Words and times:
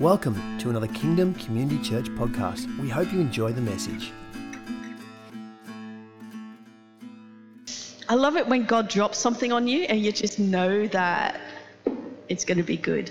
Welcome 0.00 0.58
to 0.58 0.68
another 0.68 0.88
Kingdom 0.88 1.32
Community 1.36 1.82
Church 1.82 2.10
podcast. 2.10 2.66
We 2.78 2.90
hope 2.90 3.10
you 3.14 3.18
enjoy 3.18 3.52
the 3.52 3.62
message. 3.62 4.12
I 8.06 8.14
love 8.14 8.36
it 8.36 8.46
when 8.46 8.66
God 8.66 8.90
drops 8.90 9.16
something 9.16 9.52
on 9.52 9.66
you 9.66 9.84
and 9.84 9.98
you 9.98 10.12
just 10.12 10.38
know 10.38 10.86
that 10.88 11.40
it's 12.28 12.44
going 12.44 12.58
to 12.58 12.62
be 12.62 12.76
good. 12.76 13.10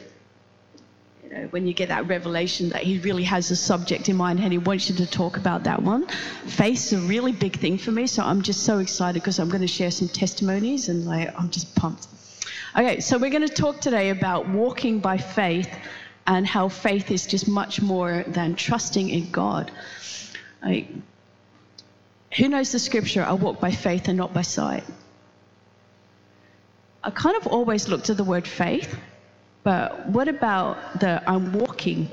You 1.23 1.29
know, 1.31 1.47
when 1.49 1.65
you 1.65 1.73
get 1.73 1.89
that 1.89 2.07
revelation 2.07 2.69
that 2.69 2.83
He 2.83 2.99
really 2.99 3.23
has 3.23 3.49
a 3.49 3.55
subject 3.55 4.07
in 4.07 4.15
mind 4.15 4.39
and 4.39 4.51
He 4.51 4.59
wants 4.59 4.87
you 4.87 4.95
to 4.97 5.07
talk 5.07 5.37
about 5.37 5.63
that 5.63 5.81
one. 5.81 6.07
Faith's 6.45 6.93
a 6.93 6.99
really 6.99 7.31
big 7.31 7.57
thing 7.57 7.79
for 7.79 7.89
me, 7.89 8.05
so 8.05 8.21
I'm 8.21 8.43
just 8.43 8.61
so 8.61 8.77
excited 8.77 9.23
because 9.23 9.39
I'm 9.39 9.49
going 9.49 9.61
to 9.61 9.67
share 9.67 9.89
some 9.89 10.07
testimonies 10.07 10.87
and 10.87 11.07
like 11.07 11.33
I'm 11.35 11.49
just 11.49 11.73
pumped. 11.73 12.09
Okay, 12.77 12.99
so 12.99 13.17
we're 13.17 13.31
going 13.31 13.47
to 13.47 13.51
talk 13.51 13.81
today 13.81 14.11
about 14.11 14.47
walking 14.47 14.99
by 14.99 15.17
faith 15.17 15.67
and 16.27 16.45
how 16.45 16.69
faith 16.69 17.11
is 17.11 17.27
just 17.27 17.47
much 17.47 17.81
more 17.81 18.23
than 18.27 18.55
trusting 18.55 19.09
in 19.09 19.31
God. 19.31 19.71
Like, 20.63 20.87
who 22.35 22.49
knows 22.49 22.71
the 22.71 22.79
scripture? 22.79 23.23
I 23.23 23.33
walk 23.33 23.59
by 23.59 23.71
faith 23.71 24.07
and 24.07 24.17
not 24.17 24.33
by 24.33 24.41
sight. 24.41 24.83
I 27.03 27.11
kind 27.11 27.37
of 27.37 27.47
always 27.47 27.87
looked 27.87 28.09
at 28.09 28.17
the 28.17 28.23
word 28.23 28.47
faith, 28.47 28.97
but 29.63 30.09
what 30.09 30.27
about 30.27 30.99
the 30.99 31.21
I'm 31.29 31.53
walking? 31.53 32.09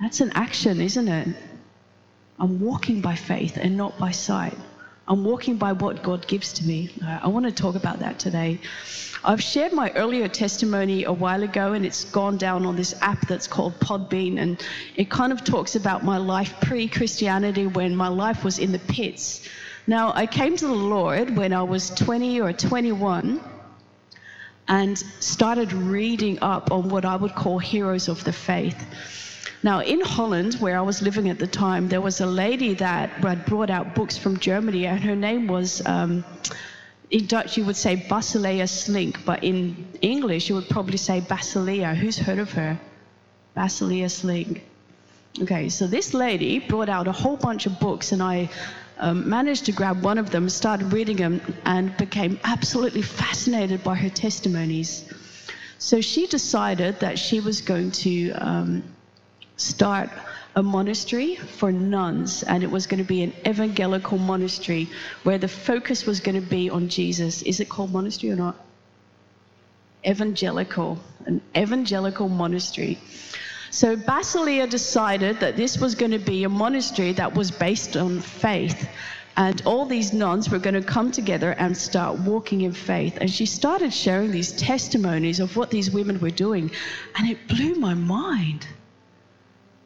That's 0.00 0.20
an 0.20 0.32
action, 0.34 0.80
isn't 0.80 1.08
it? 1.08 1.28
I'm 2.38 2.60
walking 2.60 3.00
by 3.00 3.14
faith 3.14 3.56
and 3.56 3.76
not 3.76 3.98
by 3.98 4.10
sight. 4.10 4.56
I'm 5.08 5.24
walking 5.24 5.56
by 5.56 5.72
what 5.72 6.02
God 6.02 6.26
gives 6.26 6.52
to 6.54 6.64
me. 6.66 6.90
Uh, 7.02 7.20
I 7.22 7.28
want 7.28 7.46
to 7.46 7.52
talk 7.52 7.76
about 7.76 8.00
that 8.00 8.18
today. 8.18 8.60
I've 9.24 9.42
shared 9.42 9.72
my 9.72 9.90
earlier 9.92 10.28
testimony 10.28 11.04
a 11.04 11.12
while 11.12 11.42
ago, 11.42 11.72
and 11.72 11.86
it's 11.86 12.04
gone 12.04 12.36
down 12.36 12.66
on 12.66 12.76
this 12.76 12.94
app 13.00 13.26
that's 13.26 13.46
called 13.46 13.80
Podbean, 13.80 14.38
and 14.38 14.62
it 14.96 15.08
kind 15.08 15.32
of 15.32 15.44
talks 15.44 15.76
about 15.76 16.04
my 16.04 16.18
life 16.18 16.54
pre 16.60 16.88
Christianity 16.88 17.66
when 17.66 17.96
my 17.96 18.08
life 18.08 18.44
was 18.44 18.58
in 18.58 18.70
the 18.70 18.78
pits. 18.78 19.48
Now, 19.86 20.12
I 20.14 20.26
came 20.26 20.58
to 20.58 20.66
the 20.66 20.74
Lord 20.74 21.34
when 21.34 21.54
I 21.54 21.62
was 21.62 21.88
20 21.88 22.42
or 22.42 22.52
21 22.52 23.40
and 24.68 24.98
started 24.98 25.72
reading 25.72 26.38
up 26.42 26.70
on 26.70 26.90
what 26.90 27.06
I 27.06 27.16
would 27.16 27.34
call 27.34 27.58
heroes 27.58 28.08
of 28.08 28.22
the 28.24 28.32
faith. 28.34 28.76
Now, 29.62 29.80
in 29.80 30.00
Holland, 30.00 30.54
where 30.54 30.78
I 30.78 30.82
was 30.82 31.02
living 31.02 31.28
at 31.28 31.38
the 31.38 31.46
time, 31.46 31.88
there 31.88 32.00
was 32.00 32.20
a 32.20 32.26
lady 32.26 32.74
that 32.74 33.10
had 33.10 33.44
brought 33.44 33.70
out 33.70 33.94
books 33.94 34.16
from 34.16 34.38
Germany, 34.38 34.86
and 34.86 35.00
her 35.00 35.16
name 35.16 35.48
was, 35.48 35.84
um, 35.84 36.24
in 37.10 37.26
Dutch, 37.26 37.56
you 37.56 37.64
would 37.64 37.76
say 37.76 37.96
Basilea 37.96 38.64
Schlink, 38.64 39.24
but 39.24 39.42
in 39.42 39.88
English, 40.00 40.48
you 40.48 40.54
would 40.54 40.68
probably 40.68 40.96
say 40.96 41.20
Basilea. 41.20 41.94
Who's 41.96 42.18
heard 42.18 42.38
of 42.38 42.52
her? 42.52 42.78
Basilea 43.56 44.06
Schlink. 44.06 44.60
Okay, 45.42 45.68
so 45.68 45.88
this 45.88 46.14
lady 46.14 46.60
brought 46.60 46.88
out 46.88 47.08
a 47.08 47.12
whole 47.12 47.36
bunch 47.36 47.66
of 47.66 47.80
books, 47.80 48.12
and 48.12 48.22
I 48.22 48.50
um, 48.98 49.28
managed 49.28 49.66
to 49.66 49.72
grab 49.72 50.02
one 50.02 50.18
of 50.18 50.30
them, 50.30 50.48
started 50.48 50.92
reading 50.92 51.16
them, 51.16 51.40
and 51.64 51.96
became 51.96 52.38
absolutely 52.44 53.02
fascinated 53.02 53.82
by 53.82 53.96
her 53.96 54.10
testimonies. 54.10 55.04
So 55.78 56.00
she 56.00 56.26
decided 56.28 57.00
that 57.00 57.18
she 57.18 57.40
was 57.40 57.60
going 57.60 57.90
to 57.92 58.30
um, 58.32 58.82
start 59.58 60.08
a 60.56 60.62
monastery 60.62 61.36
for 61.36 61.70
nuns, 61.70 62.42
and 62.42 62.64
it 62.64 62.70
was 62.70 62.86
going 62.86 62.98
to 62.98 63.04
be 63.04 63.22
an 63.22 63.32
evangelical 63.46 64.18
monastery 64.18 64.88
where 65.22 65.38
the 65.38 65.48
focus 65.48 66.06
was 66.06 66.20
going 66.20 66.34
to 66.34 66.48
be 66.48 66.70
on 66.70 66.88
Jesus. 66.88 67.42
Is 67.42 67.60
it 67.60 67.68
called 67.68 67.92
monastery 67.92 68.32
or 68.32 68.36
not? 68.36 68.56
Evangelical, 70.06 70.98
an 71.26 71.40
evangelical 71.56 72.28
monastery. 72.28 72.98
So 73.70 73.96
Basilea 73.96 74.68
decided 74.68 75.40
that 75.40 75.56
this 75.56 75.76
was 75.76 75.94
going 75.94 76.12
to 76.12 76.18
be 76.18 76.44
a 76.44 76.48
monastery 76.48 77.12
that 77.12 77.34
was 77.34 77.50
based 77.50 77.96
on 77.96 78.20
faith. 78.20 78.88
And 79.36 79.62
all 79.64 79.86
these 79.86 80.12
nuns 80.12 80.50
were 80.50 80.58
going 80.58 80.74
to 80.74 80.82
come 80.82 81.12
together 81.12 81.52
and 81.52 81.76
start 81.76 82.18
walking 82.18 82.62
in 82.62 82.72
faith. 82.72 83.18
And 83.20 83.30
she 83.30 83.46
started 83.46 83.92
sharing 83.92 84.32
these 84.32 84.50
testimonies 84.52 85.38
of 85.38 85.56
what 85.56 85.70
these 85.70 85.90
women 85.90 86.18
were 86.18 86.30
doing. 86.30 86.72
And 87.16 87.30
it 87.30 87.46
blew 87.46 87.74
my 87.76 87.94
mind 87.94 88.66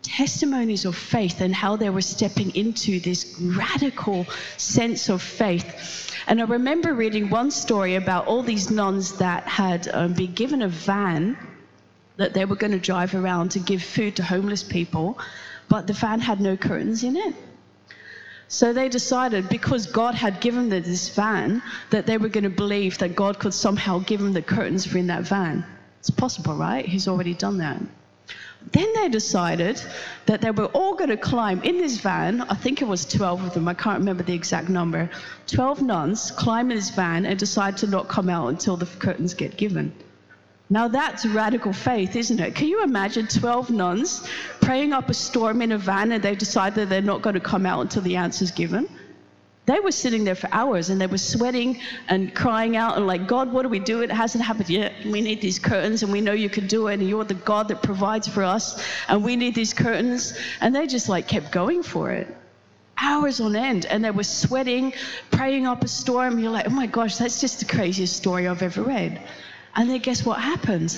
testimonies 0.03 0.85
of 0.85 0.97
faith 0.97 1.41
and 1.41 1.55
how 1.55 1.77
they 1.77 1.91
were 1.91 2.03
stepping 2.03 2.55
into 2.55 3.01
this 3.01 3.37
radical 3.41 4.27
sense 4.57 5.09
of 5.09 5.23
faith. 5.23 6.13
And 6.27 6.41
I 6.41 6.45
remember 6.45 6.95
reading 6.95 7.31
one 7.31 7.51
story 7.51 7.95
about 7.95 8.27
all 8.27 8.43
these 8.43 8.71
nuns 8.71 9.19
that 9.19 9.45
had 9.45 9.89
um, 9.93 10.13
been 10.15 10.33
given 10.33 10.63
a 10.63 10.69
van 10.69 11.37
that 12.17 12.35
they 12.35 12.45
were 12.45 12.57
going 12.57 12.73
to 12.73 12.79
drive 12.79 13.15
around 13.15 13.53
to 13.53 13.59
give 13.59 13.83
food 13.83 14.17
to 14.17 14.23
homeless 14.23 14.63
people, 14.63 15.19
but 15.69 15.87
the 15.87 15.93
van 15.93 16.21
had 16.21 16.41
no 16.41 16.57
curtains 16.57 17.03
in 17.05 17.17
it. 17.17 17.35
So 18.49 18.75
they 18.75 18.91
decided, 18.91 19.49
because 19.49 19.87
God 19.87 20.15
had 20.15 20.41
given 20.41 20.69
them 20.69 20.83
this 20.83 21.09
van, 21.09 21.63
that 21.89 22.05
they 22.05 22.19
were 22.19 22.29
going 22.29 22.45
to 22.45 22.51
believe 22.51 22.99
that 22.99 23.17
God 23.17 23.39
could 23.39 23.55
somehow 23.55 24.01
give 24.01 24.21
them 24.21 24.35
the 24.35 24.43
curtains 24.43 24.85
for 24.85 24.99
in 24.99 25.07
that 25.07 25.23
van. 25.23 25.65
It's 26.01 26.11
possible, 26.11 26.55
right? 26.55 26.85
He's 26.85 27.09
already 27.09 27.33
done 27.33 27.59
that. 27.59 27.81
Then 28.71 28.93
they 28.95 29.09
decided 29.09 29.83
that 30.27 30.41
they 30.41 30.51
were 30.51 30.67
all 30.67 30.95
going 30.95 31.11
to 31.11 31.17
climb 31.17 31.61
in 31.63 31.79
this 31.79 31.99
van. 31.99 32.43
I 32.43 32.55
think 32.55 32.81
it 32.81 32.87
was 32.87 33.05
12 33.05 33.45
of 33.45 33.55
them, 33.55 33.67
I 33.67 33.75
can't 33.75 33.99
remember 33.99 34.23
the 34.23 34.35
exact 34.35 34.69
number. 34.69 35.11
12 35.49 35.83
nuns 35.83 36.31
climb 36.31 36.71
in 36.71 36.77
this 36.77 36.91
van 36.91 37.27
and 37.27 37.39
decide 37.39 37.77
to 37.79 37.87
not 37.87 38.09
come 38.09 38.29
out 38.29 38.49
until 38.49 38.77
the 38.77 38.87
curtains 38.87 39.35
get 39.35 39.57
given. 39.57 39.93
Now 40.71 40.89
that's 40.89 41.27
radical 41.27 41.73
faith, 41.73 42.17
isn't 42.17 42.41
it? 42.41 42.55
Can 42.55 42.69
you 42.69 42.83
imagine 42.83 43.27
12 43.27 43.71
nuns 43.71 44.27
praying 44.63 44.95
up 44.95 45.11
a 45.11 45.15
storm 45.15 45.61
in 45.61 45.73
a 45.73 45.79
van 45.79 46.13
and 46.13 46.23
they 46.23 46.35
decide 46.35 46.75
that 46.77 46.89
they're 46.89 47.03
not 47.03 47.21
going 47.21 47.35
to 47.35 47.41
come 47.41 47.67
out 47.67 47.81
until 47.81 48.03
the 48.03 48.17
answer's 48.17 48.53
given? 48.53 48.89
They 49.65 49.79
were 49.79 49.93
sitting 49.93 50.25
there 50.25 50.35
for 50.35 50.49
hours 50.51 50.91
and 50.91 51.01
they 51.01 51.07
were 51.07 51.19
sweating 51.19 51.81
and 52.09 52.35
crying 52.35 52.77
out 52.77 52.97
and 52.97 53.07
like, 53.07 53.29
God, 53.29 53.53
what 53.53 53.63
do 53.63 53.69
we 53.69 53.79
do? 53.79 54.03
It 54.03 54.11
hasn't 54.11 54.43
happened 54.43 54.69
yet. 54.69 54.93
We 55.07 55.21
need 55.21 55.41
these 55.41 55.61
curtains 55.61 56.03
and 56.03 56.13
we 56.13 56.21
know 56.21 56.33
you 56.33 56.51
can 56.51 56.67
do 56.67 56.89
it 56.89 56.95
and 56.95 57.09
you're 57.09 57.25
the 57.25 57.35
God 57.35 57.69
that 57.69 57.81
provides 57.81 58.27
for 58.27 58.43
us 58.43 58.85
and 59.09 59.23
we 59.23 59.37
need 59.37 59.55
these 59.55 59.73
curtains. 59.73 60.37
And 60.61 60.75
they 60.75 60.89
just 60.89 61.09
like 61.09 61.29
kept 61.29 61.53
going 61.53 61.85
for 61.85 62.11
it. 62.11 62.37
Hours 62.99 63.41
on 63.41 63.57
end, 63.57 63.87
and 63.87 64.05
they 64.05 64.11
were 64.13 64.23
sweating, 64.23 64.93
praying 65.31 65.67
up 65.67 65.83
a 65.83 65.89
storm. 65.89 66.39
You're 66.39 66.53
like, 66.53 66.67
oh 66.67 66.71
my 66.71 66.87
gosh, 66.87 67.17
that's 67.17 67.41
just 67.41 67.59
the 67.59 67.65
craziest 67.65 68.17
story 68.17 68.47
I've 68.47 68.63
ever 68.63 68.83
read. 68.83 69.21
And 69.75 69.91
then 69.91 69.99
guess 70.01 70.25
what 70.25 70.41
happened? 70.41 70.97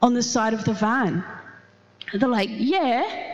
On 0.00 0.14
the 0.14 0.22
side 0.22 0.54
of 0.54 0.64
the 0.64 0.72
van. 0.72 1.22
They're 2.14 2.28
like, 2.28 2.48
yeah, 2.50 3.29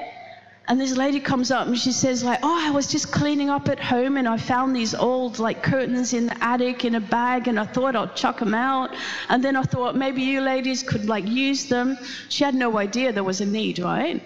and 0.68 0.80
this 0.80 0.96
lady 0.96 1.20
comes 1.20 1.50
up 1.50 1.66
and 1.66 1.78
she 1.78 1.92
says 1.92 2.24
like 2.24 2.40
oh 2.42 2.66
i 2.66 2.70
was 2.70 2.86
just 2.88 3.12
cleaning 3.12 3.50
up 3.50 3.68
at 3.68 3.78
home 3.78 4.16
and 4.16 4.28
i 4.28 4.36
found 4.36 4.74
these 4.74 4.94
old 4.94 5.38
like 5.38 5.62
curtains 5.62 6.12
in 6.12 6.26
the 6.26 6.44
attic 6.44 6.84
in 6.84 6.94
a 6.96 7.00
bag 7.00 7.46
and 7.48 7.58
i 7.58 7.64
thought 7.64 7.94
i'd 7.94 8.16
chuck 8.16 8.38
them 8.38 8.54
out. 8.54 8.94
And 9.28 9.42
then 9.42 9.56
i 9.56 9.62
thought 9.62 9.96
maybe 9.96 10.22
you 10.22 10.40
ladies 10.40 10.82
could 10.82 11.06
like 11.06 11.26
use 11.26 11.66
them. 11.66 11.98
She 12.28 12.44
had 12.44 12.54
no 12.54 12.78
idea 12.78 13.12
there 13.12 13.24
was 13.24 13.40
a 13.40 13.46
need 13.46 13.78
right? 13.78 14.22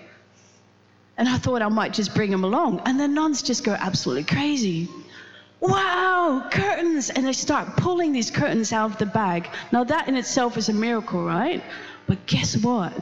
And 1.18 1.28
i 1.28 1.36
thought 1.36 1.62
i 1.62 1.68
might 1.68 1.92
just 1.92 2.14
bring 2.14 2.30
them 2.30 2.44
along. 2.44 2.80
And 2.86 2.98
the 2.98 3.08
nuns 3.08 3.42
just 3.42 3.64
go 3.64 3.72
absolutely 3.72 4.24
crazy. 4.24 4.88
Wow 5.60 6.48
curtains. 6.50 7.10
And 7.10 7.26
they 7.26 7.34
start 7.34 7.76
pulling 7.76 8.12
these 8.12 8.30
curtains 8.30 8.72
out 8.72 8.92
of 8.92 8.98
the 8.98 9.06
bag. 9.06 9.48
Now 9.72 9.84
that 9.84 10.08
in 10.08 10.16
itself 10.16 10.56
is 10.56 10.68
a 10.70 10.72
miracle 10.72 11.22
right? 11.22 11.62
But 12.06 12.26
guess 12.26 12.56
what? 12.56 12.92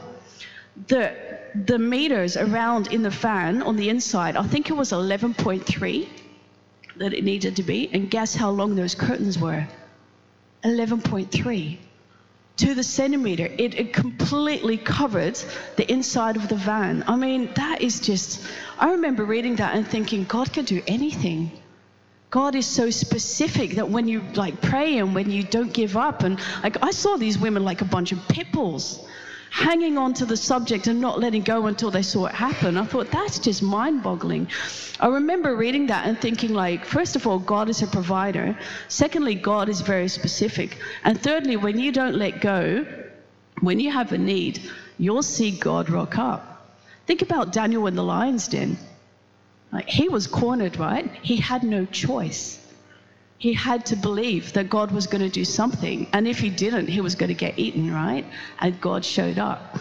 The 0.87 1.38
the 1.53 1.79
meters 1.79 2.37
around 2.37 2.87
in 2.93 3.01
the 3.03 3.11
fan 3.11 3.61
on 3.61 3.75
the 3.75 3.89
inside, 3.89 4.35
I 4.35 4.43
think 4.43 4.69
it 4.69 4.73
was 4.73 4.91
11.3 4.91 6.07
that 6.97 7.13
it 7.13 7.23
needed 7.23 7.55
to 7.55 7.63
be. 7.63 7.89
And 7.91 8.09
guess 8.09 8.35
how 8.35 8.49
long 8.49 8.75
those 8.75 8.95
curtains 8.95 9.39
were? 9.39 9.67
11.3 10.63 11.77
to 12.57 12.75
the 12.75 12.83
centimeter. 12.83 13.45
It, 13.45 13.79
it, 13.79 13.93
completely 13.93 14.77
covered 14.77 15.39
the 15.77 15.89
inside 15.89 16.35
of 16.35 16.49
the 16.49 16.57
van. 16.57 17.05
I 17.07 17.15
mean, 17.15 17.49
that 17.55 17.81
is 17.81 18.01
just, 18.01 18.45
I 18.77 18.91
remember 18.91 19.23
reading 19.23 19.55
that 19.57 19.75
and 19.75 19.87
thinking, 19.87 20.25
God 20.25 20.51
can 20.51 20.65
do 20.65 20.81
anything. 20.85 21.51
God 22.29 22.55
is 22.55 22.67
so 22.67 22.89
specific 22.89 23.75
that 23.75 23.89
when 23.89 24.07
you 24.07 24.21
like 24.35 24.61
pray 24.61 24.97
and 24.97 25.15
when 25.15 25.31
you 25.31 25.43
don't 25.43 25.71
give 25.71 25.95
up, 25.95 26.23
and 26.23 26.37
like 26.61 26.83
I 26.83 26.91
saw 26.91 27.15
these 27.15 27.39
women 27.39 27.63
like 27.63 27.81
a 27.81 27.85
bunch 27.85 28.11
of 28.11 28.19
pit 28.27 28.51
bulls 28.51 28.99
hanging 29.49 29.97
on 29.97 30.13
to 30.13 30.25
the 30.25 30.37
subject 30.37 30.87
and 30.87 31.01
not 31.01 31.19
letting 31.19 31.41
go 31.41 31.65
until 31.65 31.91
they 31.91 32.01
saw 32.01 32.25
it 32.27 32.35
happen. 32.35 32.77
I 32.77 32.85
thought 32.85 33.11
that's 33.11 33.39
just 33.39 33.63
mind 33.63 34.03
boggling. 34.03 34.47
I 34.99 35.07
remember 35.07 35.55
reading 35.55 35.87
that 35.87 36.05
and 36.05 36.19
thinking, 36.19 36.53
like, 36.53 36.85
first 36.85 37.15
of 37.15 37.25
all, 37.25 37.39
God 37.39 37.69
is 37.69 37.81
a 37.81 37.87
provider. 37.87 38.57
Secondly, 38.87 39.35
God 39.35 39.69
is 39.69 39.81
very 39.81 40.07
specific. 40.07 40.77
And 41.03 41.19
thirdly, 41.19 41.57
when 41.57 41.79
you 41.79 41.91
don't 41.91 42.15
let 42.15 42.41
go, 42.41 42.85
when 43.61 43.79
you 43.79 43.91
have 43.91 44.11
a 44.11 44.17
need, 44.17 44.61
you'll 44.97 45.23
see 45.23 45.51
God 45.51 45.89
rock 45.89 46.17
up. 46.17 46.67
Think 47.07 47.21
about 47.21 47.51
Daniel 47.51 47.87
in 47.87 47.95
the 47.95 48.03
lion's 48.03 48.47
den. 48.47 48.77
Like, 49.71 49.87
he 49.87 50.09
was 50.09 50.27
cornered, 50.27 50.77
right? 50.77 51.09
He 51.21 51.37
had 51.37 51.63
no 51.63 51.85
choice. 51.85 52.58
He 53.39 53.53
had 53.53 53.85
to 53.85 53.95
believe 53.95 54.53
that 54.53 54.69
God 54.69 54.91
was 54.91 55.07
going 55.07 55.21
to 55.21 55.29
do 55.29 55.45
something. 55.45 56.07
And 56.11 56.27
if 56.27 56.39
he 56.39 56.49
didn't, 56.49 56.87
he 56.87 56.99
was 56.99 57.15
going 57.15 57.29
to 57.29 57.33
get 57.33 57.57
eaten, 57.57 57.91
right? 57.91 58.25
And 58.59 58.79
God 58.81 59.05
showed 59.05 59.39
up. 59.39 59.77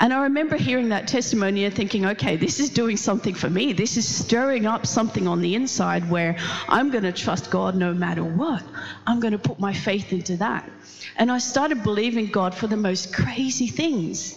And 0.00 0.12
I 0.12 0.24
remember 0.24 0.56
hearing 0.56 0.90
that 0.90 1.06
testimony 1.06 1.64
and 1.64 1.72
thinking, 1.72 2.04
okay, 2.04 2.36
this 2.36 2.58
is 2.58 2.68
doing 2.68 2.96
something 2.96 3.34
for 3.34 3.48
me. 3.48 3.72
This 3.72 3.96
is 3.96 4.06
stirring 4.06 4.66
up 4.66 4.86
something 4.86 5.28
on 5.28 5.40
the 5.40 5.54
inside 5.54 6.10
where 6.10 6.36
I'm 6.68 6.90
going 6.90 7.04
to 7.04 7.12
trust 7.12 7.48
God 7.48 7.76
no 7.76 7.94
matter 7.94 8.24
what. 8.24 8.64
I'm 9.06 9.20
going 9.20 9.32
to 9.32 9.38
put 9.38 9.60
my 9.60 9.72
faith 9.72 10.12
into 10.12 10.36
that. 10.38 10.68
And 11.16 11.30
I 11.30 11.38
started 11.38 11.84
believing 11.84 12.26
God 12.26 12.56
for 12.56 12.66
the 12.66 12.76
most 12.76 13.14
crazy 13.14 13.68
things. 13.68 14.36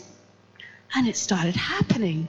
And 0.95 1.07
it 1.07 1.17
started 1.17 1.55
happening. 1.55 2.27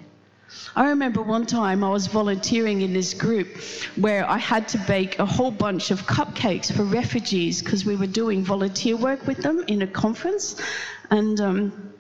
I 0.76 0.88
remember 0.90 1.22
one 1.22 1.46
time 1.46 1.82
I 1.82 1.90
was 1.90 2.06
volunteering 2.06 2.82
in 2.82 2.92
this 2.92 3.14
group 3.14 3.48
where 3.96 4.28
I 4.28 4.38
had 4.38 4.68
to 4.68 4.78
bake 4.78 5.18
a 5.18 5.26
whole 5.26 5.50
bunch 5.50 5.90
of 5.90 6.02
cupcakes 6.06 6.72
for 6.72 6.84
refugees 6.84 7.62
because 7.62 7.84
we 7.84 7.96
were 7.96 8.06
doing 8.06 8.44
volunteer 8.44 8.96
work 8.96 9.26
with 9.26 9.38
them 9.38 9.64
in 9.66 9.82
a 9.82 9.86
conference. 9.86 10.60
And 11.10 11.40
um, 11.40 11.92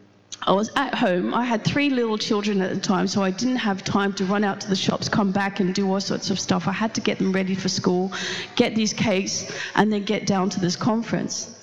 I 0.42 0.52
was 0.52 0.70
at 0.76 0.94
home. 0.94 1.34
I 1.34 1.44
had 1.44 1.64
three 1.64 1.90
little 1.90 2.16
children 2.16 2.62
at 2.62 2.72
the 2.72 2.80
time, 2.80 3.06
so 3.08 3.22
I 3.22 3.30
didn't 3.30 3.56
have 3.56 3.84
time 3.84 4.12
to 4.14 4.24
run 4.24 4.44
out 4.44 4.60
to 4.62 4.68
the 4.68 4.76
shops, 4.76 5.08
come 5.08 5.32
back, 5.32 5.60
and 5.60 5.74
do 5.74 5.90
all 5.90 6.00
sorts 6.00 6.30
of 6.30 6.40
stuff. 6.40 6.66
I 6.66 6.72
had 6.72 6.94
to 6.94 7.00
get 7.00 7.18
them 7.18 7.32
ready 7.32 7.54
for 7.54 7.68
school, 7.68 8.12
get 8.56 8.74
these 8.74 8.92
cakes, 8.92 9.52
and 9.74 9.92
then 9.92 10.04
get 10.04 10.26
down 10.26 10.48
to 10.50 10.60
this 10.60 10.76
conference. 10.76 11.54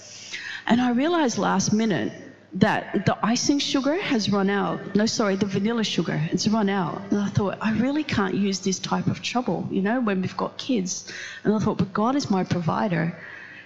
And 0.67 0.81
I 0.81 0.91
realized 0.91 1.37
last 1.37 1.73
minute 1.73 2.11
that 2.53 3.05
the 3.05 3.17
icing 3.23 3.59
sugar 3.59 3.95
has 3.95 4.31
run 4.31 4.49
out. 4.49 4.95
No, 4.95 5.05
sorry, 5.05 5.35
the 5.35 5.45
vanilla 5.45 5.83
sugar, 5.83 6.19
it's 6.31 6.47
run 6.47 6.69
out. 6.69 7.01
And 7.11 7.19
I 7.19 7.27
thought, 7.27 7.57
I 7.61 7.73
really 7.73 8.03
can't 8.03 8.35
use 8.35 8.59
this 8.59 8.79
type 8.79 9.07
of 9.07 9.21
trouble, 9.21 9.67
you 9.69 9.81
know, 9.81 9.99
when 9.99 10.21
we've 10.21 10.37
got 10.37 10.57
kids. 10.57 11.11
And 11.43 11.53
I 11.53 11.59
thought, 11.59 11.77
but 11.77 11.93
God 11.93 12.15
is 12.15 12.31
my 12.31 12.43
provider. 12.43 13.17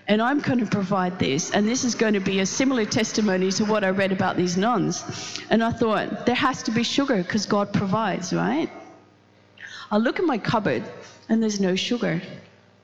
And 0.07 0.21
I'm 0.21 0.39
going 0.39 0.59
to 0.59 0.65
provide 0.65 1.19
this. 1.19 1.51
And 1.51 1.67
this 1.67 1.83
is 1.83 1.95
going 1.95 2.15
to 2.15 2.19
be 2.19 2.39
a 2.39 2.45
similar 2.45 2.85
testimony 2.85 3.51
to 3.51 3.65
what 3.65 3.83
I 3.83 3.91
read 3.91 4.11
about 4.11 4.35
these 4.35 4.57
nuns. 4.57 5.03
And 5.49 5.63
I 5.63 5.71
thought, 5.71 6.25
there 6.25 6.35
has 6.35 6.63
to 6.63 6.71
be 6.71 6.83
sugar 6.83 7.17
because 7.17 7.45
God 7.45 7.71
provides, 7.71 8.33
right? 8.33 8.69
I 9.91 9.97
look 9.97 10.19
in 10.19 10.25
my 10.25 10.37
cupboard 10.37 10.83
and 11.29 11.41
there's 11.41 11.59
no 11.59 11.75
sugar. 11.75 12.21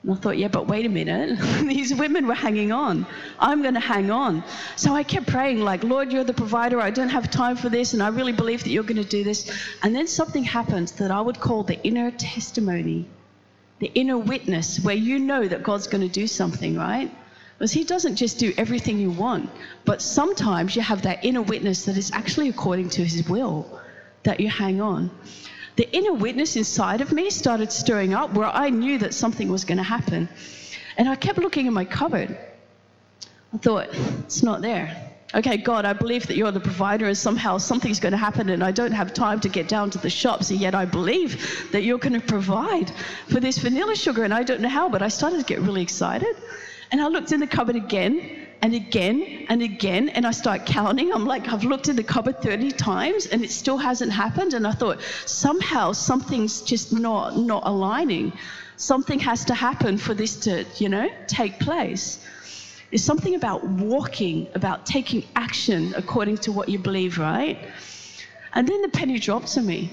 And 0.02 0.12
I 0.12 0.14
thought, 0.14 0.38
yeah, 0.38 0.48
but 0.48 0.68
wait 0.68 0.86
a 0.86 0.88
minute. 0.88 1.38
These 1.66 1.94
women 1.94 2.26
were 2.26 2.34
hanging 2.34 2.70
on. 2.70 3.06
I'm 3.38 3.62
going 3.62 3.74
to 3.74 3.80
hang 3.80 4.10
on. 4.10 4.44
So 4.76 4.94
I 4.94 5.02
kept 5.02 5.26
praying, 5.26 5.60
like, 5.60 5.82
Lord, 5.82 6.12
you're 6.12 6.24
the 6.24 6.34
provider. 6.34 6.80
I 6.80 6.90
don't 6.90 7.08
have 7.08 7.30
time 7.30 7.56
for 7.56 7.68
this. 7.68 7.94
And 7.94 8.02
I 8.02 8.08
really 8.08 8.32
believe 8.32 8.62
that 8.62 8.70
you're 8.70 8.84
going 8.84 9.02
to 9.02 9.08
do 9.08 9.24
this. 9.24 9.50
And 9.82 9.94
then 9.94 10.06
something 10.06 10.44
happened 10.44 10.88
that 10.98 11.10
I 11.10 11.20
would 11.20 11.40
call 11.40 11.64
the 11.64 11.82
inner 11.82 12.12
testimony, 12.12 13.08
the 13.80 13.90
inner 13.94 14.18
witness, 14.18 14.78
where 14.80 14.94
you 14.94 15.18
know 15.18 15.46
that 15.46 15.64
God's 15.64 15.88
going 15.88 16.06
to 16.06 16.12
do 16.12 16.28
something, 16.28 16.76
right? 16.76 17.12
Because 17.58 17.72
He 17.72 17.82
doesn't 17.82 18.16
just 18.16 18.38
do 18.38 18.52
everything 18.56 19.00
you 19.00 19.10
want, 19.10 19.50
but 19.84 20.00
sometimes 20.00 20.76
you 20.76 20.82
have 20.82 21.02
that 21.02 21.24
inner 21.24 21.42
witness 21.42 21.86
that 21.86 21.96
is 21.96 22.12
actually 22.12 22.48
according 22.48 22.90
to 22.90 23.04
His 23.04 23.28
will 23.28 23.80
that 24.22 24.38
you 24.38 24.48
hang 24.48 24.80
on 24.80 25.10
the 25.78 25.88
inner 25.96 26.12
witness 26.12 26.56
inside 26.56 27.00
of 27.00 27.12
me 27.12 27.30
started 27.30 27.70
stirring 27.70 28.12
up 28.12 28.34
where 28.34 28.48
I 28.48 28.68
knew 28.68 28.98
that 28.98 29.14
something 29.14 29.48
was 29.48 29.64
going 29.64 29.78
to 29.78 29.84
happen. 29.84 30.28
And 30.96 31.08
I 31.08 31.14
kept 31.14 31.38
looking 31.38 31.66
in 31.66 31.72
my 31.72 31.84
cupboard. 31.84 32.36
I 33.54 33.58
thought, 33.58 33.86
it's 34.24 34.42
not 34.42 34.60
there. 34.60 35.12
Okay, 35.32 35.56
God, 35.56 35.84
I 35.84 35.92
believe 35.92 36.26
that 36.26 36.36
you're 36.36 36.50
the 36.50 36.58
provider 36.58 37.06
and 37.06 37.16
somehow 37.16 37.58
something's 37.58 38.00
going 38.00 38.10
to 38.10 38.18
happen 38.18 38.48
and 38.48 38.64
I 38.64 38.72
don't 38.72 38.90
have 38.90 39.14
time 39.14 39.38
to 39.40 39.48
get 39.48 39.68
down 39.68 39.90
to 39.90 39.98
the 39.98 40.10
shops, 40.10 40.50
and 40.50 40.58
yet 40.58 40.74
I 40.74 40.84
believe 40.84 41.70
that 41.70 41.84
you're 41.84 41.98
going 41.98 42.20
to 42.20 42.26
provide 42.26 42.90
for 43.28 43.38
this 43.38 43.58
vanilla 43.58 43.94
sugar 43.94 44.24
and 44.24 44.34
I 44.34 44.42
don't 44.42 44.60
know 44.60 44.68
how, 44.68 44.88
but 44.88 45.00
I 45.00 45.08
started 45.08 45.38
to 45.38 45.44
get 45.44 45.60
really 45.60 45.82
excited. 45.82 46.34
And 46.90 47.00
I 47.00 47.06
looked 47.06 47.30
in 47.30 47.38
the 47.38 47.46
cupboard 47.46 47.76
again 47.76 48.47
and 48.60 48.74
again 48.74 49.46
and 49.48 49.62
again 49.62 50.08
and 50.08 50.26
I 50.26 50.32
start 50.32 50.66
counting. 50.66 51.12
I'm 51.12 51.24
like, 51.26 51.48
I've 51.48 51.64
looked 51.64 51.88
in 51.88 51.96
the 51.96 52.02
cupboard 52.02 52.42
30 52.42 52.72
times 52.72 53.26
and 53.26 53.44
it 53.44 53.50
still 53.50 53.78
hasn't 53.78 54.12
happened. 54.12 54.54
And 54.54 54.66
I 54.66 54.72
thought, 54.72 55.00
somehow 55.26 55.92
something's 55.92 56.62
just 56.62 56.92
not 56.92 57.36
not 57.36 57.62
aligning. 57.66 58.32
Something 58.76 59.20
has 59.20 59.44
to 59.46 59.54
happen 59.54 59.98
for 59.98 60.14
this 60.14 60.36
to, 60.40 60.64
you 60.76 60.88
know, 60.88 61.08
take 61.26 61.58
place. 61.58 62.24
It's 62.90 63.04
something 63.04 63.34
about 63.34 63.64
walking, 63.64 64.46
about 64.54 64.86
taking 64.86 65.24
action 65.36 65.94
according 65.96 66.38
to 66.38 66.52
what 66.52 66.68
you 66.68 66.78
believe, 66.78 67.18
right? 67.18 67.58
And 68.54 68.66
then 68.66 68.82
the 68.82 68.88
penny 68.88 69.18
dropped 69.18 69.48
to 69.54 69.60
me. 69.60 69.90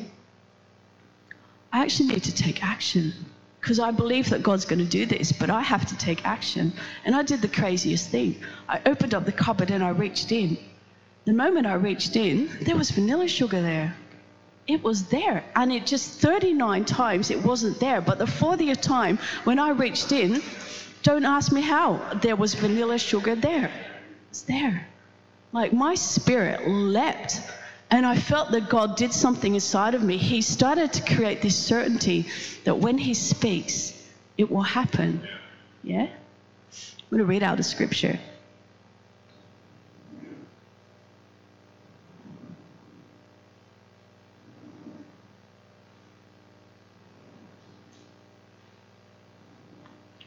I 1.74 1.82
actually 1.82 2.10
need 2.10 2.24
to 2.24 2.34
take 2.34 2.64
action 2.64 3.14
because 3.66 3.80
I 3.80 3.90
believe 3.90 4.30
that 4.30 4.44
God's 4.44 4.64
going 4.64 4.78
to 4.78 4.86
do 4.86 5.08
this, 5.08 5.32
but 5.32 5.50
I 5.50 5.64
have 5.64 5.88
to 5.88 5.98
take 5.98 6.24
action. 6.24 6.72
And 7.04 7.16
I 7.16 7.24
did 7.24 7.42
the 7.42 7.48
craziest 7.48 8.12
thing. 8.12 8.36
I 8.70 8.80
opened 8.86 9.16
up 9.16 9.26
the 9.26 9.32
cupboard 9.32 9.72
and 9.72 9.84
I 9.84 9.90
reached 9.90 10.32
in. 10.32 10.60
The 11.26 11.34
moment 11.34 11.66
I 11.66 11.74
reached 11.74 12.16
in, 12.16 12.48
there 12.62 12.78
was 12.78 12.92
vanilla 12.92 13.28
sugar 13.28 13.60
there. 13.64 13.96
It 14.68 14.84
was 14.84 15.06
there. 15.06 15.44
And 15.56 15.74
it 15.74 15.88
just 15.88 16.20
39 16.20 16.86
times 16.86 17.32
it 17.32 17.44
wasn't 17.44 17.80
there. 17.80 18.02
But 18.02 18.20
the 18.20 18.26
40th 18.26 18.82
time 18.82 19.18
when 19.46 19.58
I 19.58 19.72
reached 19.72 20.12
in, 20.12 20.44
don't 21.02 21.26
ask 21.26 21.52
me 21.52 21.62
how, 21.62 22.00
there 22.22 22.36
was 22.36 22.54
vanilla 22.54 23.00
sugar 23.00 23.34
there. 23.34 23.72
It's 24.30 24.44
there. 24.44 24.88
Like 25.54 25.74
my 25.74 25.96
spirit 25.96 26.68
leapt 26.70 27.42
and 27.92 28.06
I 28.06 28.16
felt 28.16 28.52
that 28.52 28.70
God 28.70 28.98
did 28.98 29.14
something 29.14 29.54
inside 29.54 29.94
of 29.94 30.04
me. 30.04 30.18
He 30.18 30.42
started 30.42 30.94
to 30.94 31.16
create 31.16 31.42
this 31.42 31.56
certainty 31.56 32.28
that 32.64 32.80
when 32.80 32.98
He 32.98 33.14
speaks, 33.14 33.94
it 34.38 34.52
will 34.52 34.64
happen. 34.64 35.28
Yeah? 35.84 36.08
I'm 36.08 37.10
going 37.10 37.20
to 37.20 37.26
read 37.26 37.44
out 37.44 37.60
a 37.60 37.64
scripture. 37.64 38.20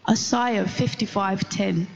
Isaiah 0.08 0.64
55:10 0.64 1.87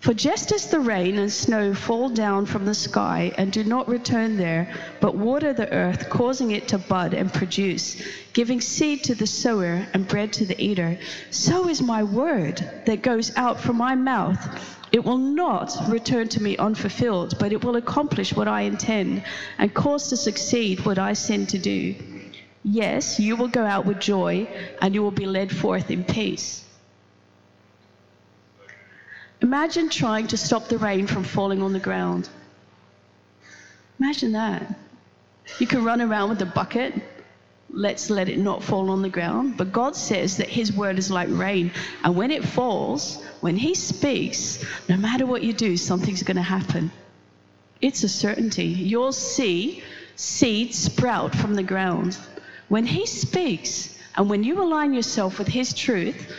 for 0.00 0.14
just 0.14 0.50
as 0.50 0.66
the 0.68 0.80
rain 0.80 1.18
and 1.18 1.30
snow 1.30 1.74
fall 1.74 2.08
down 2.08 2.46
from 2.46 2.64
the 2.64 2.74
sky 2.74 3.32
and 3.36 3.52
do 3.52 3.62
not 3.62 3.86
return 3.86 4.38
there, 4.38 4.72
but 4.98 5.14
water 5.14 5.52
the 5.52 5.70
earth, 5.72 6.08
causing 6.08 6.52
it 6.52 6.66
to 6.68 6.78
bud 6.78 7.12
and 7.12 7.32
produce, 7.32 8.02
giving 8.32 8.62
seed 8.62 9.04
to 9.04 9.14
the 9.14 9.26
sower 9.26 9.86
and 9.92 10.08
bread 10.08 10.32
to 10.32 10.46
the 10.46 10.58
eater, 10.58 10.98
so 11.30 11.68
is 11.68 11.82
my 11.82 12.02
word 12.02 12.82
that 12.86 13.02
goes 13.02 13.36
out 13.36 13.60
from 13.60 13.76
my 13.76 13.94
mouth. 13.94 14.40
It 14.90 15.04
will 15.04 15.18
not 15.18 15.76
return 15.88 16.28
to 16.30 16.42
me 16.42 16.56
unfulfilled, 16.56 17.38
but 17.38 17.52
it 17.52 17.62
will 17.62 17.76
accomplish 17.76 18.34
what 18.34 18.48
I 18.48 18.62
intend 18.62 19.22
and 19.58 19.72
cause 19.72 20.08
to 20.08 20.16
succeed 20.16 20.84
what 20.86 20.98
I 20.98 21.12
send 21.12 21.50
to 21.50 21.58
do. 21.58 21.94
Yes, 22.64 23.20
you 23.20 23.36
will 23.36 23.48
go 23.48 23.64
out 23.64 23.84
with 23.84 24.00
joy 24.00 24.48
and 24.80 24.94
you 24.94 25.02
will 25.02 25.10
be 25.10 25.26
led 25.26 25.54
forth 25.54 25.90
in 25.90 26.04
peace. 26.04 26.64
Imagine 29.42 29.88
trying 29.88 30.26
to 30.28 30.36
stop 30.36 30.68
the 30.68 30.78
rain 30.78 31.06
from 31.06 31.24
falling 31.24 31.62
on 31.62 31.72
the 31.72 31.80
ground. 31.80 32.28
Imagine 33.98 34.32
that. 34.32 34.74
You 35.58 35.66
can 35.66 35.84
run 35.84 36.00
around 36.00 36.28
with 36.30 36.42
a 36.42 36.46
bucket. 36.46 36.94
Let's 37.70 38.10
let 38.10 38.28
it 38.28 38.38
not 38.38 38.62
fall 38.62 38.90
on 38.90 39.02
the 39.02 39.08
ground. 39.08 39.56
But 39.56 39.72
God 39.72 39.96
says 39.96 40.36
that 40.36 40.48
His 40.48 40.72
word 40.72 40.98
is 40.98 41.10
like 41.10 41.28
rain. 41.30 41.72
And 42.04 42.16
when 42.16 42.30
it 42.30 42.44
falls, 42.44 43.22
when 43.40 43.56
He 43.56 43.74
speaks, 43.74 44.64
no 44.88 44.96
matter 44.96 45.24
what 45.24 45.42
you 45.42 45.52
do, 45.52 45.76
something's 45.76 46.22
going 46.22 46.36
to 46.36 46.42
happen. 46.42 46.90
It's 47.80 48.02
a 48.02 48.08
certainty. 48.08 48.66
You'll 48.66 49.12
see 49.12 49.82
seeds 50.16 50.78
sprout 50.78 51.34
from 51.34 51.54
the 51.54 51.62
ground. 51.62 52.18
When 52.68 52.84
He 52.84 53.06
speaks, 53.06 53.96
and 54.16 54.28
when 54.28 54.44
you 54.44 54.62
align 54.62 54.92
yourself 54.92 55.38
with 55.38 55.48
His 55.48 55.72
truth, 55.72 56.30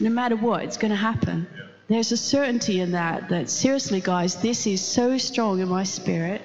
no 0.00 0.10
matter 0.10 0.34
what, 0.34 0.64
it's 0.64 0.78
going 0.78 0.90
to 0.90 0.96
happen. 0.96 1.46
There's 1.90 2.12
a 2.12 2.16
certainty 2.16 2.78
in 2.78 2.92
that, 2.92 3.30
that 3.30 3.50
seriously, 3.50 4.00
guys, 4.00 4.36
this 4.36 4.64
is 4.64 4.80
so 4.80 5.18
strong 5.18 5.58
in 5.58 5.68
my 5.68 5.82
spirit. 5.82 6.40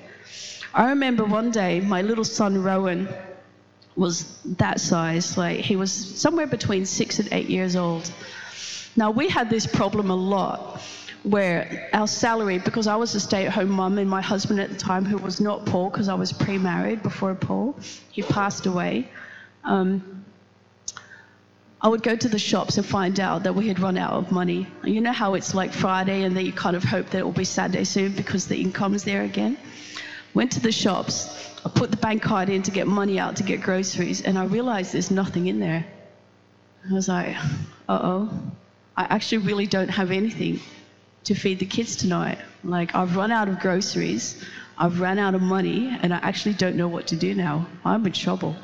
I 0.74 0.90
remember 0.90 1.24
one 1.24 1.52
day 1.52 1.82
my 1.82 2.02
little 2.02 2.24
son 2.24 2.64
Rowan 2.64 3.08
was 3.96 4.26
that 4.58 4.80
size, 4.80 5.38
like 5.38 5.60
he 5.60 5.76
was 5.76 5.92
somewhere 5.92 6.48
between 6.48 6.88
six 6.88 7.20
and 7.20 7.32
eight 7.32 7.48
years 7.48 7.76
old. 7.76 8.12
Now, 8.96 9.12
we 9.12 9.30
had 9.30 9.52
this 9.52 9.68
problem 9.68 10.10
a 10.10 10.16
lot 10.16 10.82
where 11.22 11.90
our 11.94 12.08
salary, 12.08 12.58
because 12.58 12.88
I 12.88 12.96
was 12.96 13.14
a 13.14 13.20
stay 13.20 13.46
at 13.46 13.54
home 13.54 13.70
mum 13.70 14.00
and 14.00 14.10
my 14.10 14.24
husband 14.24 14.60
at 14.60 14.72
the 14.72 14.76
time, 14.76 15.06
who 15.06 15.20
was 15.20 15.40
not 15.40 15.64
Paul, 15.68 15.92
because 15.92 16.10
I 16.10 16.16
was 16.16 16.34
pre 16.34 16.58
married 16.58 17.04
before 17.04 17.36
Paul, 17.36 17.78
he 18.12 18.24
passed 18.24 18.66
away. 18.66 19.12
Um, 19.64 20.15
I 21.86 21.88
would 21.88 22.02
go 22.02 22.16
to 22.16 22.28
the 22.28 22.40
shops 22.40 22.78
and 22.78 22.86
find 22.86 23.20
out 23.20 23.44
that 23.44 23.54
we 23.54 23.68
had 23.68 23.80
run 23.80 23.96
out 23.96 24.14
of 24.14 24.32
money. 24.32 24.66
You 24.84 25.02
know 25.02 25.12
how 25.12 25.36
it's 25.36 25.54
like 25.54 25.72
Friday 25.72 26.24
and 26.24 26.36
then 26.36 26.44
you 26.44 26.52
kind 26.52 26.76
of 26.76 26.84
hope 26.84 27.12
that 27.12 27.20
it 27.20 27.24
will 27.24 27.32
be 27.32 27.44
Saturday 27.44 27.84
soon 27.84 28.14
because 28.14 28.48
the 28.48 28.60
income 28.60 28.96
is 28.96 29.04
there 29.04 29.22
again? 29.22 29.56
Went 30.34 30.54
to 30.54 30.60
the 30.60 30.72
shops, 30.72 31.30
I 31.64 31.70
put 31.70 31.92
the 31.92 31.98
bank 31.98 32.24
card 32.24 32.50
in 32.50 32.64
to 32.64 32.72
get 32.72 32.88
money 32.88 33.20
out 33.20 33.36
to 33.36 33.44
get 33.44 33.62
groceries, 33.62 34.24
and 34.24 34.36
I 34.36 34.46
realized 34.46 34.94
there's 34.94 35.12
nothing 35.12 35.46
in 35.46 35.60
there. 35.60 35.86
I 36.90 36.92
was 36.92 37.08
like, 37.08 37.36
uh 37.88 38.00
oh. 38.02 38.32
I 38.98 39.04
actually 39.04 39.46
really 39.50 39.68
don't 39.68 39.90
have 39.90 40.10
anything 40.10 40.62
to 41.26 41.36
feed 41.36 41.60
the 41.60 41.68
kids 41.68 41.96
tonight. 41.98 42.40
Like, 42.64 42.96
I've 42.96 43.16
run 43.16 43.30
out 43.30 43.48
of 43.48 43.60
groceries, 43.60 44.44
I've 44.76 45.00
run 45.00 45.20
out 45.20 45.36
of 45.36 45.44
money, 45.44 45.96
and 46.02 46.16
I 46.16 46.18
actually 46.18 46.56
don't 46.56 46.78
know 46.78 46.88
what 46.88 47.06
to 47.08 47.16
do 47.16 47.36
now. 47.36 47.68
I'm 47.86 48.04
in 48.08 48.12
trouble. 48.12 48.56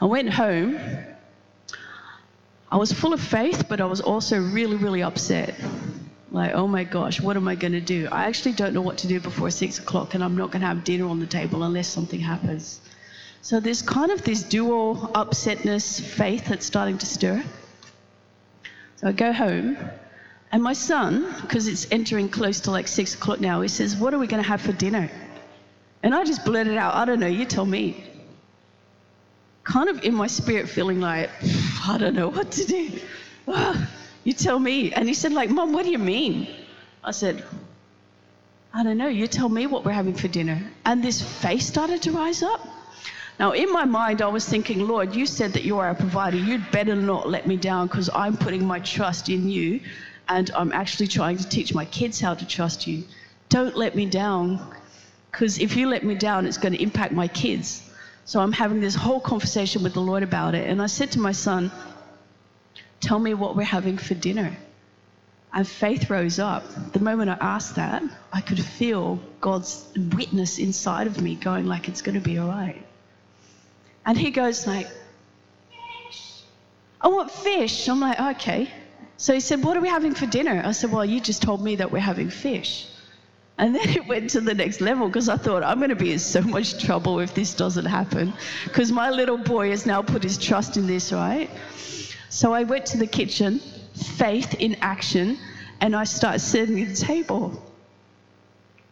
I 0.00 0.04
went 0.04 0.32
home. 0.32 0.78
I 2.72 2.76
was 2.76 2.92
full 2.92 3.12
of 3.12 3.20
faith, 3.20 3.68
but 3.68 3.80
I 3.80 3.86
was 3.86 4.00
also 4.00 4.40
really, 4.40 4.76
really 4.76 5.02
upset. 5.02 5.54
Like, 6.30 6.54
oh 6.54 6.68
my 6.68 6.84
gosh, 6.84 7.20
what 7.20 7.36
am 7.36 7.48
I 7.48 7.56
going 7.56 7.72
to 7.72 7.80
do? 7.80 8.08
I 8.12 8.26
actually 8.26 8.52
don't 8.52 8.72
know 8.72 8.82
what 8.82 8.98
to 8.98 9.08
do 9.08 9.18
before 9.18 9.50
six 9.50 9.80
o'clock, 9.80 10.14
and 10.14 10.22
I'm 10.22 10.36
not 10.36 10.52
going 10.52 10.60
to 10.60 10.68
have 10.68 10.84
dinner 10.84 11.08
on 11.08 11.18
the 11.18 11.26
table 11.26 11.64
unless 11.64 11.88
something 11.88 12.20
happens. 12.20 12.80
So 13.42 13.58
there's 13.58 13.82
kind 13.82 14.12
of 14.12 14.22
this 14.22 14.44
dual 14.44 15.10
upsetness, 15.14 16.00
faith 16.00 16.46
that's 16.46 16.64
starting 16.64 16.98
to 16.98 17.06
stir. 17.06 17.42
So 18.96 19.08
I 19.08 19.12
go 19.12 19.32
home, 19.32 19.76
and 20.52 20.62
my 20.62 20.74
son, 20.74 21.34
because 21.40 21.66
it's 21.66 21.90
entering 21.90 22.28
close 22.28 22.60
to 22.60 22.70
like 22.70 22.86
six 22.86 23.14
o'clock 23.14 23.40
now, 23.40 23.62
he 23.62 23.68
says, 23.68 23.96
What 23.96 24.14
are 24.14 24.18
we 24.18 24.28
going 24.28 24.42
to 24.42 24.48
have 24.48 24.60
for 24.60 24.72
dinner? 24.72 25.10
And 26.02 26.14
I 26.14 26.24
just 26.24 26.44
blurted 26.44 26.76
out, 26.76 26.94
I 26.94 27.04
don't 27.04 27.18
know, 27.18 27.26
you 27.26 27.44
tell 27.44 27.66
me. 27.66 28.04
Kind 29.64 29.88
of 29.88 30.02
in 30.02 30.14
my 30.14 30.26
spirit, 30.26 30.68
feeling 30.68 31.00
like, 31.00 31.30
I 31.86 31.98
don't 31.98 32.14
know 32.14 32.28
what 32.28 32.50
to 32.52 32.64
do. 32.64 32.90
you 34.24 34.32
tell 34.32 34.58
me. 34.58 34.92
And 34.92 35.06
he 35.06 35.14
said, 35.14 35.32
like, 35.32 35.50
Mom, 35.50 35.72
what 35.72 35.84
do 35.84 35.90
you 35.90 35.98
mean? 35.98 36.48
I 37.04 37.12
said, 37.12 37.44
I 38.72 38.84
don't 38.84 38.98
know, 38.98 39.08
you 39.08 39.26
tell 39.26 39.48
me 39.48 39.66
what 39.66 39.84
we're 39.84 39.92
having 39.92 40.14
for 40.14 40.28
dinner. 40.28 40.62
And 40.84 41.02
this 41.02 41.20
face 41.20 41.66
started 41.66 42.02
to 42.02 42.12
rise 42.12 42.42
up. 42.42 42.66
Now, 43.38 43.52
in 43.52 43.72
my 43.72 43.84
mind, 43.84 44.22
I 44.22 44.28
was 44.28 44.46
thinking, 44.46 44.86
Lord, 44.86 45.14
you 45.14 45.26
said 45.26 45.54
that 45.54 45.64
you 45.64 45.78
are 45.78 45.90
a 45.90 45.94
provider. 45.94 46.36
You'd 46.36 46.70
better 46.70 46.94
not 46.94 47.28
let 47.28 47.46
me 47.46 47.56
down 47.56 47.86
because 47.86 48.10
I'm 48.14 48.36
putting 48.36 48.66
my 48.66 48.80
trust 48.80 49.28
in 49.28 49.48
you 49.48 49.80
and 50.28 50.50
I'm 50.54 50.72
actually 50.72 51.08
trying 51.08 51.38
to 51.38 51.48
teach 51.48 51.74
my 51.74 51.86
kids 51.86 52.20
how 52.20 52.34
to 52.34 52.46
trust 52.46 52.86
you. 52.86 53.04
Don't 53.48 53.76
let 53.76 53.96
me 53.96 54.06
down 54.06 54.60
because 55.30 55.58
if 55.58 55.76
you 55.76 55.88
let 55.88 56.04
me 56.04 56.14
down, 56.14 56.46
it's 56.46 56.58
going 56.58 56.74
to 56.74 56.82
impact 56.82 57.12
my 57.12 57.28
kids. 57.28 57.82
So 58.24 58.40
I'm 58.40 58.52
having 58.52 58.80
this 58.80 58.94
whole 58.94 59.20
conversation 59.20 59.82
with 59.82 59.94
the 59.94 60.00
Lord 60.00 60.22
about 60.22 60.54
it. 60.54 60.68
And 60.68 60.80
I 60.80 60.86
said 60.86 61.12
to 61.12 61.20
my 61.20 61.32
son, 61.32 61.70
Tell 63.00 63.18
me 63.18 63.34
what 63.34 63.56
we're 63.56 63.62
having 63.62 63.96
for 63.98 64.14
dinner. 64.14 64.56
And 65.52 65.66
faith 65.66 66.10
rose 66.10 66.38
up. 66.38 66.92
The 66.92 67.00
moment 67.00 67.30
I 67.30 67.38
asked 67.40 67.76
that, 67.76 68.02
I 68.32 68.40
could 68.40 68.62
feel 68.62 69.18
God's 69.40 69.84
witness 69.96 70.58
inside 70.58 71.06
of 71.06 71.20
me 71.20 71.34
going 71.34 71.66
like 71.66 71.88
it's 71.88 72.02
going 72.02 72.14
to 72.14 72.20
be 72.20 72.38
all 72.38 72.48
right. 72.48 72.86
And 74.06 74.16
he 74.16 74.30
goes 74.30 74.66
like, 74.66 74.86
fish. 76.06 76.42
I 77.00 77.08
want 77.08 77.30
fish. 77.30 77.88
I'm 77.88 78.00
like, 78.00 78.20
okay. 78.36 78.70
So 79.16 79.34
he 79.34 79.40
said, 79.40 79.64
what 79.64 79.76
are 79.76 79.80
we 79.80 79.88
having 79.88 80.14
for 80.14 80.26
dinner? 80.26 80.62
I 80.64 80.72
said, 80.72 80.92
well, 80.92 81.04
you 81.04 81.20
just 81.20 81.42
told 81.42 81.62
me 81.62 81.76
that 81.76 81.90
we're 81.90 81.98
having 81.98 82.30
fish. 82.30 82.86
And 83.60 83.74
then 83.74 83.90
it 83.90 84.08
went 84.08 84.30
to 84.30 84.40
the 84.40 84.54
next 84.54 84.80
level 84.80 85.06
because 85.06 85.28
I 85.28 85.36
thought, 85.36 85.62
I'm 85.62 85.76
going 85.80 85.90
to 85.90 85.94
be 85.94 86.12
in 86.12 86.18
so 86.18 86.40
much 86.40 86.82
trouble 86.82 87.20
if 87.20 87.34
this 87.34 87.52
doesn't 87.52 87.84
happen. 87.84 88.32
Because 88.64 88.90
my 88.90 89.10
little 89.10 89.36
boy 89.36 89.68
has 89.68 89.84
now 89.84 90.00
put 90.00 90.22
his 90.22 90.38
trust 90.38 90.78
in 90.78 90.86
this, 90.86 91.12
right? 91.12 91.50
So 92.30 92.54
I 92.54 92.62
went 92.62 92.86
to 92.86 92.96
the 92.96 93.06
kitchen, 93.06 93.58
faith 94.16 94.54
in 94.54 94.76
action, 94.80 95.36
and 95.78 95.94
I 95.94 96.04
started 96.04 96.38
setting 96.38 96.86
the 96.86 96.94
table. 96.94 97.62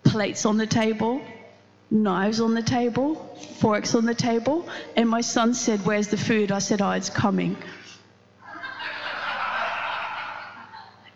Plates 0.05 0.45
on 0.45 0.59
the 0.59 0.67
table, 0.67 1.23
knives 1.91 2.39
on 2.39 2.53
the 2.53 2.63
table, 2.63 3.15
forks 3.61 3.95
on 3.95 4.05
the 4.05 4.15
table, 4.15 4.69
and 4.97 5.09
my 5.09 5.23
son 5.23 5.55
said, 5.55 5.87
Where's 5.87 6.09
the 6.09 6.19
food? 6.19 6.53
I 6.53 6.59
said, 6.59 6.83
Oh, 6.83 6.91
it's 6.91 7.09
coming. 7.09 7.57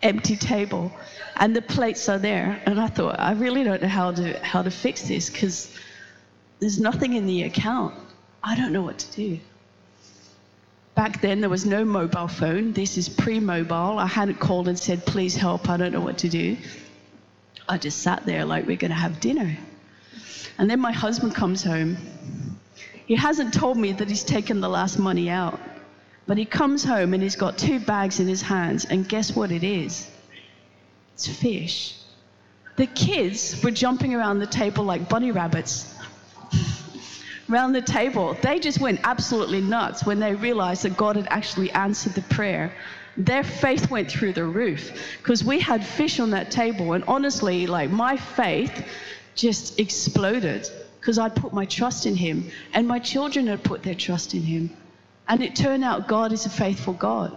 Empty 0.03 0.35
table. 0.35 0.91
And 1.37 1.55
the 1.55 1.61
plates 1.61 2.07
are 2.09 2.19
there. 2.19 2.61
And 2.65 2.79
I 2.79 2.87
thought, 2.87 3.19
I 3.19 3.33
really 3.33 3.63
don't 3.63 3.81
know 3.81 3.87
how 3.87 4.11
to, 4.11 4.37
how 4.45 4.61
to 4.61 4.69
fix 4.69 5.01
this 5.07 5.29
because 5.29 5.75
there's 6.59 6.79
nothing 6.79 7.13
in 7.13 7.25
the 7.25 7.43
account. 7.43 7.95
I 8.43 8.55
don't 8.55 8.71
know 8.71 8.83
what 8.83 8.99
to 8.99 9.11
do. 9.15 9.39
Back 10.95 11.21
then, 11.21 11.41
there 11.41 11.49
was 11.49 11.65
no 11.65 11.83
mobile 11.83 12.27
phone. 12.27 12.73
This 12.73 12.97
is 12.97 13.09
pre 13.09 13.39
mobile. 13.39 13.97
I 13.97 14.05
hadn't 14.05 14.39
called 14.39 14.67
and 14.67 14.77
said, 14.77 15.05
Please 15.05 15.35
help, 15.35 15.67
I 15.67 15.77
don't 15.77 15.91
know 15.91 16.01
what 16.01 16.19
to 16.19 16.29
do. 16.29 16.55
I 17.67 17.77
just 17.77 17.99
sat 17.99 18.25
there 18.25 18.45
like 18.45 18.67
we're 18.67 18.77
going 18.77 18.91
to 18.91 18.97
have 18.97 19.19
dinner. 19.19 19.57
And 20.57 20.69
then 20.69 20.79
my 20.79 20.91
husband 20.91 21.33
comes 21.33 21.63
home. 21.63 21.97
He 23.05 23.15
hasn't 23.15 23.53
told 23.53 23.77
me 23.77 23.93
that 23.93 24.07
he's 24.07 24.23
taken 24.23 24.61
the 24.61 24.69
last 24.69 24.99
money 24.99 25.29
out, 25.29 25.59
but 26.25 26.37
he 26.37 26.45
comes 26.45 26.83
home 26.83 27.13
and 27.13 27.21
he's 27.21 27.35
got 27.35 27.57
two 27.57 27.79
bags 27.79 28.19
in 28.19 28.27
his 28.27 28.41
hands, 28.41 28.85
and 28.85 29.07
guess 29.07 29.35
what 29.35 29.51
it 29.51 29.63
is? 29.63 30.09
It's 31.15 31.27
fish. 31.27 31.97
The 32.75 32.87
kids 32.87 33.61
were 33.63 33.71
jumping 33.71 34.15
around 34.15 34.39
the 34.39 34.47
table 34.47 34.83
like 34.83 35.09
bunny 35.09 35.31
rabbits. 35.31 35.93
around 37.49 37.73
the 37.73 37.81
table. 37.81 38.35
They 38.41 38.59
just 38.59 38.79
went 38.79 39.01
absolutely 39.03 39.61
nuts 39.61 40.05
when 40.05 40.19
they 40.19 40.33
realized 40.33 40.83
that 40.83 40.97
God 40.97 41.15
had 41.15 41.27
actually 41.29 41.71
answered 41.71 42.13
the 42.13 42.21
prayer. 42.21 42.73
Their 43.15 43.43
faith 43.43 43.91
went 43.91 44.09
through 44.09 44.33
the 44.33 44.45
roof 44.45 44.91
because 45.19 45.43
we 45.43 45.59
had 45.59 45.85
fish 45.85 46.19
on 46.19 46.31
that 46.31 46.49
table. 46.49 46.93
And 46.93 47.03
honestly, 47.07 47.67
like 47.67 47.91
my 47.91 48.17
faith 48.17 48.85
just 49.35 49.79
exploded 49.79 50.67
because 50.99 51.19
I'd 51.19 51.35
put 51.35 51.53
my 51.53 51.65
trust 51.65 52.05
in 52.05 52.15
him 52.15 52.49
and 52.73 52.87
my 52.87 52.99
children 52.99 53.47
had 53.47 53.63
put 53.63 53.83
their 53.83 53.95
trust 53.95 54.33
in 54.33 54.41
him. 54.41 54.75
And 55.27 55.41
it 55.41 55.55
turned 55.55 55.83
out 55.83 56.07
God 56.07 56.31
is 56.31 56.45
a 56.45 56.49
faithful 56.49 56.93
God. 56.93 57.35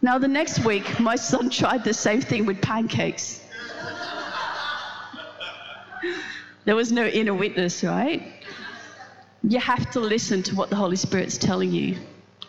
Now, 0.00 0.18
the 0.18 0.28
next 0.28 0.64
week, 0.64 0.98
my 0.98 1.16
son 1.16 1.50
tried 1.60 1.84
the 1.84 1.94
same 1.94 2.20
thing 2.20 2.46
with 2.46 2.60
pancakes. 2.60 3.40
there 6.64 6.74
was 6.74 6.90
no 6.90 7.06
inner 7.06 7.34
witness, 7.34 7.84
right? 7.84 8.32
You 9.44 9.60
have 9.60 9.90
to 9.92 10.00
listen 10.00 10.42
to 10.44 10.54
what 10.54 10.70
the 10.70 10.76
Holy 10.76 10.96
Spirit's 10.96 11.36
telling 11.36 11.72
you. 11.72 11.98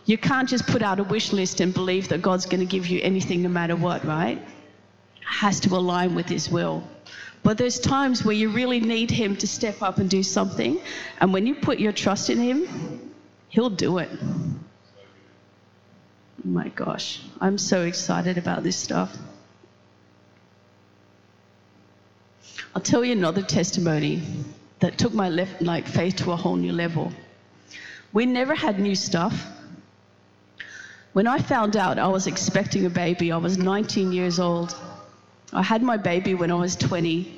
You 0.05 0.17
can't 0.17 0.49
just 0.49 0.67
put 0.67 0.81
out 0.81 0.99
a 0.99 1.03
wish 1.03 1.31
list 1.31 1.59
and 1.59 1.73
believe 1.73 2.09
that 2.09 2.21
God's 2.21 2.45
going 2.45 2.59
to 2.59 2.65
give 2.65 2.87
you 2.87 2.99
anything 3.01 3.41
no 3.41 3.49
matter 3.49 3.75
what, 3.75 4.05
right? 4.05 4.37
It 4.37 5.25
has 5.25 5.59
to 5.61 5.75
align 5.75 6.15
with 6.15 6.27
His 6.27 6.49
will. 6.49 6.83
But 7.41 7.57
there's 7.57 7.79
times 7.79 8.23
where 8.23 8.35
you 8.35 8.49
really 8.49 8.79
need 8.79 9.11
Him 9.11 9.35
to 9.37 9.47
step 9.47 9.81
up 9.81 9.97
and 9.97 10.09
do 10.09 10.23
something. 10.23 10.79
And 11.19 11.33
when 11.33 11.45
you 11.45 11.55
put 11.55 11.79
your 11.79 11.91
trust 11.91 12.29
in 12.29 12.39
Him, 12.39 13.12
He'll 13.53 13.69
do 13.69 13.99
it. 13.99 14.09
Oh 14.19 14.57
my 16.43 16.69
gosh, 16.69 17.21
I'm 17.39 17.59
so 17.59 17.83
excited 17.83 18.39
about 18.39 18.63
this 18.63 18.75
stuff. 18.75 19.15
I'll 22.73 22.81
tell 22.81 23.05
you 23.05 23.11
another 23.11 23.43
testimony 23.43 24.23
that 24.79 24.97
took 24.97 25.13
my 25.13 25.29
left, 25.29 25.61
like 25.61 25.87
faith 25.87 26.15
to 26.15 26.31
a 26.31 26.35
whole 26.35 26.55
new 26.55 26.73
level. 26.73 27.11
We 28.11 28.25
never 28.25 28.55
had 28.55 28.79
new 28.79 28.95
stuff. 28.95 29.45
When 31.11 31.27
I 31.27 31.37
found 31.37 31.77
out 31.77 31.99
I 31.99 32.07
was 32.07 32.25
expecting 32.25 32.87
a 32.87 32.89
baby, 32.89 33.31
I 33.31 33.37
was 33.37 33.59
19 33.59 34.11
years 34.11 34.39
old. 34.39 34.75
I 35.53 35.61
had 35.61 35.83
my 35.83 35.97
baby 35.97 36.33
when 36.33 36.49
I 36.49 36.55
was 36.55 36.75
20. 36.75 37.37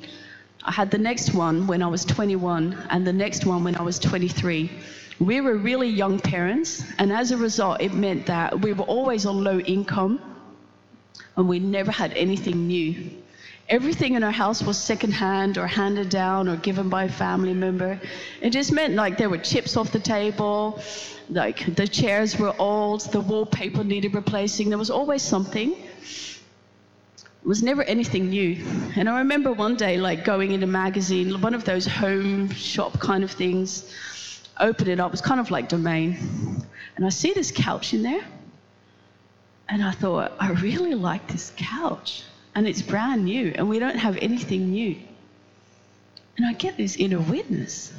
I 0.64 0.72
had 0.72 0.90
the 0.90 0.96
next 0.96 1.34
one 1.34 1.66
when 1.66 1.82
I 1.82 1.88
was 1.88 2.06
21, 2.06 2.72
and 2.88 3.06
the 3.06 3.12
next 3.12 3.44
one 3.44 3.64
when 3.64 3.76
I 3.76 3.82
was 3.82 3.98
23. 3.98 4.70
We 5.18 5.40
were 5.40 5.56
really 5.56 5.88
young 5.88 6.20
parents, 6.20 6.84
and 6.98 7.10
as 7.10 7.30
a 7.30 7.38
result, 7.38 7.80
it 7.80 7.94
meant 7.94 8.26
that 8.26 8.60
we 8.60 8.74
were 8.74 8.84
always 8.84 9.24
on 9.24 9.42
low 9.42 9.58
income 9.60 10.20
and 11.36 11.48
we 11.48 11.58
never 11.58 11.90
had 11.90 12.12
anything 12.14 12.66
new. 12.66 13.10
Everything 13.68 14.14
in 14.14 14.22
our 14.22 14.30
house 14.30 14.62
was 14.62 14.78
secondhand 14.78 15.58
or 15.58 15.66
handed 15.66 16.08
down 16.08 16.48
or 16.48 16.56
given 16.56 16.88
by 16.88 17.04
a 17.04 17.08
family 17.08 17.54
member. 17.54 18.00
It 18.40 18.50
just 18.50 18.72
meant 18.72 18.94
like 18.94 19.18
there 19.18 19.28
were 19.28 19.38
chips 19.38 19.76
off 19.76 19.90
the 19.90 19.98
table, 19.98 20.80
like 21.28 21.74
the 21.74 21.88
chairs 21.88 22.38
were 22.38 22.54
old, 22.58 23.00
the 23.12 23.20
wallpaper 23.20 23.82
needed 23.82 24.14
replacing. 24.14 24.68
There 24.68 24.78
was 24.78 24.90
always 24.90 25.22
something. 25.22 25.72
It 25.72 27.48
was 27.48 27.62
never 27.62 27.82
anything 27.82 28.30
new. 28.30 28.64
And 28.96 29.08
I 29.08 29.18
remember 29.18 29.52
one 29.52 29.76
day, 29.76 29.98
like 29.98 30.24
going 30.24 30.52
in 30.52 30.62
a 30.62 30.66
magazine, 30.66 31.40
one 31.40 31.54
of 31.54 31.64
those 31.64 31.86
home 31.86 32.50
shop 32.50 33.00
kind 33.00 33.24
of 33.24 33.30
things, 33.32 33.90
open 34.58 34.88
it 34.88 35.00
up. 35.00 35.08
It 35.08 35.12
was 35.12 35.20
kind 35.20 35.40
of 35.40 35.50
like 35.50 35.68
Domain. 35.68 36.18
And 36.96 37.04
I 37.04 37.10
see 37.10 37.32
this 37.32 37.50
couch 37.50 37.94
in 37.94 38.02
there. 38.02 38.24
And 39.68 39.82
I 39.82 39.90
thought, 39.90 40.32
I 40.38 40.52
really 40.52 40.94
like 40.94 41.26
this 41.28 41.52
couch. 41.56 42.22
And 42.54 42.66
it's 42.66 42.82
brand 42.82 43.24
new. 43.24 43.52
And 43.54 43.68
we 43.68 43.78
don't 43.78 43.98
have 43.98 44.16
anything 44.18 44.70
new. 44.70 44.96
And 46.36 46.46
I 46.46 46.52
get 46.52 46.76
this 46.76 46.96
inner 46.96 47.20
witness 47.20 47.92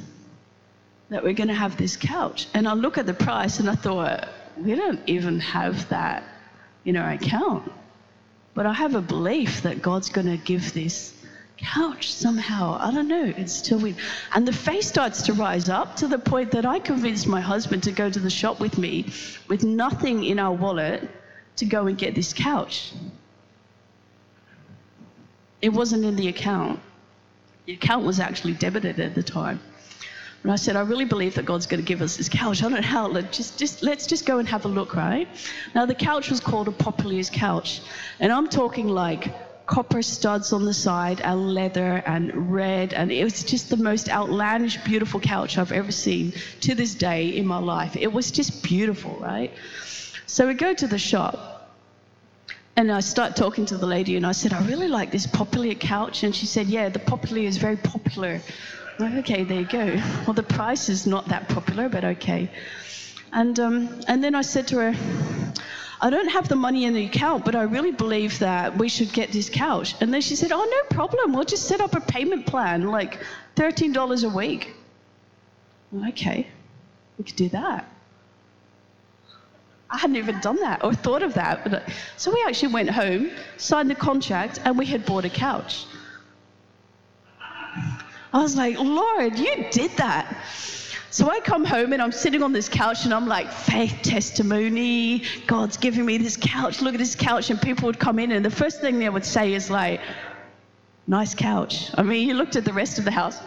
that 1.10 1.24
we're 1.24 1.32
going 1.32 1.48
to 1.48 1.54
have 1.54 1.76
this 1.76 1.96
couch. 1.96 2.46
And 2.54 2.68
I 2.68 2.74
look 2.74 2.98
at 2.98 3.06
the 3.06 3.14
price 3.14 3.60
and 3.60 3.68
I 3.68 3.74
thought, 3.74 4.28
we 4.56 4.74
don't 4.74 5.00
even 5.06 5.40
have 5.40 5.88
that 5.88 6.24
in 6.84 6.96
our 6.96 7.10
account. 7.10 7.70
But 8.54 8.66
I 8.66 8.72
have 8.72 8.94
a 8.94 9.00
belief 9.00 9.62
that 9.62 9.82
God's 9.82 10.10
going 10.10 10.26
to 10.26 10.36
give 10.36 10.74
this 10.74 11.14
couch 11.58 12.12
somehow. 12.12 12.78
I 12.80 12.92
don't 12.92 13.08
know. 13.08 13.32
It's 13.36 13.52
still 13.52 13.78
weird. 13.78 13.96
And 14.34 14.46
the 14.46 14.52
face 14.52 14.88
starts 14.88 15.22
to 15.22 15.32
rise 15.32 15.68
up 15.68 15.96
to 15.96 16.08
the 16.08 16.18
point 16.18 16.52
that 16.52 16.64
I 16.64 16.78
convinced 16.78 17.26
my 17.26 17.40
husband 17.40 17.82
to 17.84 17.92
go 17.92 18.08
to 18.08 18.18
the 18.18 18.30
shop 18.30 18.60
with 18.60 18.78
me 18.78 19.12
with 19.48 19.64
nothing 19.64 20.24
in 20.24 20.38
our 20.38 20.52
wallet 20.52 21.08
to 21.56 21.66
go 21.66 21.86
and 21.86 21.98
get 21.98 22.14
this 22.14 22.32
couch. 22.32 22.92
It 25.60 25.70
wasn't 25.70 26.04
in 26.04 26.16
the 26.16 26.28
account. 26.28 26.80
The 27.66 27.74
account 27.74 28.06
was 28.06 28.20
actually 28.20 28.54
debited 28.54 29.00
at 29.00 29.14
the 29.14 29.22
time. 29.22 29.60
And 30.44 30.52
I 30.52 30.56
said, 30.56 30.76
I 30.76 30.82
really 30.82 31.04
believe 31.04 31.34
that 31.34 31.44
God's 31.44 31.66
going 31.66 31.82
to 31.82 31.86
give 31.86 32.00
us 32.00 32.16
this 32.16 32.28
couch. 32.28 32.62
I 32.62 32.68
don't 32.68 32.80
know 32.80 32.82
how. 32.82 33.08
Let 33.08 33.32
just, 33.32 33.58
just, 33.58 33.82
let's 33.82 34.06
just 34.06 34.24
go 34.24 34.38
and 34.38 34.48
have 34.48 34.64
a 34.64 34.68
look, 34.68 34.94
right? 34.94 35.28
Now, 35.74 35.84
the 35.84 35.96
couch 35.96 36.30
was 36.30 36.38
called 36.38 36.68
a 36.68 36.72
Populier's 36.72 37.28
couch. 37.28 37.80
And 38.20 38.32
I'm 38.32 38.48
talking 38.48 38.88
like 38.88 39.34
copper 39.68 40.02
studs 40.02 40.52
on 40.52 40.64
the 40.64 40.74
side 40.74 41.20
and 41.20 41.54
leather 41.54 42.02
and 42.06 42.52
red. 42.52 42.92
And 42.94 43.12
it 43.12 43.22
was 43.22 43.44
just 43.44 43.68
the 43.70 43.76
most 43.76 44.08
outlandish, 44.08 44.78
beautiful 44.78 45.20
couch 45.20 45.58
I've 45.58 45.72
ever 45.72 45.92
seen 45.92 46.32
to 46.62 46.74
this 46.74 46.94
day 46.94 47.28
in 47.28 47.46
my 47.46 47.58
life. 47.58 47.94
It 47.94 48.12
was 48.12 48.32
just 48.32 48.64
beautiful, 48.64 49.16
right? 49.20 49.52
So 50.26 50.48
we 50.48 50.54
go 50.54 50.74
to 50.74 50.86
the 50.88 50.98
shop. 50.98 51.54
And 52.76 52.92
I 52.92 53.00
start 53.00 53.34
talking 53.34 53.66
to 53.66 53.76
the 53.76 53.86
lady, 53.86 54.16
and 54.16 54.24
I 54.24 54.30
said, 54.30 54.52
I 54.52 54.64
really 54.64 54.86
like 54.86 55.10
this 55.10 55.26
Populier 55.26 55.78
couch. 55.78 56.22
And 56.22 56.34
she 56.34 56.46
said, 56.46 56.68
Yeah, 56.68 56.88
the 56.88 57.00
Populier 57.00 57.48
is 57.48 57.56
very 57.56 57.76
popular. 57.76 58.40
Like, 59.00 59.14
okay, 59.14 59.42
there 59.42 59.60
you 59.60 59.66
go. 59.66 60.00
Well, 60.26 60.34
the 60.34 60.44
price 60.44 60.88
is 60.88 61.04
not 61.04 61.28
that 61.28 61.48
popular, 61.48 61.88
but 61.88 62.04
okay. 62.04 62.48
And, 63.32 63.58
um, 63.58 64.00
and 64.06 64.22
then 64.22 64.36
I 64.36 64.42
said 64.42 64.68
to 64.68 64.76
her, 64.76 64.94
I 66.00 66.10
don't 66.10 66.28
have 66.28 66.48
the 66.48 66.56
money 66.56 66.84
in 66.84 66.94
the 66.94 67.04
account, 67.06 67.44
but 67.44 67.54
I 67.56 67.62
really 67.62 67.90
believe 67.90 68.38
that 68.38 68.76
we 68.78 68.88
should 68.88 69.12
get 69.12 69.32
this 69.32 69.50
couch. 69.50 69.94
And 70.00 70.14
then 70.14 70.20
she 70.20 70.36
said, 70.36 70.52
Oh, 70.52 70.64
no 70.64 70.96
problem. 70.96 71.32
We'll 71.32 71.44
just 71.44 71.66
set 71.66 71.80
up 71.80 71.94
a 71.94 72.00
payment 72.00 72.46
plan, 72.46 72.88
like 72.88 73.18
$13 73.56 74.24
a 74.24 74.28
week. 74.28 74.74
Okay, 76.08 76.46
we 77.16 77.24
could 77.24 77.36
do 77.36 77.48
that. 77.48 77.90
I 79.90 79.96
hadn't 79.96 80.16
even 80.16 80.38
done 80.40 80.56
that 80.56 80.84
or 80.84 80.92
thought 80.92 81.22
of 81.22 81.34
that. 81.34 81.72
Uh, 81.72 81.80
so 82.16 82.30
we 82.32 82.44
actually 82.46 82.74
went 82.74 82.90
home, 82.90 83.30
signed 83.56 83.90
the 83.90 83.94
contract, 83.94 84.60
and 84.64 84.78
we 84.78 84.84
had 84.84 85.06
bought 85.06 85.24
a 85.24 85.30
couch. 85.30 85.86
I 88.32 88.42
was 88.42 88.54
like, 88.56 88.78
Lord, 88.78 89.38
you 89.38 89.66
did 89.70 89.90
that. 89.92 90.36
So 91.10 91.30
I 91.30 91.40
come 91.40 91.64
home 91.64 91.92
and 91.94 92.02
I'm 92.02 92.12
sitting 92.12 92.42
on 92.42 92.52
this 92.52 92.68
couch 92.68 93.04
and 93.04 93.14
I'm 93.14 93.26
like, 93.26 93.50
faith 93.50 93.98
testimony. 94.02 95.22
God's 95.46 95.78
giving 95.78 96.04
me 96.04 96.18
this 96.18 96.36
couch. 96.36 96.82
Look 96.82 96.94
at 96.94 96.98
this 96.98 97.14
couch. 97.14 97.48
And 97.48 97.60
people 97.60 97.86
would 97.86 97.98
come 97.98 98.18
in 98.18 98.30
and 98.30 98.44
the 98.44 98.50
first 98.50 98.80
thing 98.80 98.98
they 98.98 99.08
would 99.08 99.24
say 99.24 99.54
is 99.54 99.70
like, 99.70 100.00
nice 101.06 101.34
couch. 101.34 101.90
I 101.96 102.02
mean, 102.02 102.28
you 102.28 102.34
looked 102.34 102.56
at 102.56 102.64
the 102.64 102.74
rest 102.74 102.98
of 102.98 103.04
the 103.06 103.10
house. 103.10 103.40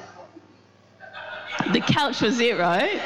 The 1.72 1.82
couch 1.82 2.22
was 2.22 2.40
it, 2.40 2.58
right? 2.58 3.00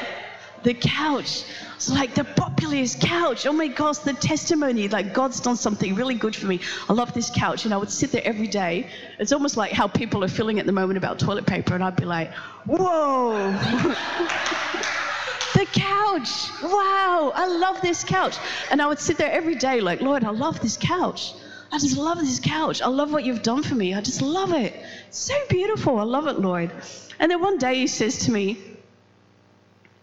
The 0.65 0.74
couch. 0.74 1.43
It's 1.75 1.91
like 1.91 2.15
the 2.15 2.24
Populier's 2.24 2.98
couch. 3.00 3.45
Oh 3.45 3.53
my 3.53 3.67
gosh, 3.67 4.00
the 4.00 4.13
testimony. 4.13 4.88
Like 4.88 5.13
God's 5.13 5.39
done 5.39 5.57
something 5.57 5.93
really 5.93 6.15
good 6.15 6.36
for 6.36 6.48
me. 6.48 6.60
I 6.89 6.93
love 6.93 7.13
this 7.13 7.29
couch. 7.29 7.65
And 7.65 7.74
I 7.74 7.77
would 7.77 7.91
sit 7.91 8.12
there 8.12 8.24
every 8.25 8.48
day. 8.48 8.89
It's 9.19 9.31
almost 9.31 9.57
like 9.57 9.72
how 9.72 9.88
people 9.88 10.24
are 10.24 10.27
feeling 10.27 10.60
at 10.60 10.65
the 10.65 10.72
moment 10.72 10.98
about 10.98 11.19
toilet 11.19 11.45
paper. 11.45 11.75
And 11.75 11.84
I'd 11.84 11.95
be 11.95 12.05
like, 12.05 12.34
whoa. 12.65 13.51
the 15.53 15.67
couch. 15.72 16.50
Wow. 16.63 17.31
I 17.36 17.45
love 17.45 17.79
this 17.81 18.03
couch. 18.03 18.36
And 18.72 18.81
I 18.81 18.88
would 18.88 19.00
sit 19.00 19.19
there 19.19 19.31
every 19.31 19.55
day 19.55 19.81
like, 19.81 20.01
Lord, 20.01 20.24
I 20.24 20.31
love 20.31 20.62
this 20.62 20.77
couch. 20.77 21.36
I 21.72 21.77
just 21.77 21.95
love 21.95 22.19
this 22.22 22.39
couch. 22.39 22.81
I 22.81 22.88
love 22.88 23.13
what 23.13 23.24
you've 23.24 23.43
done 23.43 23.62
for 23.62 23.75
me. 23.75 23.93
I 23.93 24.01
just 24.01 24.24
love 24.24 24.51
it. 24.51 24.74
So 25.12 25.36
beautiful. 25.48 26.00
I 26.00 26.03
love 26.03 26.25
it, 26.25 26.39
Lord. 26.39 26.72
And 27.19 27.29
then 27.29 27.39
one 27.39 27.60
day 27.60 27.75
he 27.75 27.86
says 27.86 28.17
to 28.25 28.31
me, 28.31 28.75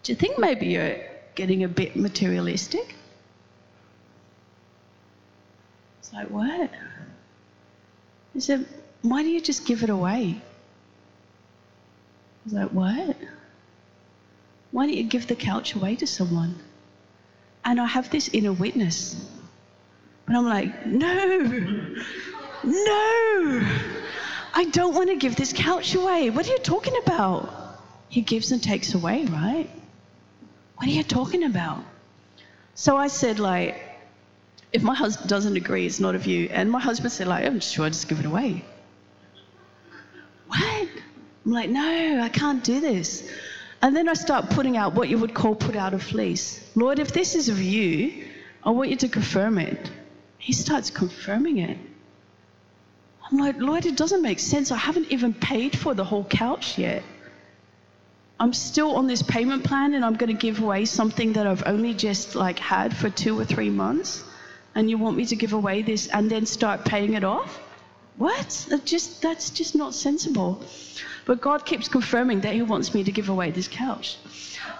Do 0.03 0.11
you 0.11 0.15
think 0.15 0.37
maybe 0.37 0.67
you're 0.67 0.97
getting 1.35 1.63
a 1.63 1.67
bit 1.67 1.95
materialistic. 1.95 2.95
It's 5.99 6.13
like, 6.13 6.27
what? 6.27 6.69
He 8.33 8.39
said, 8.39 8.65
why 9.01 9.23
do 9.23 9.29
you 9.29 9.41
just 9.41 9.65
give 9.65 9.83
it 9.83 9.89
away? 9.89 10.39
I 10.39 10.41
was 12.45 12.53
like, 12.53 12.69
what? 12.69 13.17
Why 14.71 14.87
don't 14.87 14.95
you 14.95 15.03
give 15.03 15.27
the 15.27 15.35
couch 15.35 15.75
away 15.75 15.95
to 15.97 16.07
someone? 16.07 16.55
And 17.63 17.79
I 17.79 17.85
have 17.85 18.09
this 18.09 18.29
inner 18.29 18.53
witness. 18.53 19.23
And 20.27 20.37
I'm 20.37 20.45
like, 20.45 20.85
no, 20.85 21.37
no, 22.63 23.67
I 24.53 24.65
don't 24.71 24.95
want 24.95 25.09
to 25.09 25.15
give 25.15 25.35
this 25.35 25.53
couch 25.53 25.95
away. 25.95 26.29
What 26.29 26.47
are 26.47 26.51
you 26.51 26.59
talking 26.59 26.95
about? 27.03 27.53
He 28.09 28.21
gives 28.21 28.51
and 28.51 28.61
takes 28.61 28.93
away, 28.93 29.25
right? 29.25 29.69
What 30.83 30.89
are 30.89 30.95
you 30.95 31.03
talking 31.03 31.45
about? 31.45 31.81
So 32.75 32.97
I 32.97 33.07
said, 33.07 33.39
like, 33.39 33.81
if 34.73 34.83
my 34.83 34.93
husband 34.93 35.29
doesn't 35.29 35.55
agree, 35.55 35.85
it's 35.85 36.01
not 36.01 36.13
of 36.13 36.25
you. 36.27 36.49
And 36.51 36.69
my 36.69 36.81
husband 36.81 37.13
said, 37.13 37.27
like, 37.27 37.45
I'm 37.45 37.61
sure 37.61 37.85
I 37.85 37.87
just 37.87 38.09
give 38.09 38.19
it 38.19 38.25
away. 38.25 38.65
What? 40.47 40.89
I'm 41.45 41.51
like, 41.53 41.69
no, 41.69 42.19
I 42.21 42.27
can't 42.27 42.61
do 42.65 42.81
this. 42.81 43.25
And 43.81 43.95
then 43.95 44.09
I 44.09 44.13
start 44.13 44.49
putting 44.49 44.75
out 44.75 44.93
what 44.93 45.07
you 45.07 45.17
would 45.19 45.33
call 45.33 45.55
put 45.55 45.77
out 45.77 45.93
a 45.93 45.99
fleece. 45.99 46.69
Lord, 46.75 46.99
if 46.99 47.13
this 47.13 47.35
is 47.35 47.47
of 47.47 47.61
you, 47.61 48.27
I 48.61 48.71
want 48.71 48.89
you 48.89 48.97
to 48.97 49.07
confirm 49.07 49.59
it. 49.59 49.89
He 50.37 50.51
starts 50.51 50.89
confirming 50.89 51.59
it. 51.59 51.77
I'm 53.31 53.37
like, 53.37 53.55
Lord, 53.57 53.85
it 53.85 53.95
doesn't 53.95 54.21
make 54.21 54.41
sense. 54.41 54.69
I 54.69 54.75
haven't 54.75 55.13
even 55.13 55.33
paid 55.33 55.79
for 55.79 55.93
the 55.93 56.03
whole 56.03 56.25
couch 56.25 56.77
yet. 56.77 57.03
I'm 58.39 58.53
still 58.53 58.95
on 58.95 59.07
this 59.07 59.21
payment 59.21 59.63
plan 59.63 59.93
and 59.93 60.03
I'm 60.03 60.15
going 60.15 60.35
to 60.35 60.41
give 60.41 60.59
away 60.61 60.85
something 60.85 61.33
that 61.33 61.47
I've 61.47 61.63
only 61.65 61.93
just 61.93 62.35
like 62.35 62.59
had 62.59 62.95
for 62.95 63.09
two 63.09 63.39
or 63.39 63.45
three 63.45 63.69
months, 63.69 64.23
and 64.75 64.89
you 64.89 64.97
want 64.97 65.17
me 65.17 65.25
to 65.25 65.35
give 65.35 65.53
away 65.53 65.81
this 65.81 66.07
and 66.07 66.29
then 66.29 66.45
start 66.45 66.83
paying 66.83 67.13
it 67.13 67.23
off? 67.23 67.59
What? 68.17 68.65
That 68.69 68.85
just 68.85 69.21
that's 69.21 69.49
just 69.49 69.75
not 69.75 69.93
sensible. 69.93 70.61
But 71.25 71.41
God 71.41 71.65
keeps 71.65 71.87
confirming 71.87 72.41
that 72.41 72.53
He 72.53 72.61
wants 72.61 72.93
me 72.93 73.03
to 73.03 73.11
give 73.11 73.29
away 73.29 73.51
this 73.51 73.67
couch. 73.67 74.17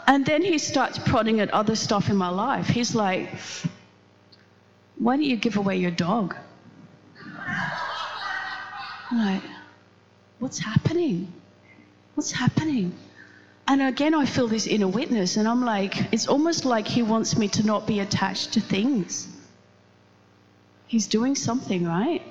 And 0.08 0.26
then 0.26 0.42
He 0.42 0.58
starts 0.58 1.00
prodding 1.00 1.40
at 1.40 1.50
other 1.52 1.76
stuff 1.76 2.10
in 2.10 2.18
my 2.18 2.30
life. 2.30 2.68
He's 2.68 2.94
like, 2.94 3.30
Why 4.98 5.16
don't 5.16 5.26
you 5.26 5.38
give 5.38 5.58
away 5.58 5.78
your 5.78 5.92
dog? 5.92 6.36
I'm 9.10 9.26
like, 9.26 9.44
What's 10.40 10.60
happening? 10.60 11.32
What's 12.16 12.32
happening? 12.32 12.94
And 13.68 13.82
again, 13.82 14.14
I 14.14 14.26
feel 14.26 14.48
this 14.48 14.68
inner 14.68 14.88
witness, 14.88 15.38
and 15.38 15.48
I'm 15.48 15.64
like, 15.64 16.12
it's 16.14 16.28
almost 16.28 16.66
like 16.66 16.86
he 16.86 17.02
wants 17.02 17.38
me 17.38 17.48
to 17.50 17.66
not 17.66 17.88
be 17.88 18.02
attached 18.02 18.54
to 18.54 18.62
things. 18.62 19.28
He's 20.88 21.08
doing 21.08 21.36
something, 21.36 21.86
right? 21.86 22.22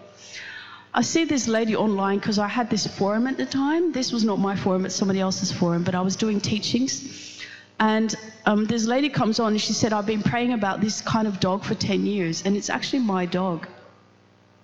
I 0.95 1.01
see 1.01 1.25
this 1.25 1.49
lady 1.49 1.75
online 1.75 2.18
because 2.18 2.38
I 2.38 2.49
had 2.49 2.68
this 2.68 2.87
forum 2.87 3.27
at 3.27 3.38
the 3.38 3.47
time. 3.47 3.92
This 3.92 4.12
was 4.12 4.25
not 4.25 4.38
my 4.38 4.55
forum, 4.55 4.85
it's 4.85 4.95
somebody 4.95 5.21
else's 5.21 5.51
forum, 5.51 5.85
but 5.85 5.95
I 5.95 6.03
was 6.03 6.16
doing 6.16 6.38
teachings. 6.38 7.40
And 7.81 8.14
um, 8.45 8.66
this 8.66 8.85
lady 8.85 9.09
comes 9.09 9.40
on 9.40 9.53
and 9.53 9.61
she 9.61 9.73
said, 9.73 9.95
I've 9.95 10.07
been 10.07 10.23
praying 10.23 10.53
about 10.53 10.83
this 10.83 11.01
kind 11.01 11.27
of 11.27 11.40
dog 11.40 11.64
for 11.64 11.75
10 11.75 12.05
years, 12.05 12.42
and 12.45 12.57
it's 12.59 12.68
actually 12.68 13.01
my 13.01 13.25
dog. 13.25 13.66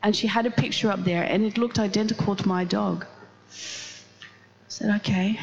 And 0.03 0.15
she 0.15 0.27
had 0.27 0.45
a 0.45 0.51
picture 0.51 0.91
up 0.91 1.03
there, 1.03 1.23
and 1.25 1.45
it 1.45 1.57
looked 1.57 1.79
identical 1.79 2.37
to 2.37 2.47
my 2.47 2.65
dog. 2.65 3.07
I 3.07 4.69
said, 4.69 4.95
okay. 4.97 5.41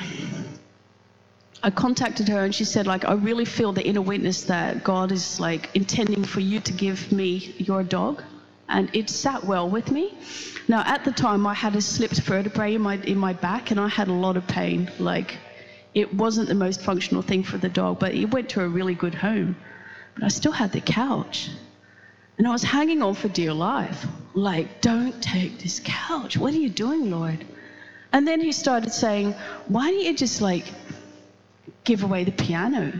I 1.65 1.71
contacted 1.71 2.27
her 2.27 2.45
and 2.45 2.53
she 2.53 2.63
said, 2.63 2.85
like, 2.85 3.05
I 3.05 3.13
really 3.13 3.43
feel 3.43 3.73
the 3.73 3.83
inner 3.83 4.03
witness 4.03 4.43
that 4.43 4.83
God 4.83 5.11
is 5.11 5.39
like 5.39 5.71
intending 5.73 6.23
for 6.23 6.39
you 6.39 6.59
to 6.59 6.71
give 6.71 7.11
me 7.11 7.55
your 7.57 7.81
dog. 7.81 8.21
And 8.69 8.87
it 8.93 9.09
sat 9.09 9.43
well 9.43 9.67
with 9.67 9.89
me. 9.89 10.13
Now, 10.67 10.83
at 10.85 11.03
the 11.05 11.11
time, 11.11 11.47
I 11.47 11.55
had 11.55 11.75
a 11.75 11.81
slipped 11.81 12.19
vertebrae 12.21 12.75
in 12.75 12.83
my, 12.83 12.97
in 12.97 13.17
my 13.17 13.33
back 13.33 13.71
and 13.71 13.79
I 13.79 13.87
had 13.87 14.09
a 14.09 14.13
lot 14.13 14.37
of 14.37 14.45
pain. 14.45 14.91
Like, 14.99 15.39
it 15.95 16.13
wasn't 16.13 16.49
the 16.49 16.53
most 16.53 16.81
functional 16.81 17.23
thing 17.23 17.41
for 17.41 17.57
the 17.57 17.69
dog, 17.69 17.97
but 17.97 18.13
it 18.13 18.31
went 18.31 18.49
to 18.49 18.61
a 18.61 18.69
really 18.69 18.93
good 18.93 19.15
home. 19.15 19.55
But 20.13 20.25
I 20.25 20.27
still 20.27 20.51
had 20.51 20.71
the 20.71 20.81
couch. 20.81 21.49
And 22.37 22.47
I 22.47 22.51
was 22.51 22.61
hanging 22.61 23.01
on 23.01 23.15
for 23.15 23.27
dear 23.27 23.53
life. 23.53 24.05
Like, 24.35 24.81
don't 24.81 25.19
take 25.19 25.57
this 25.57 25.81
couch. 25.83 26.37
What 26.37 26.53
are 26.53 26.57
you 26.57 26.69
doing, 26.69 27.09
Lord? 27.09 27.43
And 28.13 28.27
then 28.27 28.39
he 28.39 28.51
started 28.51 28.93
saying, 28.93 29.33
Why 29.67 29.89
don't 29.89 30.05
you 30.05 30.15
just 30.15 30.41
like 30.41 30.65
give 31.85 32.03
away 32.03 32.23
the 32.23 32.31
piano? 32.31 32.99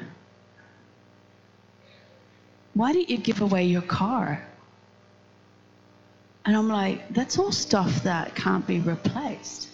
Why 2.73 2.93
didn't 2.93 3.09
you 3.09 3.17
give 3.17 3.41
away 3.41 3.65
your 3.65 3.81
car? 3.81 4.45
And 6.45 6.55
I'm 6.55 6.67
like, 6.67 7.13
that's 7.13 7.39
all 7.39 7.51
stuff 7.51 8.03
that 8.03 8.35
can't 8.35 8.65
be 8.67 8.79
replaced. 8.79 9.69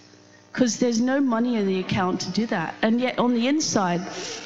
Because 0.51 0.79
there's 0.79 1.01
no 1.01 1.19
money 1.19 1.55
in 1.55 1.65
the 1.65 1.79
account 1.79 2.21
to 2.21 2.31
do 2.31 2.45
that. 2.47 2.75
And 2.81 2.99
yet, 2.99 3.19
on 3.19 3.33
the 3.33 3.47
inside, 3.47 4.01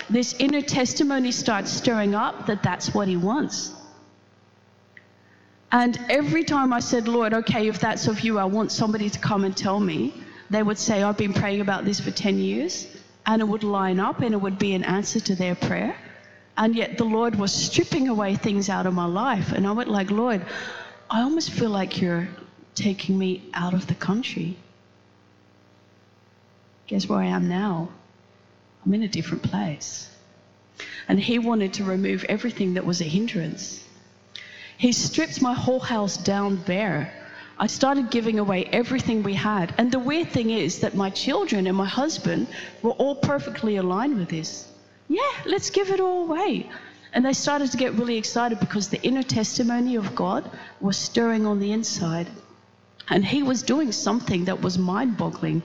this 0.10 0.34
inner 0.40 0.62
testimony 0.62 1.32
starts 1.32 1.72
stirring 1.72 2.16
up 2.16 2.48
that 2.48 2.64
that's 2.64 2.94
what 2.94 3.08
he 3.08 3.18
wants. 3.18 3.72
And 5.72 6.00
every 6.10 6.44
time 6.44 6.72
I 6.74 6.80
said, 6.80 7.08
Lord, 7.08 7.34
okay, 7.34 7.68
if 7.68 7.80
that's 7.80 8.08
of 8.08 8.22
you, 8.22 8.40
I 8.40 8.46
want 8.46 8.72
somebody 8.72 9.10
to 9.10 9.20
come 9.20 9.44
and 9.44 9.56
tell 9.56 9.80
me, 9.80 10.14
they 10.50 10.64
would 10.64 10.78
say, 10.78 11.04
I've 11.04 11.18
been 11.18 11.34
praying 11.34 11.62
about 11.62 11.86
this 11.86 12.00
for 12.00 12.12
10 12.12 12.38
years 12.38 12.88
and 13.26 13.42
it 13.42 13.46
would 13.46 13.64
line 13.64 14.00
up 14.00 14.22
and 14.22 14.34
it 14.34 14.42
would 14.42 14.60
be 14.60 14.74
an 14.74 14.84
answer 14.84 15.20
to 15.20 15.36
their 15.36 15.56
prayer. 15.56 15.96
And 16.58 16.76
yet 16.76 16.98
the 16.98 17.04
Lord 17.04 17.36
was 17.36 17.52
stripping 17.52 18.08
away 18.08 18.36
things 18.36 18.70
out 18.70 18.86
of 18.86 18.94
my 18.94 19.06
life. 19.06 19.52
And 19.52 19.68
I 19.68 19.72
went 19.72 19.90
like, 19.90 20.12
Lord, 20.12 20.46
I 21.10 21.22
almost 21.22 21.52
feel 21.52 21.70
like 21.70 22.02
you're 22.02 22.28
taking 22.76 23.18
me 23.18 23.44
out 23.54 23.74
of 23.74 23.88
the 23.88 23.96
country. 23.96 24.58
Guess 26.88 27.10
where 27.10 27.20
I 27.20 27.26
am 27.26 27.50
now? 27.50 27.90
I'm 28.86 28.94
in 28.94 29.04
a 29.04 29.08
different 29.08 29.44
place. 29.44 30.10
And 31.08 31.20
he 31.20 31.40
wanted 31.40 31.74
to 31.74 31.84
remove 31.84 32.24
everything 32.26 32.76
that 32.76 32.86
was 32.86 33.02
a 33.02 33.06
hindrance. 33.06 33.84
He 34.78 34.92
stripped 34.92 35.42
my 35.42 35.54
whole 35.54 35.80
house 35.80 36.18
down 36.18 36.58
bare. 36.58 37.12
I 37.58 37.68
started 37.68 38.12
giving 38.12 38.38
away 38.38 38.66
everything 38.66 39.24
we 39.24 39.34
had. 39.34 39.74
And 39.78 39.92
the 39.92 40.00
weird 40.00 40.30
thing 40.30 40.50
is 40.50 40.80
that 40.80 40.96
my 40.96 41.10
children 41.10 41.68
and 41.68 41.78
my 41.78 41.88
husband 41.88 42.48
were 42.82 42.92
all 42.92 43.16
perfectly 43.16 43.78
aligned 43.78 44.18
with 44.18 44.30
this. 44.30 44.68
Yeah, 45.08 45.32
let's 45.46 45.70
give 45.70 45.90
it 45.90 46.02
all 46.02 46.24
away. 46.24 46.70
And 47.14 47.24
they 47.24 47.32
started 47.32 47.72
to 47.72 47.78
get 47.78 47.94
really 47.94 48.18
excited 48.18 48.60
because 48.60 48.90
the 48.90 49.02
inner 49.02 49.24
testimony 49.24 49.96
of 49.96 50.16
God 50.16 50.50
was 50.82 50.98
stirring 50.98 51.46
on 51.46 51.60
the 51.62 51.72
inside. 51.72 52.28
And 53.08 53.24
He 53.24 53.42
was 53.42 53.64
doing 53.64 53.94
something 53.94 54.46
that 54.46 54.62
was 54.62 54.78
mind 54.78 55.16
boggling. 55.16 55.64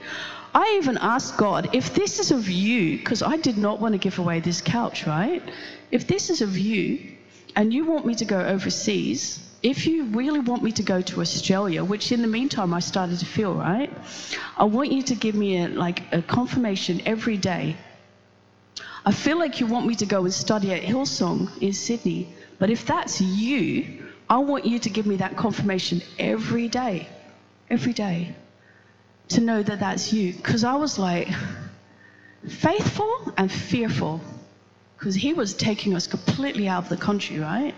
I 0.55 0.79
even 0.81 0.97
asked 0.99 1.37
God, 1.37 1.71
if 1.75 1.95
this 1.95 2.21
is 2.21 2.31
of 2.31 2.49
you, 2.49 2.99
because 2.99 3.23
I 3.23 3.37
did 3.37 3.59
not 3.59 3.81
want 3.81 3.95
to 3.95 3.99
give 3.99 4.21
away 4.21 4.39
this 4.39 4.61
couch, 4.61 5.07
right? 5.07 5.43
If 5.91 6.07
this 6.07 6.31
is 6.31 6.41
of 6.41 6.57
you 6.57 7.17
and 7.57 7.75
you 7.75 7.85
want 7.85 8.07
me 8.07 8.15
to 8.17 8.25
go 8.25 8.39
overseas, 8.39 9.41
if 9.63 9.87
you 9.87 10.05
really 10.05 10.41
want 10.41 10.63
me 10.63 10.73
to 10.73 10.83
go 10.83 11.01
to 11.03 11.21
Australia, 11.21 11.85
which 11.85 12.13
in 12.13 12.23
the 12.23 12.29
meantime 12.29 12.73
I 12.73 12.81
started 12.81 13.19
to 13.19 13.27
feel, 13.27 13.55
right? 13.55 13.93
I 14.57 14.65
want 14.65 14.93
you 14.93 15.03
to 15.03 15.15
give 15.15 15.35
me 15.35 15.63
a, 15.63 15.69
like 15.69 16.03
a 16.13 16.23
confirmation 16.23 17.03
every 17.05 17.37
day. 17.37 17.77
I 19.05 19.13
feel 19.13 19.39
like 19.39 19.61
you 19.61 19.67
want 19.67 19.87
me 19.87 19.95
to 19.97 20.07
go 20.07 20.25
and 20.25 20.33
study 20.33 20.73
at 20.73 20.83
Hillsong 20.83 21.51
in 21.61 21.73
Sydney, 21.73 22.29
but 22.59 22.71
if 22.71 22.87
that's 22.87 23.21
you, 23.21 24.05
I 24.29 24.39
want 24.39 24.65
you 24.65 24.79
to 24.79 24.91
give 24.91 25.07
me 25.07 25.17
that 25.17 25.37
confirmation 25.37 26.03
every 26.19 26.69
day. 26.69 27.09
Every 27.69 27.93
day 27.93 28.35
to 29.31 29.41
know 29.41 29.63
that 29.63 29.81
that's 29.81 30.13
you. 30.13 30.33
Because 30.33 30.65
I 30.65 30.75
was 30.75 30.99
like, 30.99 31.29
faithful 32.47 33.33
and 33.37 33.51
fearful. 33.51 34.21
Because 34.99 35.15
he 35.15 35.33
was 35.33 35.55
taking 35.55 35.95
us 35.95 36.07
completely 36.07 36.69
out 36.69 36.85
of 36.85 36.89
the 36.91 36.97
country, 36.97 37.39
right? 37.39 37.75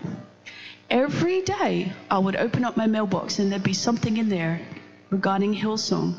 Every 0.93 1.41
day 1.41 1.91
I 2.09 2.19
would 2.19 2.35
open 2.35 2.63
up 2.63 2.77
my 2.77 2.85
mailbox 2.85 3.39
and 3.39 3.51
there'd 3.51 3.63
be 3.63 3.73
something 3.73 4.17
in 4.17 4.29
there 4.29 4.61
regarding 5.09 5.55
Hillsong. 5.55 6.13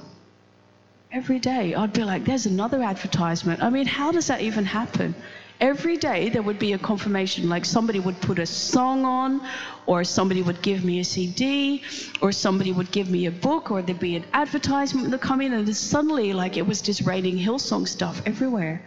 Every 1.13 1.39
day 1.39 1.77
I'd 1.77 1.93
be 1.93 2.03
like, 2.03 2.25
there's 2.25 2.47
another 2.47 2.83
advertisement. 2.83 3.63
I 3.63 3.71
mean, 3.71 3.87
how 3.87 4.11
does 4.11 4.27
that 4.27 4.41
even 4.41 4.65
happen? 4.65 5.15
every 5.61 5.97
day 5.97 6.29
there 6.31 6.43
would 6.43 6.59
be 6.59 6.73
a 6.73 6.79
confirmation 6.79 7.49
like 7.49 7.65
somebody 7.65 8.01
would 8.01 8.21
put 8.21 8.39
a 8.41 8.47
song 8.47 9.05
on 9.05 9.41
or 9.87 10.03
somebody 10.03 10.43
would 10.43 10.61
give 10.63 10.85
me 10.85 10.99
a 10.99 11.05
cd 11.05 11.81
or 12.21 12.33
somebody 12.33 12.73
would 12.73 12.91
give 12.91 13.09
me 13.09 13.27
a 13.27 13.31
book 13.31 13.71
or 13.71 13.81
there'd 13.81 14.01
be 14.01 14.17
an 14.17 14.25
advertisement 14.33 15.11
that 15.13 15.21
come 15.21 15.41
in 15.41 15.53
and 15.53 15.77
suddenly 15.77 16.33
like 16.33 16.57
it 16.57 16.67
was 16.67 16.83
just 16.83 17.03
raining 17.03 17.39
hillsong 17.39 17.87
stuff 17.87 18.21
everywhere 18.27 18.83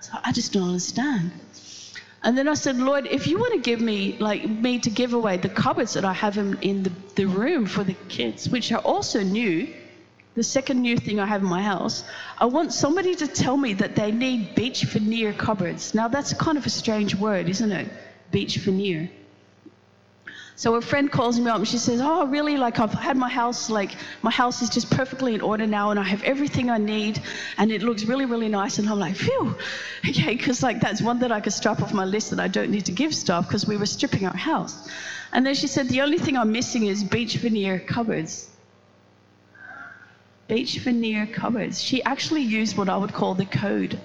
so 0.00 0.12
i 0.24 0.32
just 0.32 0.54
don't 0.54 0.68
understand 0.68 1.30
and 2.22 2.36
then 2.36 2.48
I 2.48 2.54
said, 2.54 2.76
Lord, 2.76 3.06
if 3.06 3.26
you 3.26 3.38
want 3.38 3.54
to 3.54 3.60
give 3.60 3.80
me, 3.80 4.16
like, 4.18 4.48
me 4.48 4.78
to 4.80 4.90
give 4.90 5.14
away 5.14 5.38
the 5.38 5.48
cupboards 5.48 5.94
that 5.94 6.04
I 6.04 6.12
have 6.12 6.36
in, 6.36 6.58
in 6.60 6.82
the, 6.82 6.92
the 7.14 7.24
room 7.24 7.64
for 7.64 7.82
the 7.82 7.96
kids, 8.08 8.48
which 8.48 8.70
are 8.72 8.80
also 8.80 9.22
new, 9.22 9.72
the 10.34 10.42
second 10.42 10.82
new 10.82 10.96
thing 10.98 11.18
I 11.18 11.26
have 11.26 11.42
in 11.42 11.48
my 11.48 11.62
house, 11.62 12.04
I 12.38 12.44
want 12.44 12.72
somebody 12.74 13.14
to 13.16 13.26
tell 13.26 13.56
me 13.56 13.72
that 13.74 13.96
they 13.96 14.12
need 14.12 14.54
beech 14.54 14.84
veneer 14.84 15.32
cupboards. 15.32 15.94
Now, 15.94 16.08
that's 16.08 16.34
kind 16.34 16.58
of 16.58 16.66
a 16.66 16.70
strange 16.70 17.14
word, 17.14 17.48
isn't 17.48 17.72
it? 17.72 17.90
Beech 18.30 18.56
veneer. 18.56 19.10
So 20.60 20.74
a 20.74 20.82
friend 20.82 21.10
calls 21.10 21.40
me 21.40 21.48
up 21.48 21.56
and 21.56 21.66
she 21.66 21.78
says, 21.78 22.02
"Oh, 22.02 22.26
really? 22.26 22.58
Like 22.58 22.78
I've 22.80 22.92
had 22.92 23.16
my 23.16 23.30
house, 23.30 23.70
like 23.70 23.92
my 24.20 24.30
house 24.30 24.60
is 24.60 24.68
just 24.68 24.90
perfectly 24.90 25.34
in 25.34 25.40
order 25.40 25.66
now, 25.66 25.90
and 25.90 25.98
I 25.98 26.02
have 26.02 26.22
everything 26.22 26.68
I 26.68 26.76
need, 26.76 27.18
and 27.56 27.72
it 27.72 27.80
looks 27.82 28.04
really, 28.04 28.26
really 28.26 28.48
nice." 28.48 28.78
And 28.78 28.86
I'm 28.86 28.98
like, 28.98 29.16
"Phew, 29.16 29.56
okay," 30.10 30.34
because 30.36 30.62
like 30.62 30.78
that's 30.82 31.00
one 31.00 31.20
that 31.20 31.32
I 31.32 31.40
could 31.40 31.54
strap 31.54 31.80
off 31.80 31.94
my 31.94 32.04
list 32.04 32.28
that 32.32 32.40
I 32.40 32.48
don't 32.48 32.70
need 32.70 32.84
to 32.90 32.92
give 32.92 33.14
stuff 33.14 33.48
because 33.48 33.66
we 33.66 33.78
were 33.78 33.86
stripping 33.86 34.26
our 34.26 34.36
house. 34.36 34.76
And 35.32 35.46
then 35.46 35.54
she 35.54 35.66
said, 35.66 35.88
"The 35.88 36.02
only 36.02 36.18
thing 36.18 36.36
I'm 36.36 36.52
missing 36.52 36.84
is 36.84 37.04
beech 37.04 37.36
veneer 37.36 37.78
cupboards." 37.78 38.50
beech 40.46 40.78
veneer 40.80 41.26
cupboards. 41.26 41.80
She 41.80 42.02
actually 42.02 42.42
used 42.42 42.76
what 42.76 42.88
I 42.90 42.98
would 42.98 43.14
call 43.14 43.34
the 43.34 43.46
code. 43.46 43.98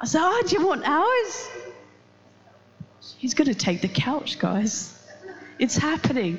I 0.00 0.06
said, 0.06 0.22
Oh, 0.24 0.42
do 0.46 0.56
you 0.56 0.66
want 0.66 0.82
ours? 0.88 1.48
He's 3.16 3.34
going 3.34 3.48
to 3.48 3.54
take 3.54 3.80
the 3.80 3.88
couch, 3.88 4.38
guys. 4.38 4.94
It's 5.58 5.76
happening. 5.76 6.38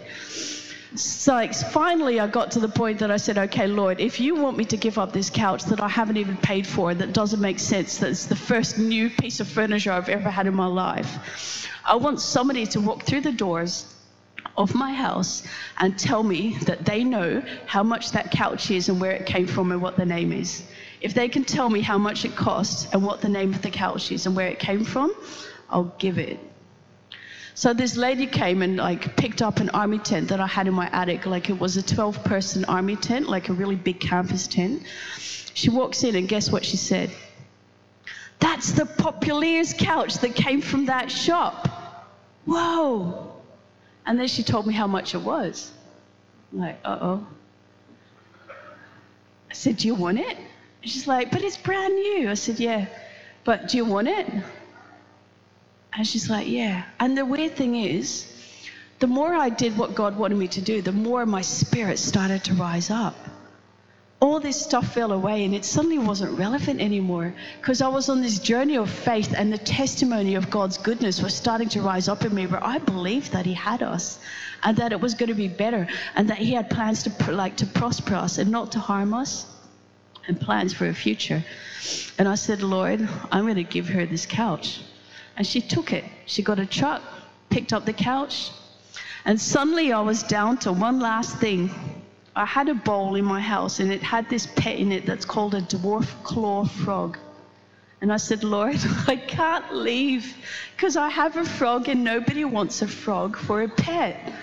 So 0.96 1.34
like, 1.34 1.54
finally, 1.54 2.20
I 2.20 2.28
got 2.28 2.52
to 2.52 2.60
the 2.60 2.70
point 2.70 3.00
that 3.00 3.12
I 3.12 3.18
said, 3.18 3.38
okay, 3.38 3.68
Lord, 3.68 4.00
if 4.00 4.20
you 4.20 4.36
want 4.36 4.58
me 4.58 4.66
to 4.66 4.78
give 4.78 4.98
up 4.98 5.14
this 5.14 5.30
couch 5.30 5.66
that 5.66 5.80
I 5.82 5.88
haven't 5.88 6.18
even 6.18 6.38
paid 6.38 6.66
for, 6.66 6.94
that 6.94 7.14
doesn't 7.14 7.40
make 7.40 7.60
sense, 7.60 8.00
that's 8.00 8.26
the 8.26 8.36
first 8.36 8.80
new 8.80 9.10
piece 9.10 9.40
of 9.40 9.48
furniture 9.48 9.92
I've 9.92 10.10
ever 10.10 10.30
had 10.30 10.48
in 10.48 10.56
my 10.56 10.66
life, 10.66 11.68
I 11.86 11.96
want 11.96 12.22
somebody 12.22 12.66
to 12.68 12.82
walk 12.82 13.04
through 13.04 13.22
the 13.22 13.32
doors 13.32 13.86
of 14.58 14.74
my 14.74 14.92
house 14.92 15.44
and 15.78 15.98
tell 15.98 16.24
me 16.24 16.58
that 16.66 16.86
they 16.86 17.04
know 17.04 17.44
how 17.68 17.84
much 17.84 18.12
that 18.12 18.32
couch 18.32 18.72
is 18.72 18.90
and 18.90 19.00
where 19.00 19.12
it 19.12 19.26
came 19.26 19.46
from 19.46 19.72
and 19.72 19.82
what 19.82 19.96
the 19.96 20.06
name 20.06 20.34
is. 20.34 20.64
If 21.02 21.14
they 21.14 21.30
can 21.30 21.46
tell 21.46 21.70
me 21.70 21.82
how 21.82 21.98
much 21.98 22.26
it 22.26 22.36
costs 22.36 22.92
and 22.92 23.06
what 23.06 23.22
the 23.22 23.30
name 23.30 23.54
of 23.54 23.62
the 23.62 23.70
couch 23.70 24.12
is 24.12 24.26
and 24.26 24.36
where 24.36 24.48
it 24.48 24.60
came 24.60 24.84
from, 24.84 25.14
I'll 25.70 25.96
give 26.00 26.18
it. 26.18 26.40
So 27.60 27.74
this 27.74 27.98
lady 27.98 28.26
came 28.26 28.62
and 28.62 28.78
like 28.78 29.18
picked 29.18 29.42
up 29.42 29.60
an 29.60 29.70
army 29.72 29.98
tent 29.98 30.30
that 30.30 30.40
I 30.40 30.48
had 30.48 30.68
in 30.68 30.74
my 30.74 30.90
attic, 30.94 31.26
like 31.26 31.50
it 31.50 31.60
was 31.60 31.76
a 31.76 31.84
12 31.84 32.24
person 32.24 32.64
army 32.64 32.96
tent, 32.96 33.28
like 33.28 33.50
a 33.50 33.54
really 33.54 33.76
big 33.76 34.00
campus 34.00 34.48
tent. 34.48 34.84
She 35.54 35.70
walks 35.70 36.06
in 36.06 36.16
and 36.16 36.26
guess 36.26 36.50
what 36.50 36.64
she 36.64 36.78
said? 36.78 37.12
That's 38.40 38.72
the 38.72 38.86
Populier's 38.86 39.74
couch 39.74 40.20
that 40.20 40.36
came 40.36 40.62
from 40.62 40.86
that 40.86 41.12
shop. 41.12 41.68
Whoa. 42.46 43.34
And 44.06 44.18
then 44.18 44.30
she 44.30 44.42
told 44.42 44.66
me 44.66 44.74
how 44.74 44.88
much 44.88 45.14
it 45.14 45.22
was. 45.22 45.70
I'm 46.54 46.60
like, 46.60 46.80
uh 46.86 46.98
oh. 47.02 47.28
I 49.50 49.54
said, 49.54 49.76
Do 49.76 49.90
you 49.90 49.96
want 49.96 50.18
it? 50.18 50.38
she's 50.80 51.08
like, 51.08 51.30
But 51.30 51.42
it's 51.42 51.58
brand 51.58 51.94
new. 51.94 52.30
I 52.30 52.36
said, 52.36 52.58
Yeah. 52.58 52.86
But 53.44 53.68
do 53.68 53.76
you 53.76 53.84
want 53.84 54.08
it? 54.08 54.28
And 55.94 56.08
she's 56.08 56.30
like, 56.30 56.48
Yeah. 56.48 56.84
And 57.00 57.18
the 57.18 57.26
weird 57.26 57.56
thing 57.56 57.76
is, 57.76 58.26
the 59.00 59.08
more 59.08 59.34
I 59.34 59.50
did 59.50 59.78
what 59.78 59.96
God 59.96 60.18
wanted 60.18 60.38
me 60.38 60.48
to 60.50 60.62
do, 60.62 60.82
the 60.82 60.92
more 60.92 61.26
my 61.26 61.42
spirit 61.42 62.00
started 62.00 62.44
to 62.46 62.54
rise 62.54 62.90
up 62.90 63.16
all 64.22 64.40
this 64.42 64.62
stuff 64.62 64.94
fell 64.94 65.14
away 65.14 65.46
and 65.46 65.56
it 65.56 65.64
suddenly 65.64 65.98
wasn't 65.98 66.38
relevant 66.38 66.82
anymore 66.82 67.34
because 67.62 67.82
I 67.82 67.88
was 67.88 68.10
on 68.10 68.22
this 68.22 68.40
journey 68.40 68.78
of 68.78 68.90
faith 68.90 69.34
and 69.36 69.52
the 69.52 69.58
testimony 69.58 70.36
of 70.36 70.50
God's 70.50 70.78
goodness 70.78 71.22
was 71.22 71.34
starting 71.34 71.70
to 71.70 71.82
rise 71.82 72.10
up 72.10 72.26
in 72.26 72.36
me 72.36 72.46
where 72.46 72.64
I 72.64 72.80
believed 72.80 73.32
that 73.32 73.46
he 73.46 73.54
had 73.54 73.82
us 73.82 74.20
and 74.62 74.76
that 74.78 74.92
it 74.92 75.00
was 75.00 75.14
going 75.14 75.30
to 75.30 75.36
be 75.36 75.48
better 75.48 75.88
and 76.16 76.30
that 76.30 76.38
he 76.38 76.54
had 76.54 76.70
plans 76.70 77.04
to 77.04 77.32
like 77.32 77.58
to 77.58 77.66
prosper 77.66 78.16
us 78.16 78.38
and 78.38 78.52
not 78.52 78.74
to 78.74 78.80
harm 78.80 79.14
us 79.14 79.46
and 80.28 80.40
plans 80.40 80.74
for 80.74 80.88
a 80.88 80.94
future. 80.94 81.44
And 82.18 82.28
I 82.28 82.36
said, 82.36 82.62
Lord, 82.62 83.08
I'm 83.32 83.46
going 83.46 83.56
to 83.56 83.64
give 83.64 83.88
her 83.88 84.06
this 84.06 84.26
couch. 84.26 84.82
And 85.40 85.48
she 85.48 85.62
took 85.62 85.92
it. 85.92 86.04
She 86.28 86.44
got 86.44 86.60
a 86.60 86.66
truck, 86.68 87.02
picked 87.50 87.74
up 87.74 87.86
the 87.86 87.94
couch, 87.94 88.52
and 89.26 89.42
suddenly 89.42 89.92
I 89.92 90.02
was 90.02 90.22
down 90.22 90.58
to 90.60 90.72
one 90.72 91.00
last 91.00 91.38
thing 91.38 91.72
I 92.36 92.46
had 92.46 92.70
a 92.70 92.74
bowl 92.74 93.16
in 93.16 93.26
my 93.26 93.42
house 93.42 93.82
and 93.82 93.92
it 93.92 94.02
had 94.02 94.30
this 94.30 94.48
pet 94.56 94.78
in 94.78 94.94
it 94.94 95.06
that's 95.06 95.26
called 95.26 95.56
a 95.56 95.62
dwarf 95.62 96.08
claw 96.24 96.64
frog. 96.64 97.18
And 98.02 98.14
I 98.14 98.18
said, 98.18 98.46
Lord, 98.46 98.78
I 99.08 99.18
can't 99.18 99.76
leave 99.76 100.38
because 100.76 100.96
I 100.96 101.10
have 101.10 101.36
a 101.36 101.44
frog 101.44 101.90
and 101.90 102.04
nobody 102.04 102.46
wants 102.46 102.82
a 102.82 102.88
frog 102.88 103.36
for 103.36 103.64
a 103.64 103.68
pet. 103.68 104.34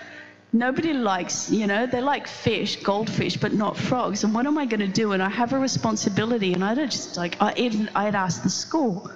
Nobody 0.53 0.93
likes, 0.93 1.51
you 1.51 1.67
know, 1.67 1.87
they 1.87 2.01
like 2.01 2.29
fish, 2.29 2.77
goldfish, 2.83 3.37
but 3.39 3.53
not 3.53 3.77
frogs. 3.77 4.25
And 4.25 4.35
what 4.35 4.47
am 4.47 4.59
I 4.59 4.67
going 4.67 4.81
to 4.81 4.89
do? 4.89 5.13
And 5.13 5.23
I 5.23 5.29
have 5.29 5.53
a 5.55 5.59
responsibility. 5.59 6.53
And 6.53 6.63
I 6.63 6.75
just 6.87 7.17
like, 7.17 7.41
I 7.41 7.55
even, 7.57 7.91
I'd 7.95 8.15
ask 8.15 8.43
the 8.43 8.51
school, 8.51 9.11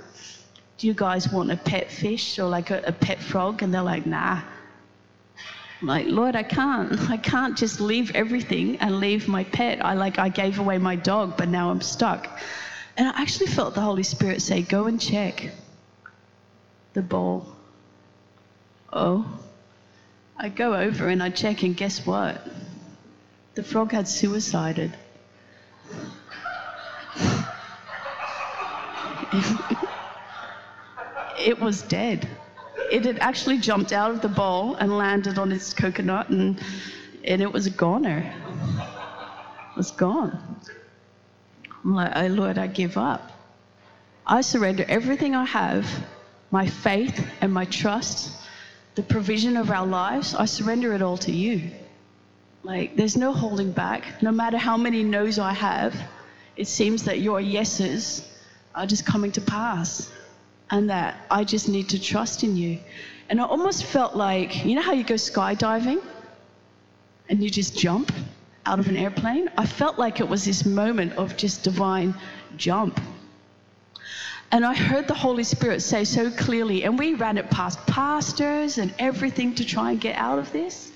do 0.81 0.87
you 0.87 0.95
guys 0.95 1.31
want 1.31 1.51
a 1.51 1.57
pet 1.57 1.91
fish 1.91 2.39
or 2.39 2.49
like 2.49 2.71
a, 2.71 2.83
a 2.87 2.93
pet 2.93 3.19
frog? 3.21 3.63
And 3.63 3.73
they're 3.73 3.83
like, 3.83 4.07
nah. 4.07 4.41
I'm 5.83 5.87
like, 5.87 6.07
Lord, 6.07 6.35
I 6.35 6.43
can't. 6.43 6.99
I 7.11 7.19
can't 7.19 7.55
just 7.55 7.83
leave 7.83 8.13
everything 8.15 8.79
and 8.79 8.99
leave 8.99 9.29
my 9.29 9.45
pet. 9.45 9.85
I 9.85 9.93
like 9.93 10.19
I 10.19 10.31
gave 10.31 10.59
away 10.59 10.79
my 10.79 10.97
dog, 10.97 11.37
but 11.37 11.49
now 11.49 11.71
I'm 11.71 11.83
stuck. 11.83 12.31
And 12.97 13.07
I 13.07 13.21
actually 13.21 13.49
felt 13.49 13.75
the 13.75 13.83
Holy 13.83 14.03
Spirit 14.03 14.41
say, 14.41 14.63
Go 14.63 14.87
and 14.87 14.99
check 14.99 15.51
the 16.95 17.03
bowl. 17.03 17.47
Oh. 18.91 19.27
I 20.39 20.49
go 20.49 20.73
over 20.75 21.09
and 21.09 21.23
I 21.23 21.29
check, 21.29 21.63
and 21.63 21.77
guess 21.77 22.07
what? 22.07 22.41
The 23.55 23.63
frog 23.63 23.93
had 23.93 24.09
suicided. 24.09 24.97
it 31.41 31.59
was 31.61 31.83
dead 31.83 32.29
it 32.91 33.05
had 33.05 33.19
actually 33.19 33.59
jumped 33.59 33.93
out 33.93 34.11
of 34.11 34.21
the 34.21 34.29
bowl 34.29 34.75
and 34.75 34.97
landed 34.97 35.39
on 35.39 35.53
its 35.53 35.73
coconut 35.73 36.29
and 36.31 36.61
and 37.25 37.43
it 37.43 37.53
was 37.53 37.67
a 37.67 37.71
goner. 37.71 38.33
It 39.71 39.77
was 39.77 39.91
gone. 39.91 40.61
I'm 41.85 41.95
like, 41.95 42.13
oh 42.17 42.27
Lord, 42.29 42.59
I 42.59 42.67
give 42.67 42.97
up. 42.97 43.31
I 44.27 44.41
surrender 44.41 44.85
everything 44.89 45.35
I 45.35 45.45
have, 45.45 45.87
my 46.51 46.67
faith 46.67 47.27
and 47.41 47.53
my 47.53 47.67
trust, 47.67 48.33
the 48.95 49.03
provision 49.03 49.57
of 49.57 49.71
our 49.71 49.87
lives, 49.87 50.35
I 50.35 50.47
surrender 50.47 50.93
it 50.95 51.03
all 51.03 51.19
to 51.19 51.33
you. 51.33 51.71
Like, 52.63 52.97
there's 52.97 53.17
no 53.17 53.33
holding 53.33 53.73
back. 53.73 54.23
No 54.23 54.31
matter 54.31 54.59
how 54.59 54.77
many 54.77 55.03
no's 55.03 55.39
I 55.39 55.53
have, 55.53 55.95
it 56.57 56.69
seems 56.69 57.05
that 57.05 57.21
your 57.21 57.41
yeses 57.41 58.27
are 58.75 58.87
just 58.87 59.07
coming 59.07 59.33
to 59.33 59.41
pass 59.41 60.11
and 60.71 60.91
that 60.91 61.17
I 61.31 61.45
just 61.45 61.69
need 61.69 61.89
to 61.91 62.01
trust 62.01 62.45
in 62.45 62.57
you. 62.57 62.79
And 63.29 63.41
I 63.41 63.45
almost 63.45 63.85
felt 63.85 64.17
like, 64.17 64.65
you 64.65 64.75
know 64.75 64.83
how 64.83 64.93
you 64.93 65.05
go 65.05 65.15
skydiving 65.15 66.03
and 67.29 67.43
you 67.43 67.51
just 67.51 67.79
jump 67.79 68.13
out 68.67 68.79
of 68.79 68.89
an 68.89 68.97
airplane? 68.97 69.51
I 69.57 69.67
felt 69.67 69.99
like 69.99 70.21
it 70.21 70.29
was 70.29 70.45
this 70.45 70.65
moment 70.65 71.15
of 71.15 71.37
just 71.37 71.63
divine 71.65 72.15
jump. 72.57 73.01
And 74.53 74.65
I 74.65 74.75
heard 74.75 75.07
the 75.07 75.15
Holy 75.15 75.45
Spirit 75.45 75.81
say 75.81 76.05
so 76.05 76.29
clearly, 76.31 76.83
and 76.83 76.99
we 76.99 77.15
ran 77.15 77.39
it 77.39 77.51
past 77.51 77.87
pastors 77.87 78.79
and 78.79 78.93
everything 78.99 79.55
to 79.55 79.65
try 79.65 79.93
and 79.93 80.01
get 80.01 80.17
out 80.17 80.41
of 80.41 80.51
this, 80.51 80.91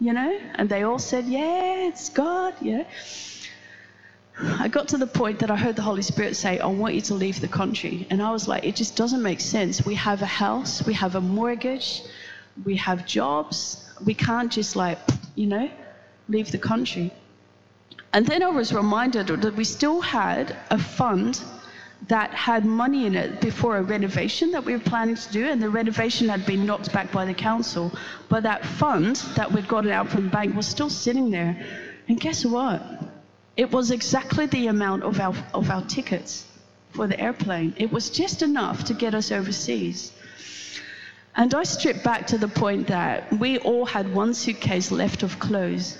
you 0.00 0.12
know? 0.12 0.38
And 0.56 0.68
they 0.68 0.82
all 0.82 0.98
said, 0.98 1.24
Yeah, 1.24 1.88
it's 1.88 2.10
God, 2.10 2.54
you 2.60 2.78
know? 2.78 2.86
I 4.40 4.68
got 4.68 4.88
to 4.88 4.98
the 4.98 5.06
point 5.06 5.38
that 5.40 5.50
I 5.50 5.56
heard 5.56 5.76
the 5.76 5.82
Holy 5.82 6.02
Spirit 6.02 6.34
say, 6.34 6.58
I 6.58 6.66
want 6.66 6.94
you 6.94 7.00
to 7.02 7.14
leave 7.14 7.40
the 7.40 7.48
country. 7.48 8.06
And 8.10 8.20
I 8.20 8.32
was 8.32 8.48
like, 8.48 8.64
it 8.64 8.74
just 8.74 8.96
doesn't 8.96 9.22
make 9.22 9.40
sense. 9.40 9.86
We 9.86 9.94
have 9.94 10.22
a 10.22 10.26
house, 10.26 10.84
we 10.84 10.92
have 10.94 11.14
a 11.14 11.20
mortgage, 11.20 12.02
we 12.64 12.76
have 12.76 13.06
jobs. 13.06 13.80
We 14.04 14.14
can't 14.14 14.50
just, 14.50 14.74
like, 14.74 14.98
you 15.36 15.46
know, 15.46 15.70
leave 16.28 16.50
the 16.50 16.58
country. 16.58 17.12
And 18.12 18.26
then 18.26 18.42
I 18.42 18.48
was 18.48 18.72
reminded 18.72 19.28
that 19.28 19.54
we 19.54 19.64
still 19.64 20.00
had 20.00 20.56
a 20.70 20.78
fund 20.78 21.40
that 22.08 22.30
had 22.30 22.64
money 22.64 23.06
in 23.06 23.14
it 23.14 23.40
before 23.40 23.76
a 23.78 23.82
renovation 23.82 24.50
that 24.50 24.64
we 24.64 24.72
were 24.72 24.80
planning 24.80 25.14
to 25.14 25.32
do, 25.32 25.46
and 25.46 25.62
the 25.62 25.70
renovation 25.70 26.28
had 26.28 26.44
been 26.44 26.66
knocked 26.66 26.92
back 26.92 27.10
by 27.12 27.24
the 27.24 27.34
council. 27.34 27.92
But 28.28 28.42
that 28.42 28.64
fund 28.64 29.16
that 29.36 29.50
we'd 29.50 29.68
gotten 29.68 29.90
out 29.90 30.08
from 30.08 30.24
the 30.24 30.30
bank 30.30 30.54
was 30.54 30.66
still 30.66 30.90
sitting 30.90 31.30
there. 31.30 31.64
And 32.08 32.20
guess 32.20 32.44
what? 32.44 32.82
It 33.56 33.70
was 33.70 33.90
exactly 33.90 34.46
the 34.46 34.66
amount 34.66 35.04
of 35.04 35.20
our, 35.20 35.34
of 35.52 35.70
our 35.70 35.82
tickets 35.82 36.44
for 36.90 37.06
the 37.06 37.18
airplane. 37.20 37.74
It 37.76 37.92
was 37.92 38.10
just 38.10 38.42
enough 38.42 38.84
to 38.84 38.94
get 38.94 39.14
us 39.14 39.30
overseas. 39.30 40.12
And 41.36 41.52
I 41.54 41.64
stripped 41.64 42.04
back 42.04 42.26
to 42.28 42.38
the 42.38 42.48
point 42.48 42.88
that 42.88 43.32
we 43.38 43.58
all 43.58 43.86
had 43.86 44.12
one 44.14 44.34
suitcase 44.34 44.90
left 44.90 45.22
of 45.22 45.38
clothes. 45.38 45.98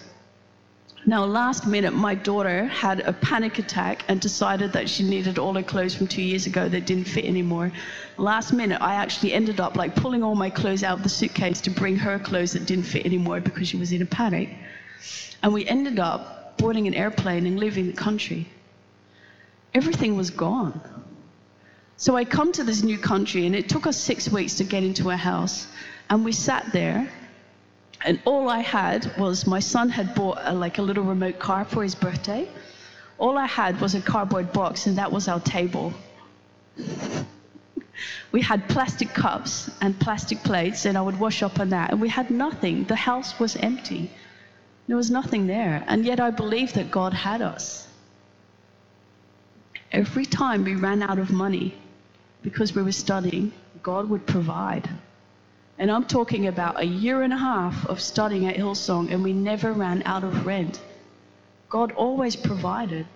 Now, 1.06 1.24
last 1.24 1.66
minute, 1.66 1.92
my 1.92 2.14
daughter 2.14 2.64
had 2.66 3.00
a 3.00 3.12
panic 3.12 3.58
attack 3.58 4.04
and 4.08 4.20
decided 4.20 4.72
that 4.72 4.88
she 4.88 5.02
needed 5.02 5.38
all 5.38 5.52
her 5.54 5.62
clothes 5.62 5.94
from 5.94 6.06
two 6.06 6.22
years 6.22 6.46
ago 6.46 6.68
that 6.68 6.86
didn't 6.86 7.04
fit 7.04 7.26
anymore. 7.26 7.72
Last 8.16 8.52
minute, 8.52 8.80
I 8.80 8.94
actually 8.94 9.32
ended 9.32 9.60
up 9.60 9.76
like 9.76 9.94
pulling 9.94 10.22
all 10.22 10.34
my 10.34 10.50
clothes 10.50 10.82
out 10.82 10.98
of 10.98 11.02
the 11.02 11.08
suitcase 11.10 11.60
to 11.62 11.70
bring 11.70 11.96
her 11.96 12.18
clothes 12.18 12.52
that 12.54 12.66
didn't 12.66 12.86
fit 12.86 13.04
anymore 13.04 13.40
because 13.40 13.68
she 13.68 13.76
was 13.76 13.92
in 13.92 14.02
a 14.02 14.06
panic. 14.06 14.48
And 15.42 15.52
we 15.52 15.66
ended 15.68 15.98
up 15.98 16.43
boarding 16.56 16.86
an 16.86 16.94
airplane 16.94 17.46
and 17.46 17.58
leaving 17.58 17.86
the 17.86 17.92
country. 17.92 18.46
Everything 19.74 20.16
was 20.16 20.30
gone. 20.30 20.80
So 21.96 22.16
I 22.16 22.24
come 22.24 22.52
to 22.52 22.64
this 22.64 22.82
new 22.82 22.98
country, 22.98 23.46
and 23.46 23.54
it 23.54 23.68
took 23.68 23.86
us 23.86 23.96
six 23.96 24.28
weeks 24.28 24.54
to 24.56 24.64
get 24.64 24.82
into 24.82 25.10
a 25.10 25.16
house. 25.16 25.66
And 26.10 26.24
we 26.24 26.32
sat 26.32 26.72
there, 26.72 27.08
and 28.04 28.20
all 28.24 28.48
I 28.48 28.60
had 28.60 29.16
was 29.16 29.46
my 29.46 29.60
son 29.60 29.88
had 29.88 30.14
bought 30.14 30.38
a, 30.42 30.52
like 30.54 30.78
a 30.78 30.82
little 30.82 31.04
remote 31.04 31.38
car 31.38 31.64
for 31.64 31.82
his 31.82 31.94
birthday. 31.94 32.48
All 33.18 33.38
I 33.38 33.46
had 33.46 33.80
was 33.80 33.94
a 33.94 34.00
cardboard 34.00 34.52
box, 34.52 34.86
and 34.86 34.98
that 34.98 35.10
was 35.12 35.28
our 35.28 35.40
table. 35.40 35.92
we 38.32 38.42
had 38.42 38.68
plastic 38.68 39.10
cups 39.14 39.70
and 39.80 39.98
plastic 39.98 40.42
plates, 40.42 40.84
and 40.84 40.98
I 40.98 41.00
would 41.00 41.18
wash 41.18 41.42
up 41.42 41.60
on 41.60 41.70
that. 41.70 41.90
And 41.90 42.00
we 42.00 42.08
had 42.08 42.30
nothing. 42.30 42.84
The 42.84 42.96
house 42.96 43.38
was 43.38 43.56
empty. 43.56 44.10
There 44.86 44.96
was 44.96 45.10
nothing 45.10 45.46
there. 45.46 45.84
And 45.86 46.04
yet 46.04 46.20
I 46.20 46.30
believed 46.30 46.74
that 46.74 46.90
God 46.90 47.12
had 47.12 47.40
us. 47.40 47.88
Every 49.92 50.26
time 50.26 50.64
we 50.64 50.74
ran 50.74 51.02
out 51.02 51.18
of 51.18 51.30
money 51.30 51.74
because 52.42 52.74
we 52.74 52.82
were 52.82 52.92
studying, 52.92 53.52
God 53.82 54.08
would 54.10 54.26
provide. 54.26 54.88
And 55.78 55.90
I'm 55.90 56.04
talking 56.04 56.46
about 56.46 56.80
a 56.80 56.86
year 56.86 57.22
and 57.22 57.32
a 57.32 57.36
half 57.36 57.86
of 57.86 58.00
studying 58.00 58.46
at 58.46 58.56
Hillsong, 58.56 59.10
and 59.12 59.24
we 59.24 59.32
never 59.32 59.72
ran 59.72 60.02
out 60.04 60.22
of 60.22 60.46
rent. 60.46 60.80
God 61.68 61.92
always 61.92 62.36
provided. 62.36 63.06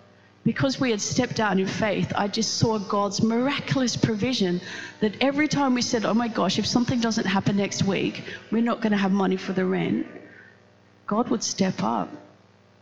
Because 0.44 0.80
we 0.80 0.90
had 0.90 1.00
stepped 1.00 1.40
out 1.40 1.58
in 1.58 1.66
faith, 1.66 2.12
I 2.16 2.26
just 2.26 2.56
saw 2.56 2.78
God's 2.78 3.22
miraculous 3.22 3.96
provision 3.96 4.60
that 5.00 5.14
every 5.20 5.46
time 5.46 5.74
we 5.74 5.82
said, 5.82 6.04
Oh 6.04 6.14
my 6.14 6.28
gosh, 6.28 6.58
if 6.58 6.66
something 6.66 7.00
doesn't 7.00 7.26
happen 7.26 7.56
next 7.56 7.84
week, 7.84 8.24
we're 8.50 8.62
not 8.62 8.80
going 8.80 8.92
to 8.92 8.98
have 8.98 9.12
money 9.12 9.36
for 9.36 9.52
the 9.52 9.66
rent. 9.66 10.06
God 11.08 11.30
would 11.30 11.42
step 11.42 11.82
up 11.82 12.10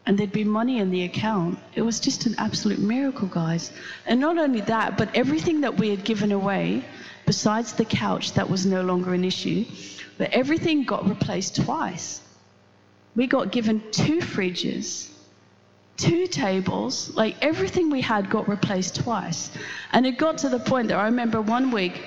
and 0.04 0.18
there'd 0.18 0.32
be 0.32 0.42
money 0.42 0.80
in 0.80 0.90
the 0.90 1.04
account. 1.04 1.60
It 1.76 1.82
was 1.82 2.00
just 2.00 2.26
an 2.26 2.34
absolute 2.38 2.80
miracle, 2.80 3.28
guys. 3.28 3.70
And 4.04 4.20
not 4.20 4.36
only 4.36 4.62
that, 4.62 4.98
but 4.98 5.14
everything 5.14 5.60
that 5.60 5.78
we 5.78 5.90
had 5.90 6.04
given 6.04 6.32
away, 6.32 6.84
besides 7.24 7.72
the 7.74 7.84
couch 7.84 8.32
that 8.32 8.50
was 8.50 8.66
no 8.66 8.82
longer 8.82 9.14
an 9.14 9.24
issue, 9.24 9.64
but 10.18 10.30
everything 10.32 10.82
got 10.82 11.08
replaced 11.08 11.54
twice. 11.64 12.20
We 13.14 13.28
got 13.28 13.52
given 13.52 13.80
two 13.92 14.18
fridges, 14.18 15.08
two 15.96 16.26
tables, 16.26 17.14
like 17.14 17.36
everything 17.40 17.90
we 17.90 18.00
had 18.00 18.28
got 18.28 18.48
replaced 18.48 18.96
twice. 18.96 19.52
And 19.92 20.04
it 20.04 20.18
got 20.18 20.38
to 20.38 20.48
the 20.48 20.58
point 20.58 20.88
that 20.88 20.98
I 20.98 21.04
remember 21.04 21.40
one 21.40 21.70
week, 21.70 22.02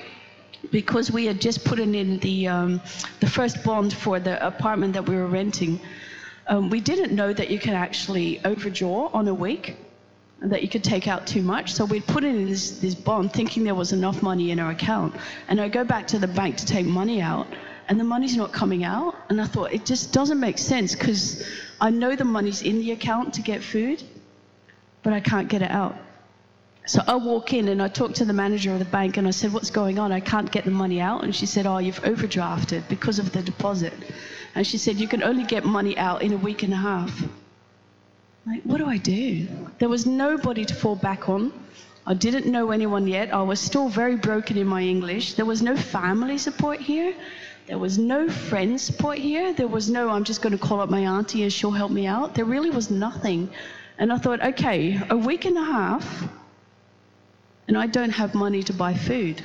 because 0.69 1.09
we 1.11 1.25
had 1.25 1.39
just 1.39 1.63
put 1.63 1.79
in 1.79 2.19
the, 2.19 2.47
um, 2.49 2.81
the 3.21 3.29
first 3.29 3.63
bond 3.63 3.93
for 3.93 4.19
the 4.19 4.45
apartment 4.45 4.93
that 4.93 5.07
we 5.07 5.15
were 5.15 5.27
renting, 5.27 5.79
um, 6.49 6.69
we 6.69 6.81
didn't 6.81 7.13
know 7.13 7.31
that 7.31 7.49
you 7.49 7.59
can 7.59 7.75
actually 7.75 8.43
overdraw 8.43 9.09
on 9.13 9.27
a 9.27 9.33
week 9.33 9.77
and 10.41 10.51
that 10.51 10.63
you 10.63 10.67
could 10.67 10.83
take 10.83 11.07
out 11.07 11.27
too 11.27 11.43
much. 11.43 11.73
So 11.73 11.85
we'd 11.85 12.07
put 12.07 12.23
in 12.23 12.47
this, 12.47 12.79
this 12.79 12.95
bond 12.95 13.31
thinking 13.33 13.63
there 13.63 13.75
was 13.75 13.93
enough 13.93 14.23
money 14.23 14.51
in 14.51 14.59
our 14.59 14.71
account. 14.71 15.15
And 15.47 15.61
I 15.61 15.69
go 15.69 15.83
back 15.83 16.07
to 16.07 16.19
the 16.19 16.27
bank 16.27 16.57
to 16.57 16.65
take 16.65 16.85
money 16.85 17.21
out, 17.21 17.47
and 17.87 17.99
the 17.99 18.03
money's 18.03 18.35
not 18.35 18.51
coming 18.51 18.83
out. 18.83 19.15
And 19.29 19.39
I 19.39 19.45
thought, 19.45 19.71
it 19.73 19.85
just 19.85 20.11
doesn't 20.11 20.39
make 20.39 20.57
sense 20.57 20.95
because 20.95 21.45
I 21.79 21.91
know 21.91 22.15
the 22.15 22.25
money's 22.25 22.63
in 22.63 22.79
the 22.79 22.91
account 22.91 23.33
to 23.35 23.41
get 23.41 23.63
food, 23.63 24.01
but 25.03 25.13
I 25.13 25.19
can't 25.19 25.49
get 25.49 25.61
it 25.61 25.71
out. 25.71 25.95
So 26.85 27.03
I 27.05 27.15
walk 27.17 27.53
in 27.53 27.67
and 27.67 27.83
I 27.83 27.87
talk 27.87 28.15
to 28.15 28.25
the 28.25 28.33
manager 28.33 28.73
of 28.73 28.79
the 28.79 28.85
bank 28.85 29.17
and 29.17 29.27
I 29.27 29.31
said, 29.31 29.53
What's 29.53 29.69
going 29.69 29.99
on? 29.99 30.11
I 30.11 30.19
can't 30.19 30.51
get 30.51 30.65
the 30.65 30.71
money 30.71 30.99
out. 30.99 31.23
And 31.23 31.35
she 31.35 31.45
said, 31.45 31.67
Oh, 31.67 31.77
you've 31.77 32.01
overdrafted 32.01 32.87
because 32.89 33.19
of 33.19 33.31
the 33.31 33.43
deposit. 33.43 33.93
And 34.55 34.65
she 34.65 34.77
said, 34.77 34.97
You 34.97 35.07
can 35.07 35.23
only 35.23 35.43
get 35.43 35.63
money 35.63 35.97
out 35.97 36.21
in 36.21 36.33
a 36.33 36.37
week 36.37 36.63
and 36.63 36.73
a 36.73 36.77
half. 36.77 37.23
Like, 38.45 38.63
what 38.63 38.77
do 38.77 38.85
I 38.85 38.97
do? 38.97 39.47
There 39.79 39.89
was 39.89 40.05
nobody 40.05 40.65
to 40.65 40.73
fall 40.73 40.95
back 40.95 41.29
on. 41.29 41.53
I 42.05 42.13
didn't 42.15 42.47
know 42.47 42.71
anyone 42.71 43.07
yet. 43.07 43.33
I 43.33 43.41
was 43.43 43.59
still 43.59 43.89
very 43.89 44.15
broken 44.15 44.57
in 44.57 44.65
my 44.65 44.81
English. 44.81 45.33
There 45.33 45.45
was 45.45 45.61
no 45.61 45.75
family 45.75 46.37
support 46.37 46.79
here. 46.79 47.13
There 47.67 47.77
was 47.77 47.99
no 47.99 48.27
friend 48.29 48.81
support 48.81 49.19
here. 49.19 49.53
There 49.53 49.67
was 49.67 49.91
no, 49.91 50.09
I'm 50.09 50.23
just 50.23 50.41
going 50.41 50.57
to 50.57 50.57
call 50.57 50.79
up 50.79 50.89
my 50.89 51.01
auntie 51.01 51.43
and 51.43 51.53
she'll 51.53 51.69
help 51.69 51.91
me 51.91 52.07
out. 52.07 52.33
There 52.33 52.45
really 52.45 52.71
was 52.71 52.89
nothing. 52.89 53.51
And 53.99 54.11
I 54.11 54.17
thought, 54.17 54.41
okay, 54.41 54.99
a 55.09 55.17
week 55.17 55.45
and 55.45 55.57
a 55.57 55.63
half, 55.63 56.23
and 57.67 57.77
I 57.77 57.85
don't 57.85 58.09
have 58.09 58.33
money 58.33 58.63
to 58.63 58.73
buy 58.73 58.95
food. 58.95 59.43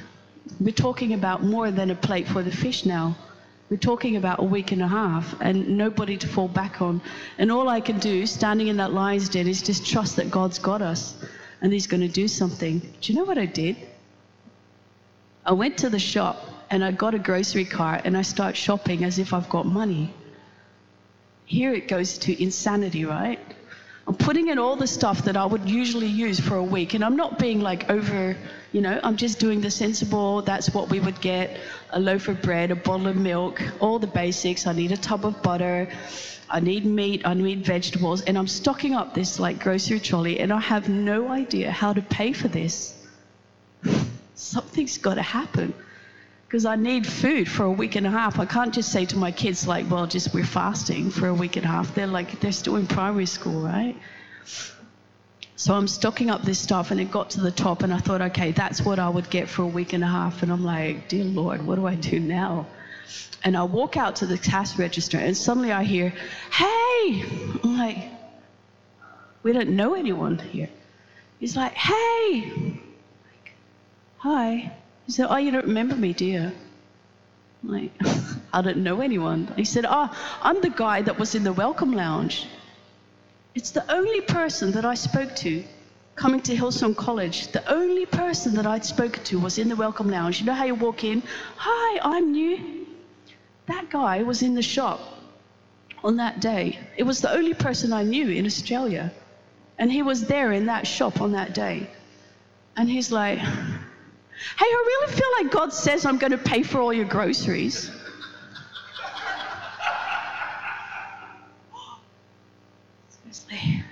We're 0.59 0.73
talking 0.73 1.13
about 1.13 1.43
more 1.43 1.71
than 1.71 1.91
a 1.91 1.95
plate 1.95 2.27
for 2.27 2.43
the 2.43 2.51
fish 2.51 2.87
now. 2.87 3.17
We're 3.75 3.81
talking 3.81 4.15
about 4.15 4.39
a 4.39 4.45
week 4.45 4.71
and 4.71 4.81
a 4.81 4.87
half 4.87 5.35
and 5.41 5.77
nobody 5.77 6.17
to 6.19 6.29
fall 6.29 6.47
back 6.47 6.81
on. 6.81 7.03
And 7.39 7.51
all 7.51 7.69
I 7.69 7.81
can 7.81 7.99
do, 7.99 8.25
standing 8.25 8.69
in 8.69 8.77
that 8.77 8.93
lion's 8.93 9.29
den, 9.29 9.49
is 9.49 9.63
just 9.63 9.85
trust 9.85 10.15
that 10.15 10.31
God's 10.31 10.61
got 10.61 10.81
us 10.81 11.17
and 11.61 11.73
He's 11.73 11.89
going 11.89 12.03
to 12.03 12.07
do 12.07 12.29
something. 12.29 12.79
Do 12.79 13.13
you 13.13 13.19
know 13.19 13.25
what 13.25 13.37
I 13.37 13.47
did? 13.47 13.77
I 15.45 15.55
went 15.55 15.79
to 15.79 15.91
the 15.91 15.99
shop 15.99 16.37
and 16.71 16.85
I 16.85 16.93
got 16.93 17.15
a 17.15 17.19
grocery 17.19 17.65
cart 17.65 18.03
and 18.05 18.17
I 18.17 18.23
start 18.23 18.57
shopping 18.57 19.03
as 19.03 19.19
if 19.19 19.33
I've 19.33 19.49
got 19.49 19.67
money. 19.67 20.15
Here 21.45 21.75
it 21.75 21.89
goes 21.89 22.17
to 22.19 22.41
insanity, 22.41 23.05
right? 23.05 23.41
I'm 24.07 24.15
putting 24.15 24.49
in 24.49 24.59
all 24.59 24.77
the 24.77 24.87
stuff 24.87 25.25
that 25.25 25.37
I 25.37 25.47
would 25.47 25.69
usually 25.69 26.07
use 26.07 26.39
for 26.39 26.57
a 26.57 26.63
week, 26.63 26.93
and 26.93 27.03
I'm 27.03 27.17
not 27.17 27.39
being 27.39 27.61
like 27.61 27.89
over, 27.89 28.37
you 28.73 28.83
know, 28.83 29.01
I'm 29.03 29.17
just 29.17 29.39
doing 29.39 29.63
the 29.63 29.71
sensible, 29.71 30.43
that's 30.43 30.75
what 30.75 30.91
we 30.91 31.01
would 31.01 31.21
get 31.23 31.57
a 31.91 31.99
loaf 31.99 32.29
of 32.29 32.43
bread, 32.43 32.71
a 32.71 32.77
bottle 32.77 33.07
of 33.07 33.17
milk, 33.17 33.63
all 33.81 33.99
the 33.99 34.07
basics. 34.07 34.67
I 34.67 34.75
need 34.75 34.93
a 34.93 34.99
tub 34.99 35.25
of 35.25 35.43
butter, 35.43 35.89
I 36.51 36.61
need 36.61 36.85
meat, 36.85 37.23
I 37.25 37.33
need 37.33 37.65
vegetables, 37.65 38.21
and 38.23 38.37
I'm 38.37 38.47
stocking 38.47 38.95
up 38.95 39.15
this 39.15 39.39
like 39.39 39.59
grocery 39.59 40.01
trolley, 40.01 40.39
and 40.39 40.53
I 40.53 40.61
have 40.61 40.91
no 40.91 41.29
idea 41.29 41.71
how 41.71 41.95
to 41.95 42.03
pay 42.03 42.35
for 42.35 42.49
this. 42.49 42.95
Something's 44.35 44.99
got 44.99 45.15
to 45.15 45.23
happen 45.23 45.73
because 46.55 46.67
I 46.67 46.77
need 46.77 47.05
food 47.05 47.51
for 47.51 47.65
a 47.65 47.73
week 47.73 47.97
and 47.97 48.07
a 48.07 48.11
half. 48.11 48.39
I 48.39 48.47
can't 48.47 48.73
just 48.73 48.93
say 48.93 49.07
to 49.07 49.17
my 49.17 49.33
kids, 49.33 49.67
like, 49.67 49.91
well, 49.91 50.07
just 50.07 50.33
we're 50.33 50.45
fasting 50.45 51.11
for 51.11 51.27
a 51.27 51.35
week 51.35 51.57
and 51.57 51.65
a 51.65 51.69
half. 51.69 51.97
They're 51.97 52.07
like, 52.07 52.39
they're 52.39 52.53
still 52.53 52.77
in 52.77 52.87
primary 52.87 53.27
school, 53.27 53.61
right? 53.61 53.97
So 55.57 55.75
I'm 55.75 55.89
stocking 55.89 56.31
up 56.31 56.43
this 56.43 56.61
stuff, 56.61 56.93
and 56.93 57.01
it 57.01 57.11
got 57.11 57.31
to 57.31 57.41
the 57.41 57.51
top, 57.51 57.83
and 57.83 57.93
I 57.93 57.99
thought, 57.99 58.21
okay, 58.21 58.53
that's 58.53 58.83
what 58.83 59.01
I 59.01 59.09
would 59.09 59.31
get 59.31 59.49
for 59.49 59.63
a 59.63 59.67
week 59.67 59.95
and 59.95 60.05
a 60.05 60.07
half. 60.07 60.45
And 60.45 60.53
I'm 60.53 60.63
like, 60.63 61.09
dear 61.09 61.25
Lord, 61.25 61.67
what 61.67 61.75
do 61.75 61.87
I 61.89 61.97
do 61.97 62.21
now? 62.21 62.69
And 63.43 63.57
I 63.57 63.65
walk 63.65 63.97
out 63.97 64.15
to 64.17 64.27
the 64.27 64.39
cash 64.39 64.79
register, 64.79 65.19
and 65.19 65.37
suddenly 65.37 65.73
I 65.73 65.83
hear, 65.83 66.11
hey! 66.53 67.25
I'm 67.65 67.79
like, 67.79 67.99
we 69.43 69.53
don't 69.53 69.71
know 69.71 69.95
anyone 69.95 70.39
here. 70.39 70.71
He's 71.41 71.57
like, 71.57 71.73
hey! 71.73 72.79
Like, 73.25 73.55
Hi. 74.19 74.73
He 75.07 75.13
said, 75.13 75.27
Oh, 75.29 75.37
you 75.37 75.51
don't 75.51 75.67
remember 75.67 75.97
me? 75.97 76.15
I'm 76.37 76.53
like, 77.63 77.93
I 78.53 78.63
don't 78.63 78.79
know 78.79 79.01
anyone. 79.01 79.53
He 79.57 79.65
said, 79.65 79.85
Oh, 79.89 80.11
I'm 80.43 80.61
the 80.61 80.71
guy 80.71 81.03
that 81.03 81.19
was 81.19 81.35
in 81.35 81.45
the 81.45 81.53
welcome 81.53 81.93
lounge. 81.93 82.47
It's 83.55 83.71
the 83.71 83.91
only 83.93 84.21
person 84.21 84.73
that 84.73 84.85
I 84.85 84.95
spoke 84.95 85.37
to 85.37 85.65
coming 86.17 86.41
to 86.43 86.57
Hillsong 86.57 86.97
College. 86.97 87.49
The 87.49 87.67
only 87.73 88.07
person 88.07 88.55
that 88.55 88.67
I'd 88.67 88.85
spoken 88.85 89.23
to 89.25 89.39
was 89.39 89.59
in 89.59 89.69
the 89.69 89.77
welcome 89.77 90.11
lounge. 90.11 90.41
You 90.41 90.47
know 90.47 90.55
how 90.55 90.65
you 90.65 90.75
walk 90.75 91.05
in? 91.05 91.23
Hi, 91.57 92.01
I'm 92.03 92.33
new. 92.33 92.87
That 93.67 93.91
guy 93.91 94.23
was 94.23 94.43
in 94.43 94.55
the 94.55 94.63
shop 94.63 95.01
on 96.03 96.17
that 96.17 96.41
day. 96.41 96.79
It 96.97 97.05
was 97.05 97.21
the 97.21 97.33
only 97.33 97.55
person 97.55 97.93
I 97.93 98.03
knew 98.03 98.29
in 98.29 98.47
Australia. 98.47 99.13
And 99.79 99.91
he 99.91 100.03
was 100.03 100.27
there 100.27 100.53
in 100.53 100.67
that 100.67 100.87
shop 100.87 101.21
on 101.21 101.33
that 101.33 101.55
day. 101.55 101.89
And 102.77 102.89
he's 102.89 103.11
like, 103.11 103.39
Hey, 104.59 104.67
I 104.67 104.85
really 104.87 105.13
feel 105.13 105.29
like 105.39 105.51
God 105.51 105.73
says 105.73 106.05
I'm 106.05 106.19
going 106.19 106.33
to 106.33 106.39
pay 106.39 106.63
for 106.63 106.81
all 106.81 106.93
your 106.93 107.07
groceries. 107.07 107.91
Seriously. 113.09 113.85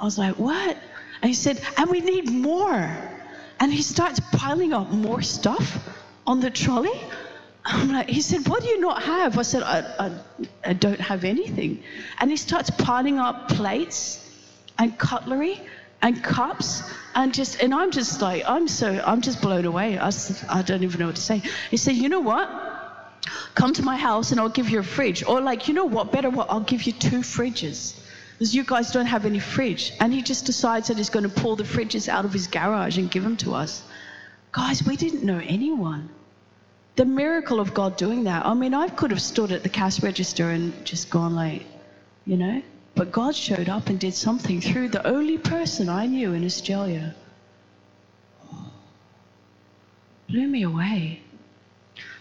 I 0.00 0.04
was 0.04 0.18
like, 0.18 0.36
what? 0.36 0.76
And 1.22 1.28
he 1.28 1.34
said, 1.34 1.60
and 1.76 1.90
we 1.90 2.00
need 2.00 2.30
more. 2.30 2.90
And 3.60 3.72
he 3.72 3.82
starts 3.82 4.20
piling 4.32 4.72
up 4.72 4.90
more 4.90 5.22
stuff 5.22 5.78
on 6.26 6.40
the 6.40 6.50
trolley. 6.50 7.00
I'm 7.64 7.92
like, 7.92 8.08
he 8.08 8.20
said, 8.20 8.48
what 8.48 8.62
do 8.62 8.68
you 8.68 8.80
not 8.80 9.02
have? 9.04 9.38
I 9.38 9.42
said, 9.42 9.62
I, 9.62 9.80
I, 9.98 10.12
I 10.64 10.72
don't 10.72 11.00
have 11.00 11.22
anything. 11.22 11.84
And 12.18 12.28
he 12.30 12.36
starts 12.36 12.70
piling 12.70 13.20
up 13.20 13.48
plates 13.48 14.18
and 14.78 14.98
cutlery 14.98 15.60
and 16.02 16.22
cups 16.22 16.82
and 17.14 17.32
just 17.32 17.62
and 17.62 17.72
I'm 17.72 17.90
just 17.90 18.20
like 18.20 18.44
I'm 18.46 18.68
so 18.68 19.02
I'm 19.06 19.20
just 19.20 19.40
blown 19.40 19.64
away. 19.64 19.98
I, 19.98 20.10
I 20.48 20.62
don't 20.62 20.82
even 20.82 21.00
know 21.00 21.06
what 21.06 21.16
to 21.16 21.22
say. 21.22 21.42
He 21.70 21.76
said, 21.76 21.94
you 21.96 22.08
know 22.08 22.20
what? 22.20 22.50
Come 23.54 23.72
to 23.74 23.82
my 23.82 23.96
house 23.96 24.32
and 24.32 24.40
I'll 24.40 24.48
give 24.48 24.68
you 24.68 24.80
a 24.80 24.82
fridge. 24.82 25.24
Or 25.24 25.40
like, 25.40 25.68
you 25.68 25.74
know 25.74 25.84
what? 25.84 26.10
Better 26.10 26.30
what? 26.30 26.50
I'll 26.50 26.60
give 26.60 26.82
you 26.84 26.92
two 26.92 27.20
fridges. 27.20 27.98
Because 28.32 28.54
you 28.54 28.64
guys 28.64 28.90
don't 28.90 29.06
have 29.06 29.24
any 29.26 29.38
fridge. 29.38 29.92
And 30.00 30.12
he 30.12 30.22
just 30.22 30.46
decides 30.46 30.88
that 30.88 30.96
he's 30.96 31.10
going 31.10 31.22
to 31.22 31.28
pull 31.28 31.54
the 31.54 31.64
fridges 31.64 32.08
out 32.08 32.24
of 32.24 32.32
his 32.32 32.46
garage 32.48 32.98
and 32.98 33.10
give 33.10 33.22
them 33.22 33.36
to 33.38 33.54
us. 33.54 33.82
Guys, 34.50 34.82
we 34.84 34.96
didn't 34.96 35.22
know 35.22 35.38
anyone. 35.38 36.08
The 36.96 37.04
miracle 37.04 37.60
of 37.60 37.72
God 37.72 37.96
doing 37.96 38.24
that. 38.24 38.44
I 38.44 38.54
mean, 38.54 38.74
I 38.74 38.88
could 38.88 39.10
have 39.12 39.22
stood 39.22 39.52
at 39.52 39.62
the 39.62 39.68
cash 39.68 40.02
register 40.02 40.50
and 40.50 40.84
just 40.84 41.08
gone 41.08 41.34
like, 41.34 41.64
you 42.26 42.36
know, 42.36 42.62
but 42.94 43.12
God 43.12 43.34
showed 43.34 43.68
up 43.68 43.88
and 43.88 43.98
did 43.98 44.14
something 44.14 44.60
through 44.60 44.88
the 44.88 45.06
only 45.06 45.38
person 45.38 45.88
I 45.88 46.06
knew 46.06 46.32
in 46.32 46.44
Australia. 46.44 47.14
Blew 50.28 50.46
me 50.46 50.62
away. 50.62 51.22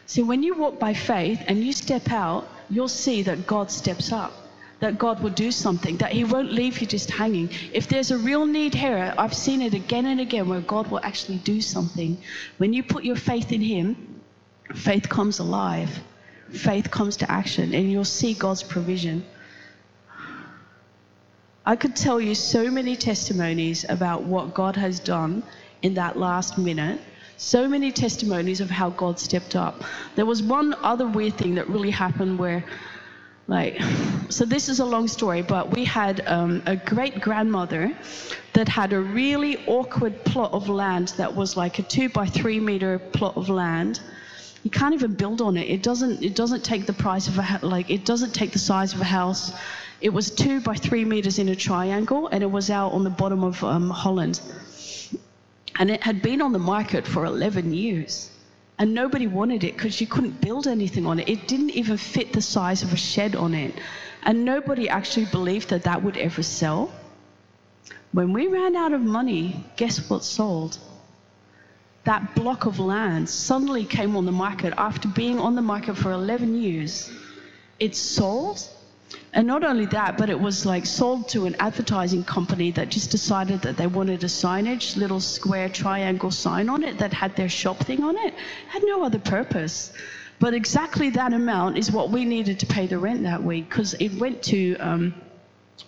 See, 0.05 0.23
when 0.23 0.43
you 0.43 0.55
walk 0.55 0.79
by 0.79 0.93
faith 0.93 1.41
and 1.47 1.63
you 1.63 1.71
step 1.71 2.11
out, 2.11 2.47
you'll 2.69 2.87
see 2.89 3.21
that 3.23 3.47
God 3.47 3.71
steps 3.71 4.11
up, 4.11 4.33
that 4.79 4.97
God 4.97 5.21
will 5.21 5.29
do 5.29 5.51
something, 5.51 5.97
that 5.97 6.11
He 6.11 6.23
won't 6.23 6.51
leave 6.51 6.79
you 6.79 6.87
just 6.87 7.11
hanging. 7.11 7.49
If 7.73 7.87
there's 7.87 8.11
a 8.11 8.17
real 8.17 8.45
need 8.45 8.73
here, 8.73 9.13
I've 9.17 9.33
seen 9.33 9.61
it 9.61 9.73
again 9.73 10.05
and 10.05 10.19
again 10.19 10.49
where 10.49 10.61
God 10.61 10.89
will 10.91 10.99
actually 11.03 11.37
do 11.37 11.61
something. 11.61 12.17
When 12.57 12.73
you 12.73 12.83
put 12.83 13.03
your 13.03 13.15
faith 13.15 13.51
in 13.51 13.61
Him, 13.61 14.21
faith 14.73 15.07
comes 15.07 15.39
alive, 15.39 16.01
faith 16.49 16.91
comes 16.91 17.17
to 17.17 17.31
action, 17.31 17.73
and 17.73 17.91
you'll 17.91 18.03
see 18.05 18.33
God's 18.33 18.63
provision. 18.63 19.25
I 21.65 21.75
could 21.75 21.95
tell 21.95 22.19
you 22.19 22.33
so 22.33 22.71
many 22.71 22.95
testimonies 22.95 23.85
about 23.87 24.23
what 24.23 24.55
God 24.55 24.75
has 24.75 24.99
done 24.99 25.43
in 25.83 25.93
that 25.93 26.17
last 26.17 26.57
minute. 26.57 26.99
So 27.37 27.67
many 27.67 27.91
testimonies 27.91 28.61
of 28.61 28.69
how 28.71 28.89
God 28.89 29.19
stepped 29.19 29.55
up. 29.55 29.83
There 30.15 30.25
was 30.25 30.41
one 30.41 30.73
other 30.81 31.07
weird 31.07 31.35
thing 31.37 31.55
that 31.55 31.69
really 31.69 31.91
happened 31.91 32.39
where, 32.39 32.63
like, 33.47 33.79
so 34.29 34.43
this 34.43 34.69
is 34.69 34.79
a 34.79 34.85
long 34.85 35.07
story, 35.07 35.43
but 35.43 35.69
we 35.75 35.85
had 35.85 36.21
um, 36.27 36.63
a 36.65 36.75
great 36.75 37.21
grandmother 37.21 37.95
that 38.53 38.67
had 38.67 38.91
a 38.93 38.99
really 38.99 39.63
awkward 39.67 40.23
plot 40.25 40.53
of 40.53 40.67
land 40.67 41.09
that 41.17 41.35
was 41.35 41.55
like 41.55 41.77
a 41.77 41.83
two 41.83 42.09
by 42.09 42.25
three 42.25 42.59
meter 42.59 42.97
plot 42.97 43.37
of 43.37 43.49
land. 43.49 43.99
You 44.63 44.69
can't 44.69 44.93
even 44.93 45.15
build 45.15 45.41
on 45.41 45.57
it. 45.57 45.67
It 45.69 45.81
doesn't. 45.81 46.23
It 46.23 46.35
doesn't 46.35 46.63
take 46.63 46.85
the 46.85 46.93
price 46.93 47.27
of 47.27 47.37
a 47.39 47.59
like. 47.63 47.89
It 47.89 48.05
doesn't 48.05 48.33
take 48.33 48.51
the 48.51 48.59
size 48.59 48.93
of 48.93 49.01
a 49.01 49.05
house. 49.05 49.53
It 50.01 50.13
was 50.13 50.31
two 50.31 50.61
by 50.61 50.75
three 50.75 51.05
meters 51.05 51.39
in 51.39 51.49
a 51.49 51.55
triangle, 51.55 52.27
and 52.27 52.43
it 52.43 52.51
was 52.51 52.69
out 52.69 52.91
on 52.91 53.03
the 53.03 53.09
bottom 53.09 53.43
of 53.43 53.63
um, 53.63 53.89
Holland. 53.89 54.41
And 55.79 55.89
it 55.89 56.03
had 56.03 56.21
been 56.21 56.41
on 56.41 56.51
the 56.51 56.59
market 56.59 57.07
for 57.07 57.25
11 57.25 57.73
years. 57.73 58.29
And 58.77 58.95
nobody 58.95 59.27
wanted 59.27 59.63
it 59.63 59.75
because 59.75 60.01
you 60.01 60.07
couldn't 60.07 60.41
build 60.41 60.67
anything 60.67 61.05
on 61.05 61.19
it. 61.19 61.29
It 61.29 61.47
didn't 61.47 61.69
even 61.71 61.97
fit 61.97 62.33
the 62.33 62.41
size 62.41 62.81
of 62.81 62.93
a 62.93 62.97
shed 62.97 63.35
on 63.35 63.53
it. 63.53 63.75
And 64.23 64.43
nobody 64.43 64.89
actually 64.89 65.25
believed 65.25 65.69
that 65.69 65.83
that 65.83 66.01
would 66.03 66.17
ever 66.17 66.41
sell. 66.41 66.91
When 68.11 68.33
we 68.33 68.47
ran 68.47 68.75
out 68.75 68.93
of 68.93 69.01
money, 69.01 69.63
guess 69.77 70.09
what 70.09 70.23
sold? 70.23 70.79
That 72.03 72.35
block 72.35 72.65
of 72.65 72.79
land 72.79 73.29
suddenly 73.29 73.85
came 73.85 74.15
on 74.15 74.25
the 74.25 74.31
market 74.31 74.73
after 74.77 75.07
being 75.07 75.39
on 75.39 75.55
the 75.55 75.61
market 75.61 75.95
for 75.95 76.11
11 76.11 76.61
years. 76.61 77.11
It 77.79 77.95
sold 77.95 78.67
and 79.33 79.47
not 79.47 79.63
only 79.63 79.85
that, 79.87 80.17
but 80.17 80.29
it 80.29 80.39
was 80.39 80.65
like 80.65 80.85
sold 80.85 81.29
to 81.29 81.45
an 81.45 81.55
advertising 81.59 82.23
company 82.23 82.71
that 82.71 82.89
just 82.89 83.11
decided 83.11 83.61
that 83.61 83.77
they 83.77 83.87
wanted 83.87 84.23
a 84.23 84.27
signage, 84.27 84.97
little 84.97 85.19
square 85.19 85.69
triangle 85.69 86.31
sign 86.31 86.69
on 86.69 86.83
it 86.83 86.97
that 86.97 87.13
had 87.13 87.35
their 87.35 87.49
shop 87.49 87.79
thing 87.79 88.03
on 88.03 88.17
it. 88.17 88.33
had 88.67 88.83
no 88.83 89.03
other 89.03 89.19
purpose. 89.19 89.93
But 90.39 90.53
exactly 90.53 91.11
that 91.11 91.33
amount 91.33 91.77
is 91.77 91.91
what 91.91 92.09
we 92.09 92.25
needed 92.25 92.59
to 92.59 92.65
pay 92.65 92.87
the 92.87 92.97
rent 92.97 93.23
that 93.23 93.43
week 93.43 93.69
because 93.69 93.93
it 93.95 94.13
went 94.19 94.43
to, 94.43 94.75
um, 94.77 95.13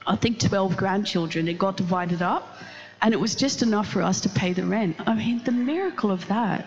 I 0.06 0.16
think, 0.16 0.40
12 0.40 0.78
grandchildren. 0.78 1.48
It 1.48 1.58
got 1.58 1.76
divided 1.76 2.22
up 2.22 2.58
and 3.04 3.14
it 3.14 3.20
was 3.20 3.36
just 3.36 3.62
enough 3.62 3.90
for 3.90 4.02
us 4.02 4.22
to 4.22 4.30
pay 4.30 4.54
the 4.54 4.66
rent. 4.66 4.96
I 5.06 5.14
mean, 5.14 5.44
the 5.44 5.52
miracle 5.52 6.10
of 6.10 6.26
that, 6.30 6.66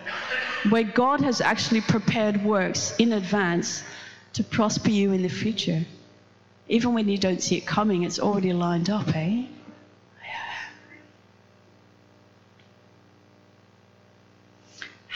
where 0.69 0.83
God 0.83 1.19
has 1.21 1.41
actually 1.41 1.81
prepared 1.81 2.43
works 2.45 2.95
in 2.99 3.13
advance 3.13 3.83
to 4.33 4.43
prosper 4.43 4.91
you 4.91 5.13
in 5.13 5.23
the 5.23 5.29
future. 5.29 5.83
Even 6.69 6.93
when 6.93 7.09
you 7.09 7.17
don't 7.17 7.41
see 7.41 7.57
it 7.57 7.65
coming, 7.65 8.03
it's 8.03 8.19
already 8.19 8.53
lined 8.53 8.91
up, 8.91 9.07
eh? 9.15 9.45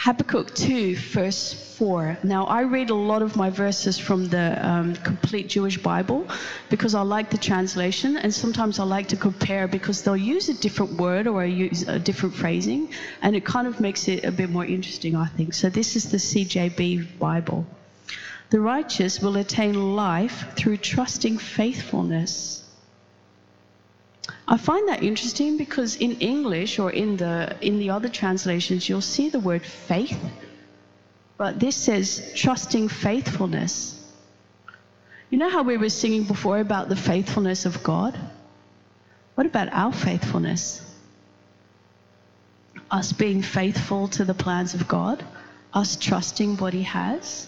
Habakkuk 0.03 0.55
2, 0.55 0.95
verse 0.95 1.53
4. 1.53 2.17
Now, 2.23 2.45
I 2.45 2.61
read 2.61 2.89
a 2.89 2.95
lot 2.95 3.21
of 3.21 3.35
my 3.35 3.51
verses 3.51 3.99
from 3.99 4.29
the 4.29 4.57
um, 4.67 4.95
complete 4.95 5.47
Jewish 5.47 5.77
Bible 5.77 6.25
because 6.71 6.95
I 6.95 7.01
like 7.01 7.29
the 7.29 7.37
translation, 7.37 8.17
and 8.17 8.33
sometimes 8.33 8.79
I 8.79 8.83
like 8.83 9.09
to 9.09 9.15
compare 9.15 9.67
because 9.67 10.01
they'll 10.01 10.17
use 10.17 10.49
a 10.49 10.55
different 10.55 10.93
word 10.93 11.27
or 11.27 11.45
use 11.45 11.87
a 11.87 11.99
different 11.99 12.33
phrasing, 12.33 12.89
and 13.21 13.35
it 13.35 13.45
kind 13.45 13.67
of 13.67 13.79
makes 13.79 14.07
it 14.07 14.25
a 14.25 14.31
bit 14.31 14.49
more 14.49 14.65
interesting, 14.65 15.15
I 15.15 15.27
think. 15.27 15.53
So, 15.53 15.69
this 15.69 15.95
is 15.95 16.09
the 16.09 16.17
CJB 16.17 17.19
Bible. 17.19 17.67
The 18.49 18.59
righteous 18.59 19.21
will 19.21 19.37
attain 19.37 19.95
life 19.95 20.55
through 20.55 20.77
trusting 20.77 21.37
faithfulness. 21.37 22.60
I 24.51 24.57
find 24.57 24.89
that 24.89 25.01
interesting 25.01 25.55
because 25.55 25.95
in 25.95 26.19
English 26.19 26.77
or 26.77 26.91
in 26.91 27.15
the 27.15 27.55
in 27.61 27.79
the 27.79 27.91
other 27.91 28.09
translations 28.09 28.89
you'll 28.89 29.09
see 29.15 29.29
the 29.29 29.39
word 29.39 29.65
faith, 29.65 30.19
but 31.37 31.57
this 31.57 31.77
says 31.77 32.33
trusting 32.35 32.89
faithfulness. 32.89 33.97
You 35.29 35.37
know 35.37 35.49
how 35.49 35.63
we 35.63 35.77
were 35.77 35.87
singing 35.87 36.25
before 36.25 36.59
about 36.59 36.89
the 36.89 36.97
faithfulness 36.97 37.65
of 37.65 37.81
God? 37.81 38.19
What 39.35 39.47
about 39.47 39.69
our 39.71 39.93
faithfulness? 39.93 40.81
Us 42.99 43.13
being 43.13 43.41
faithful 43.41 44.09
to 44.09 44.25
the 44.25 44.33
plans 44.33 44.73
of 44.73 44.85
God, 44.85 45.23
us 45.73 45.95
trusting 45.95 46.57
what 46.57 46.73
He 46.73 46.83
has 46.83 47.47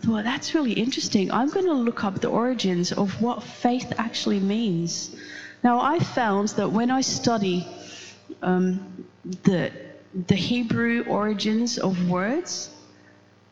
I 0.00 0.06
thought, 0.06 0.24
that's 0.24 0.54
really 0.54 0.72
interesting. 0.72 1.30
I'm 1.30 1.50
going 1.50 1.66
to 1.66 1.74
look 1.74 2.04
up 2.04 2.20
the 2.20 2.28
origins 2.28 2.90
of 2.90 3.20
what 3.20 3.42
faith 3.42 3.92
actually 3.98 4.40
means. 4.40 5.14
Now, 5.62 5.80
I 5.80 5.98
found 5.98 6.48
that 6.50 6.70
when 6.70 6.90
I 6.90 7.02
study 7.02 7.66
um, 8.42 9.06
the, 9.44 9.70
the 10.26 10.34
Hebrew 10.34 11.04
origins 11.04 11.78
of 11.78 12.08
words, 12.08 12.70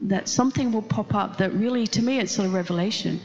that 0.00 0.28
something 0.28 0.72
will 0.72 0.82
pop 0.82 1.14
up 1.14 1.38
that 1.38 1.52
really, 1.52 1.86
to 1.88 2.02
me, 2.02 2.18
it's 2.18 2.38
a 2.38 2.48
revelation. 2.48 3.20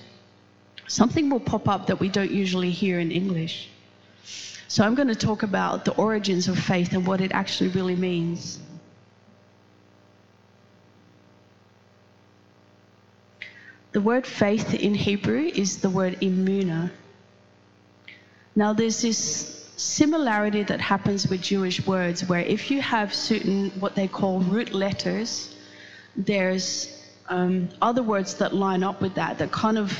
Something 0.88 1.29
will 1.29 1.39
pop 1.39 1.67
up 1.69 1.88
that 1.88 1.99
we 1.99 2.09
don't 2.09 2.31
usually 2.31 2.71
hear 2.71 2.99
in 2.99 3.11
English. 3.11 3.69
So 4.67 4.84
I'm 4.84 4.95
going 4.95 5.07
to 5.07 5.15
talk 5.15 5.43
about 5.43 5.86
the 5.86 5.93
origins 5.93 6.47
of 6.47 6.57
faith 6.57 6.93
and 6.93 7.05
what 7.05 7.21
it 7.21 7.31
actually 7.31 7.69
really 7.69 7.95
means. 7.95 8.59
The 13.91 14.01
word 14.01 14.25
faith 14.25 14.73
in 14.73 14.95
Hebrew 14.95 15.43
is 15.43 15.81
the 15.81 15.89
word 15.89 16.19
imuna. 16.21 16.91
Now, 18.55 18.73
there's 18.73 19.01
this 19.01 19.69
similarity 19.77 20.63
that 20.63 20.79
happens 20.79 21.27
with 21.27 21.41
Jewish 21.41 21.85
words 21.85 22.27
where 22.27 22.41
if 22.41 22.69
you 22.69 22.81
have 22.81 23.13
certain 23.13 23.71
what 23.79 23.95
they 23.95 24.07
call 24.07 24.39
root 24.41 24.73
letters, 24.73 25.53
there's 26.15 26.89
um, 27.29 27.69
other 27.81 28.03
words 28.03 28.35
that 28.35 28.53
line 28.53 28.83
up 28.83 29.01
with 29.01 29.15
that 29.15 29.39
that 29.39 29.51
kind 29.51 29.77
of 29.77 29.97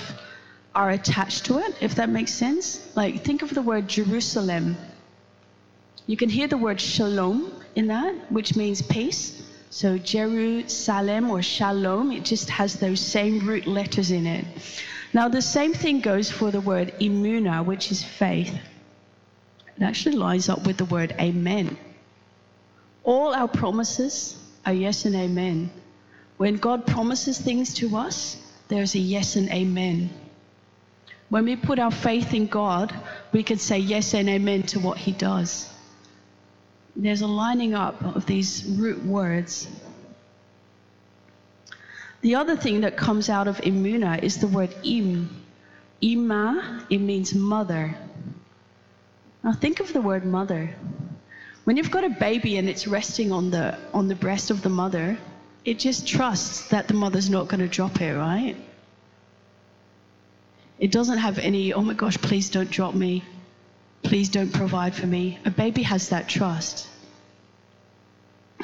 are 0.76 0.92
attached 0.92 1.46
to 1.46 1.60
it, 1.60 1.76
if 1.82 1.96
that 1.96 2.10
makes 2.10 2.34
sense. 2.34 2.96
Like, 2.96 3.24
think 3.24 3.42
of 3.42 3.54
the 3.54 3.62
word 3.62 3.88
Jerusalem. 3.88 4.76
You 6.06 6.18
can 6.18 6.30
hear 6.30 6.48
the 6.48 6.58
word 6.58 6.82
shalom 6.82 7.52
in 7.76 7.88
that, 7.88 8.32
which 8.32 8.56
means 8.56 8.82
peace. 8.82 9.42
So 9.70 9.98
Jerusalem 9.98 11.32
or 11.32 11.42
Shalom, 11.42 12.12
it 12.12 12.24
just 12.24 12.50
has 12.52 12.76
those 12.76 13.00
same 13.00 13.48
root 13.48 13.66
letters 13.66 14.12
in 14.12 14.28
it. 14.28 14.46
Now, 15.14 15.28
the 15.28 15.42
same 15.42 15.74
thing 15.74 16.02
goes 16.02 16.32
for 16.32 16.52
the 16.52 16.62
word 16.62 16.94
imuna, 17.00 17.66
which 17.66 17.92
is 17.92 18.04
faith. 18.04 18.54
It 19.78 19.84
actually 19.84 20.16
lines 20.16 20.50
up 20.50 20.66
with 20.66 20.78
the 20.78 20.86
word 20.86 21.16
amen. 21.20 21.78
All 23.04 23.34
our 23.34 23.48
promises 23.48 24.38
are 24.66 24.74
yes 24.74 25.06
and 25.06 25.16
amen. 25.16 25.72
When 26.38 26.56
God 26.56 26.88
promises 26.88 27.40
things 27.40 27.74
to 27.76 27.96
us, 27.96 28.38
there's 28.70 28.96
a 28.96 29.00
yes 29.00 29.36
and 29.36 29.50
amen. 29.50 30.10
When 31.30 31.46
we 31.46 31.56
put 31.56 31.80
our 31.80 31.92
faith 31.92 32.34
in 32.34 32.48
God, 32.48 32.94
we 33.32 33.44
can 33.44 33.58
say 33.58 33.78
yes 33.78 34.14
and 34.14 34.30
amen 34.30 34.64
to 34.64 34.80
what 34.80 34.98
He 34.98 35.12
does 35.12 35.70
there's 36.96 37.22
a 37.22 37.28
lining 37.28 37.74
up 37.74 38.04
of 38.16 38.26
these 38.26 38.66
root 38.66 39.04
words. 39.04 39.68
The 42.24 42.36
other 42.36 42.56
thing 42.56 42.82
that 42.82 42.96
comes 42.96 43.30
out 43.30 43.50
of 43.50 43.58
imuna 43.58 44.24
is 44.24 44.38
the 44.38 44.48
word 44.48 44.74
im. 44.86 45.30
Ima, 46.02 46.86
it 46.90 47.00
means 47.00 47.36
mother. 47.36 47.96
Now 49.44 49.52
think 49.52 49.82
of 49.82 49.92
the 49.92 50.00
word 50.02 50.24
mother. 50.24 50.74
When 51.66 51.76
you've 51.76 51.92
got 51.92 52.06
a 52.06 52.10
baby 52.10 52.56
and 52.56 52.70
it's 52.70 52.88
resting 52.88 53.34
on 53.34 53.52
the 53.52 53.78
on 53.94 54.08
the 54.08 54.16
breast 54.16 54.52
of 54.52 54.62
the 54.62 54.70
mother, 54.70 55.18
it 55.66 55.80
just 55.80 56.08
trusts 56.08 56.70
that 56.70 56.88
the 56.88 56.94
mother's 56.94 57.30
not 57.30 57.50
going 57.50 57.60
to 57.60 57.68
drop 57.68 58.00
it, 58.00 58.16
right? 58.16 58.56
It 60.80 60.92
doesn't 60.92 61.18
have 61.18 61.40
any, 61.40 61.74
oh 61.74 61.82
my 61.82 61.94
gosh, 61.94 62.18
please 62.18 62.50
don't 62.50 62.72
drop 62.72 62.96
me. 62.96 63.24
Please 64.02 64.30
don't 64.30 64.54
provide 64.54 64.96
for 64.96 65.08
me. 65.08 65.40
A 65.44 65.52
baby 65.52 65.84
has 65.84 66.08
that 66.10 66.30
trust. 66.30 66.88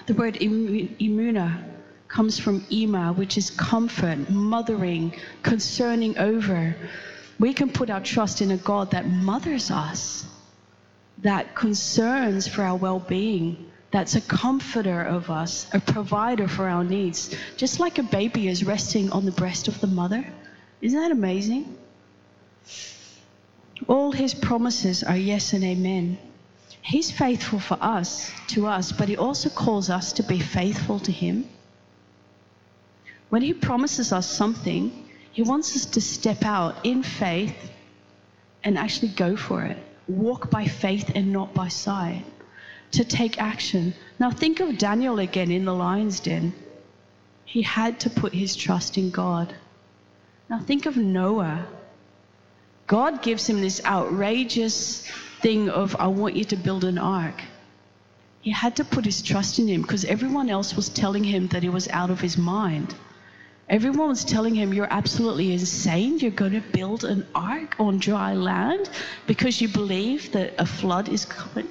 The 0.05 0.13
word 0.13 0.35
imuna 0.35 1.78
comes 2.09 2.39
from 2.39 2.65
ima, 2.71 3.13
which 3.13 3.37
is 3.37 3.51
comfort, 3.51 4.29
mothering, 4.29 5.13
concerning 5.43 6.17
over. 6.17 6.75
We 7.39 7.53
can 7.53 7.69
put 7.69 7.89
our 7.89 8.01
trust 8.01 8.41
in 8.41 8.51
a 8.51 8.57
God 8.57 8.91
that 8.91 9.07
mothers 9.07 9.71
us, 9.71 10.25
that 11.19 11.55
concerns 11.55 12.47
for 12.47 12.63
our 12.63 12.75
well 12.75 12.99
being, 12.99 13.71
that's 13.91 14.15
a 14.15 14.21
comforter 14.21 15.01
of 15.01 15.29
us, 15.29 15.67
a 15.73 15.79
provider 15.79 16.47
for 16.47 16.67
our 16.67 16.83
needs, 16.83 17.35
just 17.57 17.79
like 17.79 17.97
a 17.97 18.03
baby 18.03 18.47
is 18.47 18.63
resting 18.63 19.11
on 19.11 19.25
the 19.25 19.31
breast 19.31 19.67
of 19.67 19.79
the 19.79 19.87
mother. 19.87 20.25
Isn't 20.81 20.99
that 20.99 21.11
amazing? 21.11 21.77
All 23.87 24.11
his 24.11 24.33
promises 24.33 25.03
are 25.03 25.17
yes 25.17 25.53
and 25.53 25.63
amen. 25.63 26.17
He's 26.81 27.11
faithful 27.11 27.59
for 27.59 27.77
us, 27.81 28.31
to 28.47 28.67
us, 28.67 28.91
but 28.91 29.09
he 29.09 29.17
also 29.17 29.49
calls 29.49 29.89
us 29.89 30.13
to 30.13 30.23
be 30.23 30.39
faithful 30.39 30.99
to 30.99 31.11
him. 31.11 31.45
When 33.29 33.41
he 33.41 33.53
promises 33.53 34.11
us 34.11 34.29
something, 34.29 34.91
he 35.31 35.41
wants 35.41 35.75
us 35.75 35.85
to 35.85 36.01
step 36.01 36.43
out 36.43 36.85
in 36.85 37.03
faith 37.03 37.71
and 38.63 38.77
actually 38.77 39.09
go 39.09 39.35
for 39.35 39.63
it. 39.63 39.77
Walk 40.07 40.49
by 40.49 40.65
faith 40.65 41.11
and 41.15 41.31
not 41.31 41.53
by 41.53 41.67
sight. 41.67 42.25
To 42.93 43.03
take 43.03 43.39
action. 43.39 43.93
Now 44.19 44.31
think 44.31 44.59
of 44.59 44.77
Daniel 44.77 45.19
again 45.19 45.51
in 45.51 45.65
the 45.65 45.73
lion's 45.75 46.19
den. 46.19 46.53
He 47.45 47.61
had 47.61 47.99
to 48.01 48.09
put 48.09 48.33
his 48.33 48.55
trust 48.55 48.97
in 48.97 49.11
God. 49.11 49.53
Now 50.49 50.59
think 50.59 50.85
of 50.87 50.97
Noah 50.97 51.67
God 52.89 53.21
gives 53.21 53.47
him 53.47 53.61
this 53.61 53.85
outrageous 53.85 55.07
thing 55.41 55.69
of, 55.69 55.95
I 55.99 56.07
want 56.07 56.35
you 56.35 56.43
to 56.45 56.55
build 56.55 56.83
an 56.83 56.97
ark. 56.97 57.39
He 58.41 58.49
had 58.49 58.77
to 58.77 58.83
put 58.83 59.05
his 59.05 59.21
trust 59.21 59.59
in 59.59 59.67
him 59.67 59.83
because 59.83 60.05
everyone 60.05 60.49
else 60.49 60.75
was 60.75 60.89
telling 60.89 61.23
him 61.23 61.49
that 61.49 61.61
he 61.61 61.69
was 61.69 61.87
out 61.89 62.09
of 62.09 62.19
his 62.19 62.35
mind. 62.35 62.95
Everyone 63.69 64.09
was 64.09 64.25
telling 64.25 64.55
him, 64.55 64.73
You're 64.73 64.91
absolutely 64.91 65.53
insane. 65.53 66.17
You're 66.17 66.31
going 66.31 66.53
to 66.53 66.61
build 66.61 67.03
an 67.03 67.27
ark 67.35 67.75
on 67.79 67.99
dry 67.99 68.33
land 68.33 68.89
because 69.27 69.61
you 69.61 69.67
believe 69.67 70.31
that 70.31 70.55
a 70.57 70.65
flood 70.65 71.07
is 71.07 71.25
coming. 71.25 71.67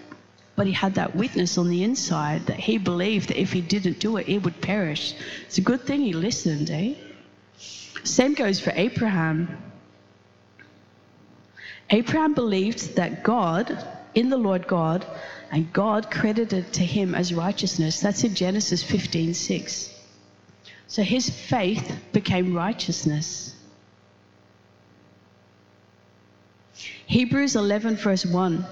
But 0.54 0.68
he 0.68 0.72
had 0.72 0.94
that 0.94 1.16
witness 1.16 1.58
on 1.58 1.68
the 1.68 1.82
inside 1.82 2.46
that 2.46 2.60
he 2.60 2.78
believed 2.78 3.30
that 3.30 3.40
if 3.40 3.52
he 3.52 3.60
didn't 3.60 3.98
do 3.98 4.16
it, 4.16 4.28
it 4.28 4.44
would 4.44 4.60
perish. 4.60 5.14
It's 5.46 5.58
a 5.58 5.60
good 5.60 5.82
thing 5.82 6.00
he 6.00 6.12
listened, 6.12 6.70
eh? 6.70 6.94
Same 8.04 8.34
goes 8.34 8.60
for 8.60 8.72
Abraham. 8.76 9.56
Abraham 11.90 12.34
believed 12.34 12.96
that 12.96 13.24
God, 13.24 13.86
in 14.14 14.30
the 14.30 14.36
Lord 14.36 14.68
God, 14.68 15.04
and 15.50 15.72
God 15.72 16.10
credited 16.10 16.72
to 16.74 16.84
him 16.84 17.14
as 17.14 17.34
righteousness. 17.34 18.00
That's 18.00 18.22
in 18.22 18.34
Genesis 18.34 18.82
15 18.82 19.34
6. 19.34 19.97
So 20.88 21.02
his 21.02 21.28
faith 21.28 21.92
became 22.12 22.54
righteousness. 22.54 23.54
Hebrews 27.06 27.56
11, 27.56 27.96
verse 27.96 28.24
1. 28.24 28.66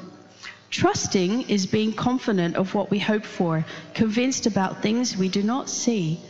Trusting 0.71 1.43
is 1.49 1.67
being 1.67 1.93
confident 1.93 2.57
of 2.57 2.75
what 2.75 2.91
we 2.91 2.99
hope 2.99 3.25
for, 3.25 3.64
convinced 3.95 4.47
about 4.47 4.83
things 4.83 5.17
we 5.17 5.29
do 5.29 5.43
not 5.43 5.69
see. 5.69 6.21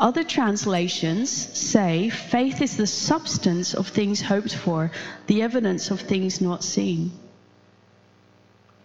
Other 0.00 0.24
translations 0.24 1.30
say 1.30 2.10
faith 2.10 2.60
is 2.60 2.76
the 2.76 2.86
substance 2.86 3.74
of 3.74 3.88
things 3.88 4.20
hoped 4.22 4.54
for, 4.54 4.90
the 5.26 5.42
evidence 5.42 5.90
of 5.90 6.00
things 6.00 6.40
not 6.40 6.64
seen. 6.64 7.12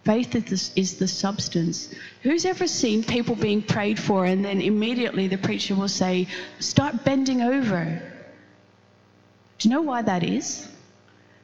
Faith 0.04 0.34
is 0.34 0.70
the, 0.70 0.80
is 0.80 0.98
the 0.98 1.08
substance. 1.08 1.94
Who's 2.22 2.46
ever 2.46 2.66
seen 2.66 3.04
people 3.04 3.36
being 3.36 3.62
prayed 3.62 3.98
for 3.98 4.24
and 4.24 4.44
then 4.44 4.62
immediately 4.62 5.28
the 5.28 5.36
preacher 5.36 5.74
will 5.74 5.88
say, 5.88 6.26
Start 6.58 7.04
bending 7.04 7.42
over? 7.42 8.02
Do 9.58 9.68
you 9.68 9.74
know 9.74 9.82
why 9.82 10.02
that 10.02 10.22
is? 10.22 10.66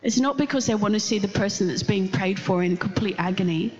It's 0.03 0.19
not 0.19 0.39
because 0.39 0.67
they 0.67 0.75
want 0.75 0.95
to 0.95 1.01
see 1.01 1.19
the 1.19 1.29
person 1.29 1.69
that's 1.69 1.83
being 1.83 2.09
prayed 2.09 2.41
for 2.41 2.63
in 2.63 2.77
complete 2.77 3.17
agony. 3.19 3.77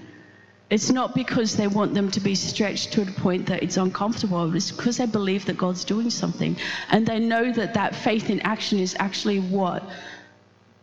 It's 0.69 0.91
not 0.91 1.15
because 1.15 1.57
they 1.57 1.69
want 1.69 1.95
them 1.95 2.11
to 2.11 2.21
be 2.21 2.35
stretched 2.35 2.93
to 2.95 3.03
a 3.03 3.07
point 3.07 3.47
that 3.47 3.63
it's 3.63 3.77
uncomfortable. 3.77 4.55
It's 4.55 4.73
because 4.73 4.97
they 4.97 5.07
believe 5.07 5.47
that 5.47 5.57
God's 5.57 5.85
doing 5.85 6.11
something. 6.11 6.57
And 6.91 7.07
they 7.07 7.21
know 7.21 7.53
that 7.53 7.75
that 7.75 7.95
faith 7.95 8.29
in 8.29 8.41
action 8.41 8.81
is 8.81 8.97
actually 8.99 9.39
what, 9.39 9.85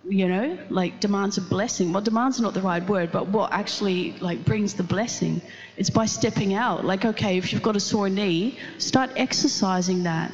you 0.07 0.27
know, 0.27 0.57
like 0.69 0.99
demands 0.99 1.37
a 1.37 1.41
blessing. 1.41 1.93
Well, 1.93 2.01
demands 2.01 2.39
not 2.39 2.53
the 2.53 2.61
right 2.61 2.85
word, 2.87 3.11
but 3.11 3.27
what 3.27 3.53
actually 3.53 4.13
like 4.19 4.43
brings 4.43 4.73
the 4.73 4.83
blessing. 4.83 5.41
It's 5.77 5.89
by 5.89 6.05
stepping 6.05 6.53
out. 6.53 6.83
Like, 6.85 7.05
okay, 7.05 7.37
if 7.37 7.53
you've 7.53 7.63
got 7.63 7.75
a 7.75 7.79
sore 7.79 8.09
knee, 8.09 8.57
start 8.77 9.11
exercising 9.15 10.03
that. 10.03 10.31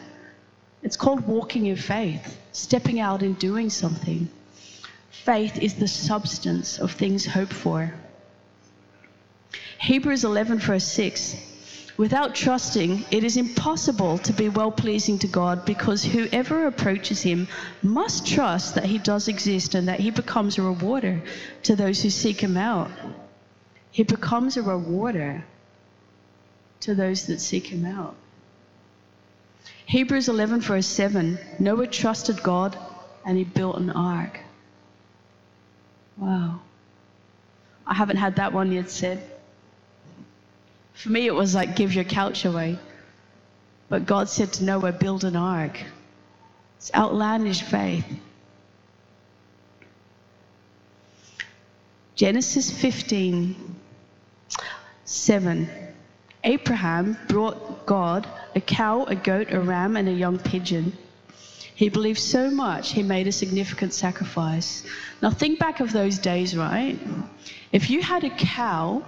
It's 0.81 0.97
called 0.97 1.27
walking 1.27 1.67
in 1.67 1.75
faith, 1.75 2.39
stepping 2.51 2.99
out 2.99 3.21
and 3.21 3.37
doing 3.37 3.69
something. 3.69 4.29
Faith 5.11 5.61
is 5.61 5.75
the 5.75 5.87
substance 5.87 6.79
of 6.79 6.91
things 6.93 7.25
hoped 7.25 7.53
for. 7.53 7.93
Hebrews 9.79 10.23
11, 10.23 10.59
verse 10.59 10.85
6. 10.85 11.35
Without 11.99 12.33
trusting, 12.33 13.03
it 13.11 13.25
is 13.25 13.35
impossible 13.35 14.19
to 14.19 14.31
be 14.31 14.47
well 14.47 14.71
pleasing 14.71 15.19
to 15.19 15.27
God 15.27 15.65
because 15.65 16.01
whoever 16.01 16.65
approaches 16.65 17.21
Him 17.21 17.49
must 17.83 18.25
trust 18.25 18.75
that 18.75 18.85
He 18.85 18.97
does 18.97 19.27
exist 19.27 19.75
and 19.75 19.89
that 19.89 19.99
He 19.99 20.09
becomes 20.09 20.57
a 20.57 20.61
rewarder 20.61 21.21
to 21.63 21.75
those 21.75 22.01
who 22.01 22.09
seek 22.09 22.39
Him 22.39 22.55
out. 22.55 22.89
He 23.91 24.03
becomes 24.03 24.55
a 24.55 24.61
rewarder 24.61 25.43
to 26.79 26.95
those 26.95 27.25
that 27.25 27.41
seek 27.41 27.67
Him 27.67 27.83
out. 27.83 28.15
Hebrews 29.85 30.29
11, 30.29 30.61
verse 30.61 30.87
7 30.87 31.37
Noah 31.59 31.87
trusted 31.87 32.41
God 32.41 32.77
and 33.25 33.37
he 33.37 33.43
built 33.43 33.75
an 33.75 33.89
ark. 33.89 34.39
Wow. 36.15 36.61
I 37.85 37.93
haven't 37.93 38.17
had 38.17 38.37
that 38.37 38.53
one 38.53 38.71
yet 38.71 38.89
said. 38.89 39.21
For 40.99 41.09
me, 41.09 41.27
it 41.27 41.33
was 41.33 41.55
like, 41.55 41.77
give 41.77 41.95
your 41.95 42.03
couch 42.03 42.43
away. 42.43 42.77
But 43.87 44.05
God 44.05 44.27
said 44.27 44.51
to 44.53 44.65
Noah, 44.65 44.91
build 44.91 45.23
an 45.23 45.37
ark. 45.37 45.79
It's 46.75 46.91
outlandish 46.93 47.61
faith. 47.61 48.05
Genesis 52.15 52.69
15, 52.69 53.75
7. 55.05 55.69
Abraham 56.43 57.17
brought 57.29 57.85
God 57.85 58.27
a 58.53 58.59
cow, 58.59 59.05
a 59.05 59.15
goat, 59.15 59.53
a 59.53 59.61
ram, 59.61 59.95
and 59.95 60.09
a 60.09 60.11
young 60.11 60.37
pigeon. 60.37 60.91
He 61.75 61.87
believed 61.87 62.19
so 62.19 62.51
much, 62.51 62.91
he 62.91 63.03
made 63.03 63.27
a 63.27 63.31
significant 63.31 63.93
sacrifice. 63.93 64.83
Now, 65.21 65.29
think 65.29 65.59
back 65.59 65.79
of 65.79 65.93
those 65.93 66.17
days, 66.17 66.57
right? 66.57 66.99
If 67.71 67.89
you 67.89 68.01
had 68.01 68.25
a 68.25 68.29
cow, 68.29 69.05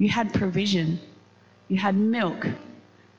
you 0.00 0.08
had 0.08 0.32
provision, 0.32 0.98
you 1.68 1.78
had 1.78 1.94
milk. 1.94 2.46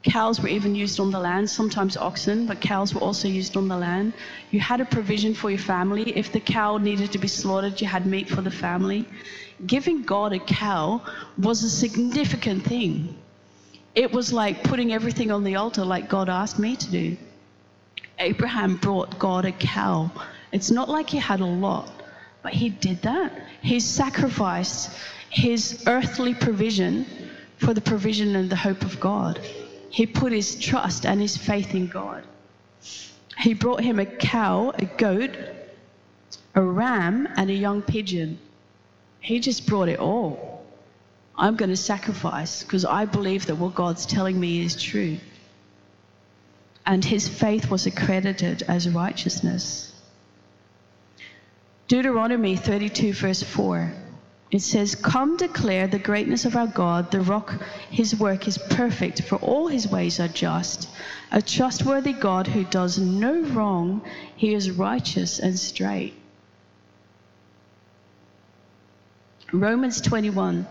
Cows 0.04 0.42
were 0.42 0.48
even 0.48 0.74
used 0.74 1.00
on 1.00 1.12
the 1.12 1.20
land, 1.20 1.48
sometimes 1.48 1.96
oxen, 1.96 2.48
but 2.48 2.60
cows 2.60 2.96
were 2.96 3.02
also 3.02 3.28
used 3.28 3.56
on 3.56 3.68
the 3.68 3.78
land. 3.78 4.14
You 4.50 4.60
had 4.60 4.82
a 4.82 4.86
provision 4.86 5.36
for 5.36 5.52
your 5.52 5.60
family. 5.60 6.12
If 6.18 6.32
the 6.32 6.40
cow 6.40 6.78
needed 6.78 7.12
to 7.12 7.20
be 7.20 7.28
slaughtered, 7.28 7.80
you 7.80 7.86
had 7.86 8.08
meat 8.08 8.28
for 8.28 8.42
the 8.42 8.50
family. 8.50 9.08
Giving 9.68 10.02
God 10.02 10.34
a 10.34 10.40
cow 10.40 11.04
was 11.38 11.64
a 11.64 11.70
significant 11.70 12.64
thing. 12.64 13.16
It 13.94 14.12
was 14.12 14.34
like 14.34 14.64
putting 14.64 14.92
everything 14.92 15.30
on 15.30 15.44
the 15.44 15.58
altar, 15.58 15.86
like 15.86 16.10
God 16.10 16.30
asked 16.30 16.58
me 16.58 16.76
to 16.78 16.90
do. 16.90 17.16
Abraham 18.18 18.78
brought 18.78 19.20
God 19.20 19.46
a 19.46 19.52
cow. 19.52 20.10
It's 20.52 20.72
not 20.72 20.90
like 20.90 21.12
he 21.12 21.20
had 21.20 21.42
a 21.42 21.46
lot, 21.46 21.92
but 22.42 22.54
he 22.54 22.70
did 22.70 23.04
that. 23.04 23.32
He 23.62 23.80
sacrificed 23.80 24.90
his 25.32 25.84
earthly 25.88 26.34
provision 26.34 27.06
for 27.58 27.74
the 27.74 27.82
provision 27.82 28.36
and 28.36 28.50
the 28.50 28.56
hope 28.56 28.84
of 28.84 29.00
God. 29.00 29.40
He 29.90 30.06
put 30.06 30.32
his 30.32 30.60
trust 30.60 31.06
and 31.06 31.20
his 31.20 31.36
faith 31.36 31.74
in 31.74 31.88
God. 31.88 32.24
He 33.38 33.54
brought 33.54 33.82
him 33.82 34.00
a 34.00 34.06
cow, 34.06 34.72
a 34.76 34.86
goat, 34.86 35.32
a 36.54 36.62
ram, 36.62 37.28
and 37.36 37.50
a 37.50 37.54
young 37.54 37.82
pigeon. 37.82 38.38
He 39.20 39.40
just 39.40 39.66
brought 39.66 39.90
it 39.90 40.00
all. 40.00 40.64
I'm 41.36 41.56
going 41.56 41.70
to 41.70 41.78
sacrifice 41.78 42.62
because 42.62 42.86
I 42.86 43.06
believe 43.06 43.48
that 43.48 43.56
what 43.56 43.74
God's 43.74 44.06
telling 44.06 44.40
me 44.40 44.64
is 44.64 44.82
true 44.82 45.18
and 46.86 47.06
his 47.06 47.28
faith 47.28 47.70
was 47.70 47.86
accredited 47.86 48.64
as 48.64 48.90
righteousness. 48.90 49.94
Deuteronomy 51.88 52.56
32, 52.56 53.14
verse 53.14 53.44
4. 53.44 53.94
It 54.52 54.62
says, 54.62 54.96
Come 54.96 55.38
declare 55.38 55.88
the 55.88 55.98
greatness 55.98 56.44
of 56.44 56.58
our 56.58 56.68
God, 56.68 57.10
the 57.12 57.22
rock, 57.22 57.62
his 57.90 58.20
work 58.20 58.50
is 58.50 58.58
perfect, 58.58 59.22
for 59.22 59.38
all 59.38 59.68
his 59.68 59.88
ways 59.88 60.20
are 60.20 60.28
just. 60.28 60.90
A 61.32 61.42
trustworthy 61.42 62.12
God 62.12 62.48
who 62.48 62.66
does 62.66 63.00
no 63.00 63.42
wrong, 63.42 64.02
he 64.36 64.54
is 64.54 64.70
righteous 64.70 65.40
and 65.40 65.58
straight. 65.58 66.14
Romans 69.54 70.02
21. 70.02 70.68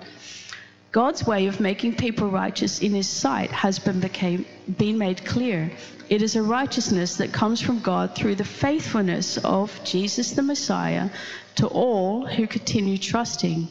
God's 0.92 1.24
way 1.24 1.46
of 1.46 1.60
making 1.60 1.94
people 1.94 2.28
righteous 2.30 2.80
in 2.80 2.92
his 2.92 3.08
sight 3.08 3.50
has 3.52 3.78
been, 3.78 4.00
became, 4.00 4.44
been 4.76 4.98
made 4.98 5.24
clear. 5.24 5.70
It 6.08 6.20
is 6.20 6.34
a 6.34 6.42
righteousness 6.42 7.16
that 7.18 7.32
comes 7.32 7.60
from 7.60 7.78
God 7.78 8.16
through 8.16 8.34
the 8.34 8.44
faithfulness 8.44 9.38
of 9.38 9.78
Jesus 9.84 10.32
the 10.32 10.42
Messiah 10.42 11.10
to 11.56 11.66
all 11.66 12.26
who 12.26 12.46
continue 12.46 12.98
trusting. 12.98 13.68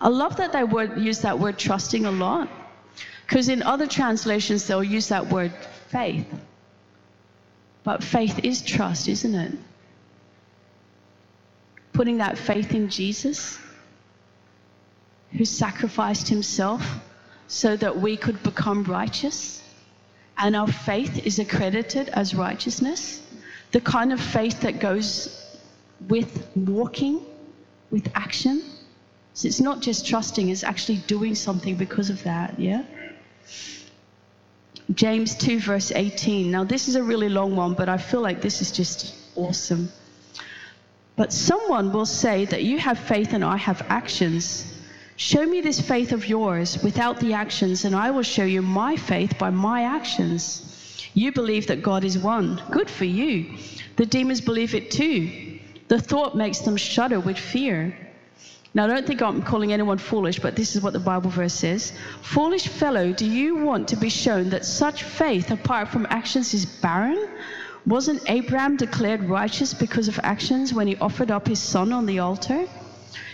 I 0.00 0.08
love 0.08 0.36
that 0.36 0.52
they 0.52 0.64
word, 0.64 0.98
use 1.00 1.20
that 1.20 1.38
word 1.38 1.58
trusting 1.58 2.04
a 2.04 2.10
lot 2.10 2.48
because 3.26 3.48
in 3.48 3.62
other 3.62 3.86
translations 3.86 4.66
they'll 4.66 4.82
use 4.82 5.08
that 5.08 5.26
word 5.26 5.52
faith. 5.88 6.26
But 7.84 8.02
faith 8.02 8.40
is 8.44 8.62
trust, 8.62 9.08
isn't 9.08 9.34
it? 9.34 9.52
Putting 11.92 12.18
that 12.18 12.38
faith 12.38 12.72
in 12.72 12.88
Jesus 12.88 13.58
who 15.32 15.44
sacrificed 15.44 16.28
himself 16.28 16.82
so 17.48 17.76
that 17.76 17.98
we 17.98 18.16
could 18.16 18.42
become 18.42 18.84
righteous, 18.84 19.62
and 20.36 20.54
our 20.54 20.68
faith 20.68 21.26
is 21.26 21.38
accredited 21.38 22.08
as 22.10 22.34
righteousness, 22.34 23.22
the 23.72 23.80
kind 23.80 24.12
of 24.12 24.20
faith 24.20 24.60
that 24.60 24.80
goes 24.80 25.44
with 26.06 26.48
walking, 26.54 27.20
with 27.90 28.10
action. 28.14 28.62
So 29.34 29.48
it's 29.48 29.60
not 29.60 29.80
just 29.80 30.06
trusting, 30.06 30.48
it's 30.48 30.64
actually 30.64 30.98
doing 31.06 31.34
something 31.34 31.76
because 31.76 32.10
of 32.10 32.22
that, 32.24 32.58
yeah? 32.58 32.84
James 34.94 35.36
2, 35.36 35.60
verse 35.60 35.92
18. 35.92 36.50
Now, 36.50 36.64
this 36.64 36.88
is 36.88 36.96
a 36.96 37.02
really 37.02 37.28
long 37.28 37.54
one, 37.54 37.74
but 37.74 37.88
I 37.88 37.98
feel 37.98 38.20
like 38.20 38.40
this 38.40 38.62
is 38.62 38.72
just 38.72 39.14
awesome. 39.36 39.90
But 41.14 41.32
someone 41.32 41.92
will 41.92 42.06
say 42.06 42.46
that 42.46 42.62
you 42.62 42.78
have 42.78 42.98
faith 42.98 43.32
and 43.32 43.44
I 43.44 43.56
have 43.56 43.84
actions. 43.88 44.64
Show 45.16 45.44
me 45.44 45.60
this 45.60 45.80
faith 45.80 46.12
of 46.12 46.26
yours 46.26 46.82
without 46.82 47.20
the 47.20 47.34
actions, 47.34 47.84
and 47.84 47.94
I 47.94 48.12
will 48.12 48.22
show 48.22 48.44
you 48.44 48.62
my 48.62 48.96
faith 48.96 49.36
by 49.38 49.50
my 49.50 49.82
actions. 49.82 50.64
You 51.14 51.32
believe 51.32 51.66
that 51.66 51.82
God 51.82 52.04
is 52.04 52.16
one. 52.16 52.62
Good 52.70 52.88
for 52.88 53.04
you. 53.04 53.56
The 53.96 54.06
demons 54.06 54.40
believe 54.40 54.74
it 54.74 54.90
too. 54.90 55.47
The 55.88 56.00
thought 56.00 56.36
makes 56.36 56.60
them 56.60 56.76
shudder 56.76 57.20
with 57.20 57.38
fear. 57.38 57.96
Now, 58.74 58.84
I 58.84 58.88
don't 58.88 59.06
think 59.06 59.22
I'm 59.22 59.42
calling 59.42 59.72
anyone 59.72 59.98
foolish, 59.98 60.38
but 60.38 60.54
this 60.54 60.76
is 60.76 60.82
what 60.82 60.92
the 60.92 61.00
Bible 61.00 61.30
verse 61.30 61.54
says 61.54 61.92
Foolish 62.22 62.68
fellow, 62.68 63.12
do 63.12 63.26
you 63.26 63.56
want 63.56 63.88
to 63.88 63.96
be 63.96 64.10
shown 64.10 64.50
that 64.50 64.64
such 64.64 65.02
faith 65.02 65.50
apart 65.50 65.88
from 65.88 66.06
actions 66.10 66.54
is 66.54 66.66
barren? 66.66 67.28
Wasn't 67.86 68.22
Abraham 68.28 68.76
declared 68.76 69.24
righteous 69.24 69.72
because 69.72 70.08
of 70.08 70.20
actions 70.22 70.74
when 70.74 70.86
he 70.86 70.96
offered 70.96 71.30
up 71.30 71.48
his 71.48 71.58
son 71.58 71.92
on 71.92 72.06
the 72.06 72.18
altar? 72.18 72.66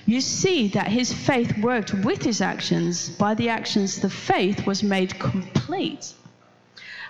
you 0.06 0.20
see 0.20 0.68
that 0.68 0.88
his 0.88 1.12
faith 1.12 1.56
worked 1.58 1.94
with 1.94 2.22
his 2.22 2.40
actions. 2.40 3.08
By 3.08 3.34
the 3.34 3.48
actions, 3.48 4.00
the 4.00 4.10
faith 4.10 4.66
was 4.66 4.82
made 4.82 5.18
complete. 5.18 6.12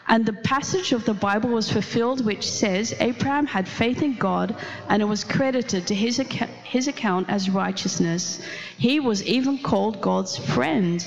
And 0.07 0.27
the 0.27 0.35
passage 0.35 0.93
of 0.93 1.07
the 1.07 1.15
Bible 1.15 1.51
was 1.51 1.73
fulfilled, 1.73 2.25
which 2.25 2.49
says, 2.49 2.95
Abraham 3.01 3.47
had 3.47 3.67
faith 3.67 4.03
in 4.03 4.17
God, 4.17 4.55
and 4.89 5.01
it 5.01 5.07
was 5.07 5.25
credited 5.25 5.87
to 5.87 5.95
his, 5.95 6.21
ac- 6.21 6.47
his 6.65 6.89
account 6.89 7.31
as 7.31 7.49
righteousness. 7.49 8.43
He 8.77 9.01
was 9.01 9.23
even 9.23 9.59
called 9.59 10.03
God's 10.03 10.37
friend. 10.37 11.07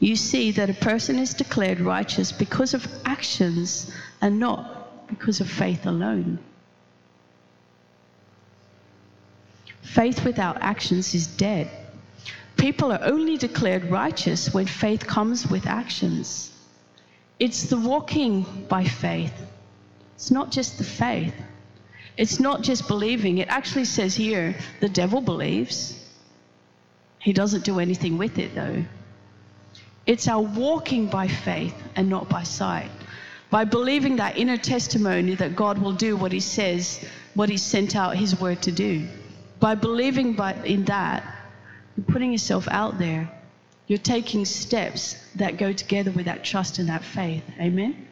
You 0.00 0.16
see 0.16 0.52
that 0.52 0.70
a 0.70 0.74
person 0.74 1.18
is 1.18 1.34
declared 1.34 1.80
righteous 1.80 2.32
because 2.32 2.72
of 2.72 2.86
actions 3.04 3.90
and 4.20 4.40
not 4.40 5.06
because 5.06 5.40
of 5.40 5.50
faith 5.50 5.84
alone. 5.86 6.38
Faith 9.82 10.24
without 10.24 10.56
actions 10.62 11.14
is 11.14 11.26
dead. 11.26 11.70
People 12.56 12.92
are 12.92 13.02
only 13.02 13.36
declared 13.36 13.90
righteous 13.90 14.54
when 14.54 14.66
faith 14.66 15.06
comes 15.06 15.46
with 15.46 15.66
actions. 15.66 16.50
It's 17.38 17.64
the 17.64 17.76
walking 17.76 18.66
by 18.68 18.84
faith. 18.84 19.34
It's 20.14 20.30
not 20.30 20.52
just 20.52 20.78
the 20.78 20.84
faith. 20.84 21.34
It's 22.16 22.38
not 22.38 22.62
just 22.62 22.86
believing. 22.86 23.38
It 23.38 23.48
actually 23.48 23.86
says 23.86 24.14
here 24.14 24.54
the 24.80 24.88
devil 24.88 25.20
believes. 25.20 26.00
He 27.18 27.32
doesn't 27.32 27.64
do 27.64 27.80
anything 27.80 28.18
with 28.18 28.38
it, 28.38 28.54
though. 28.54 28.84
It's 30.06 30.28
our 30.28 30.42
walking 30.42 31.06
by 31.06 31.26
faith 31.26 31.74
and 31.96 32.08
not 32.08 32.28
by 32.28 32.42
sight. 32.42 32.90
By 33.50 33.64
believing 33.64 34.16
that 34.16 34.36
inner 34.36 34.56
testimony 34.56 35.34
that 35.36 35.56
God 35.56 35.78
will 35.78 35.94
do 35.94 36.16
what 36.16 36.32
He 36.32 36.40
says, 36.40 37.04
what 37.34 37.48
He 37.48 37.56
sent 37.56 37.96
out 37.96 38.16
His 38.16 38.38
word 38.38 38.62
to 38.62 38.72
do. 38.72 39.08
By 39.58 39.74
believing 39.74 40.34
by, 40.34 40.54
in 40.64 40.84
that, 40.84 41.24
you're 41.96 42.04
putting 42.04 42.32
yourself 42.32 42.68
out 42.68 42.98
there. 42.98 43.30
You're 43.86 43.98
taking 43.98 44.44
steps 44.44 45.16
that 45.36 45.58
go 45.58 45.72
together 45.72 46.10
with 46.10 46.24
that 46.24 46.44
trust 46.44 46.78
and 46.78 46.88
that 46.88 47.04
faith. 47.04 47.44
Amen? 47.60 48.08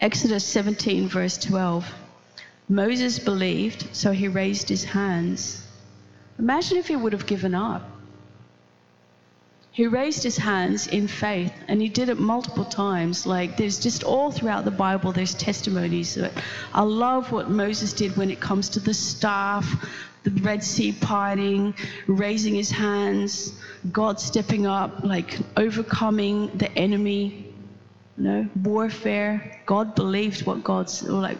Exodus 0.00 0.44
17, 0.46 1.08
verse 1.08 1.36
12. 1.38 1.86
Moses 2.68 3.18
believed, 3.18 3.94
so 3.94 4.12
he 4.12 4.28
raised 4.28 4.68
his 4.68 4.84
hands. 4.84 5.66
Imagine 6.38 6.78
if 6.78 6.86
he 6.88 6.96
would 6.96 7.12
have 7.12 7.26
given 7.26 7.54
up. 7.54 7.99
He 9.72 9.86
raised 9.86 10.24
his 10.24 10.36
hands 10.36 10.88
in 10.88 11.06
faith 11.06 11.52
and 11.68 11.80
he 11.80 11.88
did 11.88 12.08
it 12.08 12.18
multiple 12.18 12.64
times. 12.64 13.24
Like 13.24 13.56
there's 13.56 13.78
just 13.78 14.02
all 14.02 14.32
throughout 14.32 14.64
the 14.64 14.72
Bible, 14.72 15.12
there's 15.12 15.34
testimonies. 15.34 16.16
Of 16.16 16.32
I 16.74 16.82
love 16.82 17.30
what 17.30 17.50
Moses 17.50 17.92
did 17.92 18.16
when 18.16 18.30
it 18.30 18.40
comes 18.40 18.68
to 18.70 18.80
the 18.80 18.92
staff, 18.92 19.64
the 20.24 20.32
Red 20.42 20.64
Sea 20.64 20.92
parting, 20.92 21.74
raising 22.08 22.54
his 22.54 22.70
hands, 22.70 23.52
God 23.92 24.18
stepping 24.18 24.66
up, 24.66 25.04
like 25.04 25.38
overcoming 25.56 26.50
the 26.58 26.70
enemy, 26.76 27.54
you 28.18 28.24
know, 28.24 28.48
warfare. 28.62 29.62
God 29.66 29.94
believed 29.94 30.44
what 30.46 30.64
God's, 30.64 31.08
or 31.08 31.22
like 31.22 31.38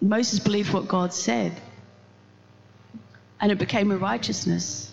Moses 0.00 0.38
believed 0.38 0.72
what 0.72 0.86
God 0.86 1.12
said. 1.12 1.52
And 3.40 3.50
it 3.50 3.58
became 3.58 3.90
a 3.90 3.96
righteousness. 3.96 4.91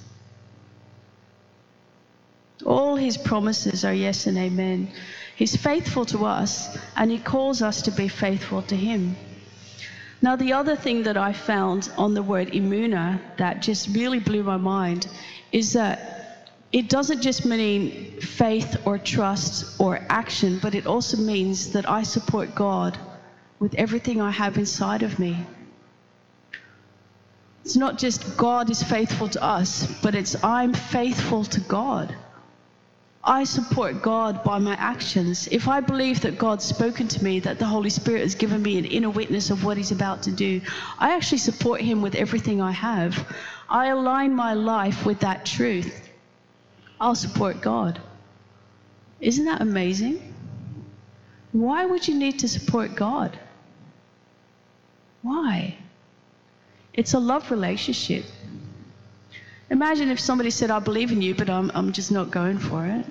All 2.66 2.96
his 2.96 3.18
promises 3.18 3.86
are 3.86 3.94
yes 3.94 4.28
and 4.28 4.38
amen. 4.38 4.92
He's 5.36 5.56
faithful 5.56 6.06
to 6.08 6.26
us, 6.26 6.78
and 6.96 7.10
he 7.10 7.18
calls 7.18 7.62
us 7.62 7.82
to 7.84 7.92
be 7.92 8.08
faithful 8.08 8.62
to 8.64 8.76
him. 8.76 9.16
Now, 10.22 10.36
the 10.36 10.52
other 10.52 10.76
thing 10.76 11.04
that 11.04 11.16
I 11.16 11.32
found 11.32 11.90
on 11.98 12.14
the 12.14 12.24
word 12.24 12.52
imuna 12.52 13.22
that 13.38 13.62
just 13.62 13.96
really 13.96 14.20
blew 14.20 14.44
my 14.44 14.58
mind 14.58 15.08
is 15.54 15.74
that 15.74 16.20
it 16.74 16.90
doesn't 16.90 17.22
just 17.22 17.46
mean 17.46 18.20
faith 18.20 18.86
or 18.86 18.98
trust 18.98 19.80
or 19.80 20.06
action, 20.10 20.60
but 20.62 20.76
it 20.76 20.86
also 20.86 21.18
means 21.18 21.72
that 21.72 21.90
I 21.90 22.04
support 22.04 22.54
God 22.54 22.98
with 23.60 23.74
everything 23.76 24.22
I 24.22 24.32
have 24.32 24.58
inside 24.58 25.04
of 25.04 25.20
me. 25.20 25.38
It's 27.64 27.78
not 27.78 27.98
just 27.98 28.38
God 28.38 28.70
is 28.70 28.84
faithful 28.84 29.30
to 29.30 29.44
us, 29.44 29.88
but 30.02 30.16
it's 30.16 30.44
I'm 30.44 30.74
faithful 30.74 31.46
to 31.46 31.60
God. 31.62 32.14
I 33.24 33.44
support 33.44 34.02
God 34.02 34.44
by 34.44 34.60
my 34.60 34.76
actions. 34.76 35.48
If 35.52 35.68
I 35.68 35.82
believe 35.82 36.22
that 36.22 36.38
God's 36.38 36.64
spoken 36.64 37.08
to 37.10 37.24
me, 37.24 37.40
that 37.42 37.60
the 37.60 37.66
Holy 37.66 37.90
Spirit 37.90 38.22
has 38.22 38.36
given 38.36 38.62
me 38.62 38.78
an 38.78 38.86
inner 38.86 39.10
witness 39.10 39.50
of 39.50 39.64
what 39.66 39.78
He's 39.78 39.92
about 39.92 40.24
to 40.24 40.32
do, 40.32 40.62
I 40.98 41.16
actually 41.16 41.40
support 41.40 41.82
Him 41.82 42.02
with 42.02 42.16
everything 42.16 42.62
I 42.62 42.72
have. 42.72 43.28
I 43.70 43.88
align 43.88 44.34
my 44.36 44.54
life 44.54 45.06
with 45.06 45.20
that 45.20 45.46
truth. 45.46 46.10
I'll 47.00 47.16
support 47.16 47.62
God. 47.62 48.00
Isn't 49.20 49.46
that 49.46 49.62
amazing? 49.62 50.34
Why 51.52 51.86
would 51.86 52.08
you 52.08 52.16
need 52.16 52.40
to 52.40 52.48
support 52.48 52.96
God? 52.96 53.38
Why? 55.22 55.78
It's 56.94 57.14
a 57.14 57.20
love 57.20 57.52
relationship. 57.52 58.24
Imagine 59.70 60.10
if 60.10 60.20
somebody 60.20 60.50
said, 60.50 60.72
I 60.72 60.80
believe 60.80 61.12
in 61.12 61.22
you, 61.22 61.36
but 61.36 61.50
I'm, 61.50 61.72
I'm 61.76 61.92
just 61.92 62.12
not 62.12 62.32
going 62.32 62.58
for 62.58 62.86
it. 62.86 63.06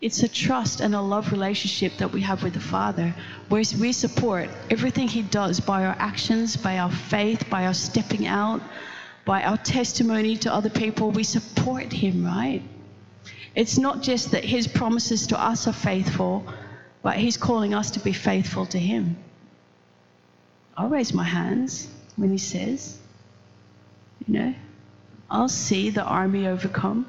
It's 0.00 0.22
a 0.22 0.28
trust 0.28 0.80
and 0.80 0.94
a 0.94 1.00
love 1.02 1.30
relationship 1.30 1.98
that 1.98 2.10
we 2.12 2.22
have 2.22 2.42
with 2.42 2.54
the 2.54 2.60
Father, 2.60 3.14
where 3.50 3.62
we 3.78 3.92
support 3.92 4.48
everything 4.70 5.08
He 5.08 5.20
does 5.20 5.60
by 5.60 5.84
our 5.84 5.96
actions, 5.98 6.56
by 6.56 6.78
our 6.78 6.90
faith, 6.90 7.50
by 7.50 7.66
our 7.66 7.74
stepping 7.74 8.26
out, 8.26 8.62
by 9.26 9.42
our 9.42 9.58
testimony 9.58 10.38
to 10.38 10.52
other 10.52 10.70
people. 10.70 11.10
We 11.10 11.24
support 11.24 11.92
Him, 11.92 12.24
right? 12.24 12.62
It's 13.54 13.76
not 13.76 14.00
just 14.00 14.30
that 14.30 14.44
His 14.44 14.66
promises 14.66 15.26
to 15.26 15.38
us 15.38 15.68
are 15.68 15.74
faithful, 15.74 16.46
but 17.02 17.18
He's 17.18 17.36
calling 17.36 17.74
us 17.74 17.90
to 17.90 18.00
be 18.00 18.14
faithful 18.14 18.64
to 18.66 18.78
Him. 18.78 19.18
I'll 20.74 20.88
raise 20.88 21.12
my 21.12 21.24
hands 21.24 21.86
when 22.16 22.30
He 22.30 22.38
says, 22.38 22.98
you 24.26 24.32
know, 24.32 24.54
I'll 25.30 25.48
see 25.48 25.90
the 25.90 26.02
army 26.02 26.48
overcome. 26.48 27.06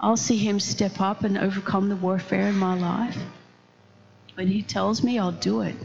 I'll 0.00 0.16
see 0.16 0.36
him 0.36 0.58
step 0.58 1.00
up 1.00 1.22
and 1.22 1.38
overcome 1.38 1.88
the 1.88 1.96
warfare 1.96 2.48
in 2.48 2.56
my 2.56 2.74
life. 2.76 3.16
When 4.34 4.48
he 4.48 4.62
tells 4.62 5.02
me, 5.04 5.18
I'll 5.18 5.30
do 5.30 5.60
it. 5.60 5.76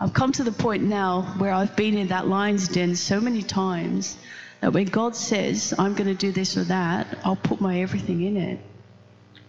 I've 0.00 0.14
come 0.14 0.32
to 0.32 0.44
the 0.44 0.52
point 0.52 0.84
now 0.84 1.34
where 1.38 1.52
I've 1.52 1.76
been 1.76 1.98
in 1.98 2.08
that 2.08 2.28
lion's 2.28 2.68
den 2.68 2.96
so 2.96 3.20
many 3.20 3.42
times 3.42 4.16
that 4.60 4.72
when 4.72 4.86
God 4.86 5.14
says, 5.14 5.74
I'm 5.78 5.94
going 5.94 6.08
to 6.08 6.14
do 6.14 6.32
this 6.32 6.56
or 6.56 6.64
that, 6.64 7.18
I'll 7.24 7.36
put 7.36 7.60
my 7.60 7.80
everything 7.80 8.22
in 8.22 8.36
it. 8.36 8.60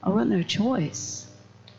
I've 0.03 0.13
got 0.13 0.27
no 0.27 0.43
choice. 0.43 1.27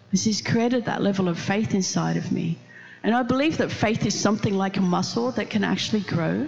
Because 0.06 0.24
He's 0.24 0.40
created 0.40 0.86
that 0.86 1.02
level 1.02 1.28
of 1.28 1.38
faith 1.38 1.74
inside 1.74 2.16
of 2.16 2.32
me. 2.32 2.58
And 3.02 3.14
I 3.14 3.22
believe 3.22 3.58
that 3.58 3.70
faith 3.70 4.06
is 4.06 4.18
something 4.18 4.54
like 4.54 4.76
a 4.76 4.80
muscle 4.80 5.32
that 5.32 5.50
can 5.50 5.62
actually 5.62 6.00
grow. 6.00 6.46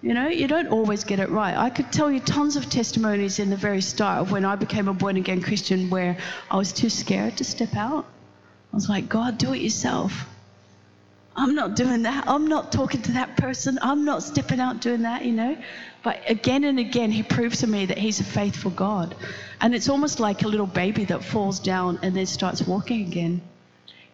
You 0.00 0.14
know, 0.14 0.28
you 0.28 0.46
don't 0.46 0.68
always 0.68 1.02
get 1.02 1.18
it 1.18 1.28
right. 1.28 1.56
I 1.56 1.70
could 1.70 1.90
tell 1.90 2.10
you 2.10 2.20
tons 2.20 2.54
of 2.54 2.70
testimonies 2.70 3.40
in 3.40 3.50
the 3.50 3.56
very 3.56 3.80
start 3.80 4.20
of 4.20 4.30
when 4.30 4.44
I 4.44 4.54
became 4.54 4.86
a 4.86 4.94
born 4.94 5.16
again 5.16 5.42
Christian 5.42 5.90
where 5.90 6.16
I 6.50 6.56
was 6.56 6.72
too 6.72 6.88
scared 6.88 7.36
to 7.38 7.44
step 7.44 7.74
out. 7.74 8.04
I 8.72 8.76
was 8.76 8.88
like, 8.88 9.08
God, 9.08 9.38
do 9.38 9.52
it 9.54 9.60
yourself. 9.60 10.28
I'm 11.34 11.54
not 11.54 11.74
doing 11.74 12.02
that. 12.02 12.28
I'm 12.28 12.46
not 12.46 12.70
talking 12.70 13.02
to 13.02 13.12
that 13.12 13.36
person. 13.36 13.78
I'm 13.82 14.04
not 14.04 14.22
stepping 14.22 14.60
out 14.60 14.80
doing 14.80 15.02
that, 15.02 15.24
you 15.24 15.32
know. 15.32 15.56
But 16.04 16.20
again 16.28 16.64
and 16.64 16.78
again, 16.78 17.10
he 17.10 17.24
proves 17.24 17.60
to 17.60 17.66
me 17.66 17.86
that 17.86 17.98
he's 17.98 18.20
a 18.20 18.24
faithful 18.24 18.70
God. 18.70 19.16
And 19.60 19.74
it's 19.74 19.88
almost 19.88 20.20
like 20.20 20.42
a 20.42 20.48
little 20.48 20.66
baby 20.66 21.04
that 21.06 21.24
falls 21.24 21.58
down 21.58 21.98
and 22.02 22.14
then 22.14 22.26
starts 22.26 22.62
walking 22.62 23.02
again. 23.02 23.40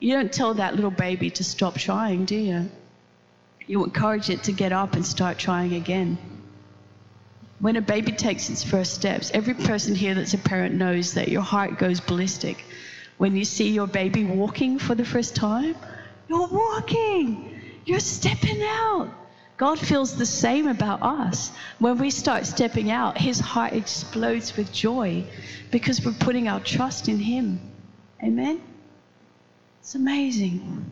You 0.01 0.15
don't 0.15 0.33
tell 0.33 0.55
that 0.55 0.77
little 0.77 0.91
baby 0.91 1.31
to 1.31 1.45
stop 1.45 1.77
trying, 1.77 2.25
do 2.25 2.37
you? 2.37 2.71
You 3.67 3.85
encourage 3.85 4.31
it 4.31 4.45
to 4.45 4.53
get 4.53 4.73
up 4.73 4.95
and 4.95 5.05
start 5.05 5.39
trying 5.39 5.75
again. 5.75 6.19
When 7.61 7.77
a 7.77 7.81
baby 7.81 8.13
takes 8.13 8.51
its 8.51 8.63
first 8.63 8.95
steps, 8.95 9.31
every 9.33 9.55
person 9.55 9.95
here 9.95 10.15
that's 10.15 10.35
a 10.35 10.39
parent 10.39 10.75
knows 10.75 11.15
that 11.15 11.29
your 11.29 11.43
heart 11.43 11.79
goes 11.79 12.01
ballistic. 12.01 12.65
When 13.17 13.37
you 13.37 13.45
see 13.45 13.71
your 13.71 13.87
baby 13.87 14.25
walking 14.25 14.79
for 14.79 14.95
the 14.95 15.05
first 15.05 15.35
time, 15.37 15.77
you're 16.29 16.47
walking, 16.47 17.61
you're 17.85 18.01
stepping 18.01 18.63
out. 18.63 19.09
God 19.57 19.79
feels 19.79 20.17
the 20.17 20.27
same 20.27 20.67
about 20.67 21.03
us. 21.03 21.53
When 21.79 21.99
we 21.99 22.11
start 22.11 22.45
stepping 22.45 22.91
out, 22.91 23.17
his 23.17 23.39
heart 23.39 23.73
explodes 23.73 24.57
with 24.57 24.73
joy 24.73 25.25
because 25.71 26.05
we're 26.05 26.13
putting 26.13 26.49
our 26.49 26.61
trust 26.61 27.09
in 27.09 27.19
him. 27.19 27.61
Amen? 28.23 28.61
It's 29.81 29.95
amazing. 29.95 30.91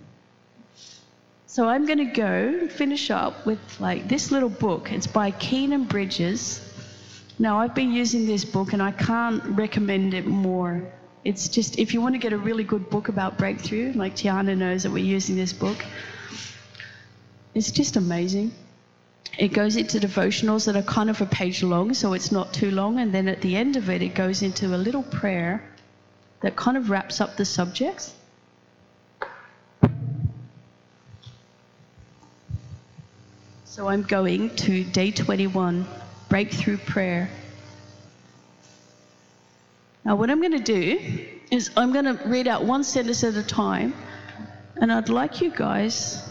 So 1.52 1.68
I'm 1.68 1.84
going 1.84 1.98
to 1.98 2.06
go 2.06 2.66
finish 2.68 3.10
up 3.10 3.44
with 3.44 3.58
like 3.78 4.08
this 4.08 4.30
little 4.30 4.48
book. 4.48 4.90
It's 4.90 5.06
by 5.06 5.32
Kynan 5.32 5.86
Bridges. 5.86 6.62
Now 7.38 7.58
I've 7.58 7.74
been 7.74 7.92
using 7.92 8.24
this 8.24 8.42
book 8.42 8.72
and 8.72 8.82
I 8.82 8.90
can't 8.92 9.44
recommend 9.44 10.14
it 10.14 10.24
more. 10.24 10.82
It's 11.24 11.48
just 11.48 11.78
if 11.78 11.92
you 11.92 12.00
want 12.00 12.14
to 12.14 12.18
get 12.18 12.32
a 12.32 12.38
really 12.38 12.64
good 12.64 12.88
book 12.88 13.08
about 13.08 13.36
breakthrough, 13.36 13.92
like 13.92 14.16
Tiana 14.16 14.56
knows 14.56 14.84
that 14.84 14.92
we're 14.92 15.04
using 15.04 15.36
this 15.36 15.52
book. 15.52 15.76
It's 17.52 17.70
just 17.70 17.96
amazing. 17.96 18.54
It 19.38 19.48
goes 19.48 19.76
into 19.76 20.00
devotionals 20.00 20.64
that 20.64 20.74
are 20.74 20.82
kind 20.82 21.10
of 21.10 21.20
a 21.20 21.26
page 21.26 21.62
long, 21.62 21.92
so 21.92 22.14
it's 22.14 22.32
not 22.32 22.54
too 22.54 22.70
long, 22.70 22.98
and 22.98 23.12
then 23.12 23.28
at 23.28 23.42
the 23.42 23.56
end 23.56 23.76
of 23.76 23.90
it, 23.90 24.00
it 24.00 24.14
goes 24.14 24.40
into 24.40 24.74
a 24.74 24.78
little 24.78 25.02
prayer 25.02 25.62
that 26.40 26.56
kind 26.56 26.78
of 26.78 26.88
wraps 26.88 27.20
up 27.20 27.36
the 27.36 27.44
subjects. 27.44 28.14
So 33.72 33.88
I'm 33.88 34.02
going 34.02 34.54
to 34.56 34.84
day 34.84 35.12
21, 35.12 35.86
breakthrough 36.28 36.76
prayer. 36.76 37.30
Now, 40.04 40.14
what 40.16 40.28
I'm 40.28 40.40
going 40.40 40.52
to 40.52 40.58
do 40.58 41.26
is 41.50 41.70
I'm 41.74 41.90
going 41.90 42.04
to 42.04 42.22
read 42.28 42.46
out 42.48 42.64
one 42.64 42.84
sentence 42.84 43.24
at 43.24 43.34
a 43.34 43.42
time, 43.42 43.94
and 44.76 44.92
I'd 44.92 45.08
like 45.08 45.40
you 45.40 45.50
guys, 45.50 46.22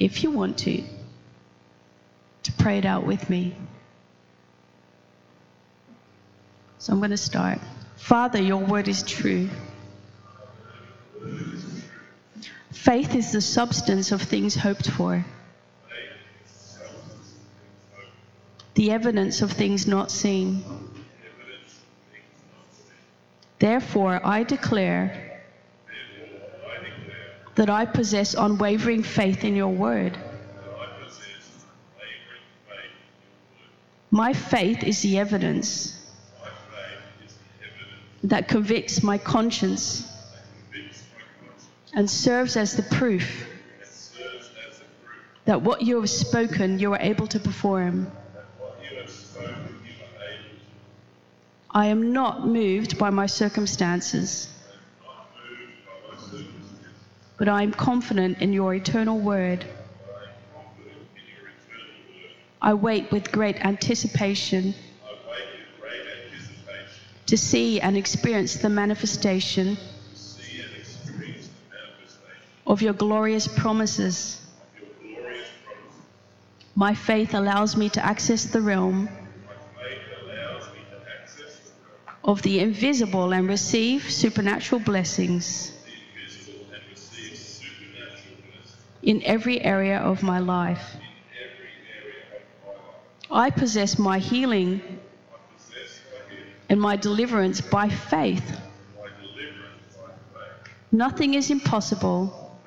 if 0.00 0.24
you 0.24 0.32
want 0.32 0.58
to, 0.58 0.82
to 2.42 2.52
pray 2.54 2.78
it 2.78 2.84
out 2.84 3.06
with 3.06 3.30
me. 3.30 3.54
So 6.80 6.92
I'm 6.92 6.98
going 6.98 7.12
to 7.12 7.16
start. 7.16 7.60
Father, 7.94 8.42
your 8.42 8.58
word 8.58 8.88
is 8.88 9.04
true. 9.04 9.48
Faith 12.72 13.14
is 13.14 13.30
the 13.30 13.40
substance 13.40 14.10
of 14.10 14.20
things 14.20 14.56
hoped 14.56 14.90
for 14.90 15.24
the 18.76 18.90
evidence 18.92 19.40
of 19.40 19.50
things 19.50 19.86
not 19.86 20.10
seen. 20.10 20.62
Therefore, 23.58 24.20
I 24.22 24.42
declare 24.42 25.40
that 27.54 27.70
I 27.70 27.86
possess 27.86 28.34
unwavering 28.34 29.02
faith 29.02 29.44
in 29.44 29.56
your 29.56 29.70
word. 29.72 30.18
My 34.10 34.34
faith 34.34 34.84
is 34.84 35.00
the 35.00 35.18
evidence 35.18 35.98
that 38.24 38.46
convicts 38.46 39.02
my 39.02 39.16
conscience 39.16 40.06
and 41.94 42.10
serves 42.10 42.58
as 42.58 42.76
the 42.76 42.82
proof 42.82 43.48
that 45.46 45.62
what 45.62 45.80
you 45.80 45.96
have 45.96 46.10
spoken 46.10 46.78
you 46.78 46.92
are 46.92 47.00
able 47.00 47.26
to 47.28 47.40
perform. 47.40 48.10
I 51.76 51.88
am 51.88 52.14
not 52.14 52.46
moved 52.46 52.96
by 52.96 53.10
my 53.10 53.26
circumstances, 53.26 54.48
but 57.36 57.50
I 57.50 57.64
am 57.64 57.72
confident 57.72 58.38
in 58.40 58.54
your 58.54 58.74
eternal 58.74 59.18
word. 59.18 59.66
I 62.62 62.72
wait 62.72 63.12
with 63.12 63.30
great 63.30 63.62
anticipation 63.62 64.74
to 67.26 67.36
see 67.36 67.78
and 67.78 67.94
experience 67.94 68.54
the 68.54 68.70
manifestation 68.70 69.76
of 72.66 72.80
your 72.80 72.94
glorious 72.94 73.46
promises. 73.46 74.40
My 76.74 76.94
faith 76.94 77.34
allows 77.34 77.76
me 77.76 77.90
to 77.90 78.02
access 78.02 78.44
the 78.44 78.62
realm 78.62 79.10
of 82.26 82.42
the 82.42 82.58
invisible 82.58 83.32
and 83.32 83.48
receive 83.48 84.10
supernatural 84.10 84.80
blessings 84.80 85.72
in 89.00 89.22
every 89.22 89.62
area 89.62 89.98
of 89.98 90.24
my 90.24 90.40
life. 90.40 90.96
I 93.30 93.50
possess 93.50 93.96
my 93.96 94.18
healing 94.18 94.80
and 96.68 96.80
my 96.80 96.96
deliverance 96.96 97.60
by 97.60 97.88
faith. 97.88 98.58
Nothing 100.90 101.34
is 101.34 101.50
impossible 101.50 102.58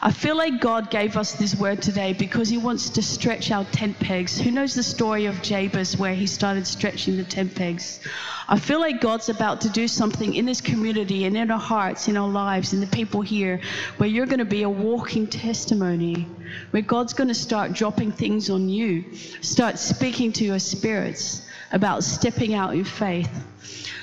I 0.00 0.10
feel 0.10 0.36
like 0.36 0.60
God 0.60 0.90
gave 0.90 1.18
us 1.18 1.32
this 1.34 1.54
word 1.54 1.82
today 1.82 2.14
because 2.14 2.48
He 2.48 2.56
wants 2.56 2.90
to 2.90 3.02
stretch 3.02 3.50
our 3.50 3.64
tent 3.64 3.98
pegs. 4.00 4.40
Who 4.40 4.50
knows 4.50 4.74
the 4.74 4.82
story 4.82 5.26
of 5.26 5.42
Jabez 5.42 5.98
where 5.98 6.14
he 6.14 6.26
started 6.26 6.66
stretching 6.66 7.16
the 7.16 7.24
tent 7.24 7.54
pegs? 7.54 8.00
I 8.48 8.58
feel 8.58 8.80
like 8.80 9.00
God's 9.00 9.28
about 9.28 9.62
to 9.62 9.68
do 9.68 9.86
something 9.86 10.34
in 10.34 10.46
this 10.46 10.60
community 10.60 11.24
and 11.24 11.36
in 11.36 11.50
our 11.50 11.58
hearts, 11.58 12.08
in 12.08 12.16
our 12.16 12.28
lives, 12.28 12.72
in 12.72 12.80
the 12.80 12.86
people 12.86 13.20
here, 13.20 13.60
where 13.98 14.08
you're 14.08 14.26
going 14.26 14.38
to 14.38 14.44
be 14.44 14.62
a 14.62 14.70
walking 14.70 15.26
testimony, 15.26 16.26
where 16.70 16.82
God's 16.82 17.12
going 17.12 17.28
to 17.28 17.34
start 17.34 17.72
dropping 17.72 18.12
things 18.12 18.48
on 18.48 18.68
you, 18.68 19.14
start 19.42 19.78
speaking 19.78 20.32
to 20.32 20.44
your 20.44 20.58
spirits 20.58 21.43
about 21.72 22.04
stepping 22.04 22.54
out 22.54 22.74
in 22.74 22.84
faith. 22.84 23.30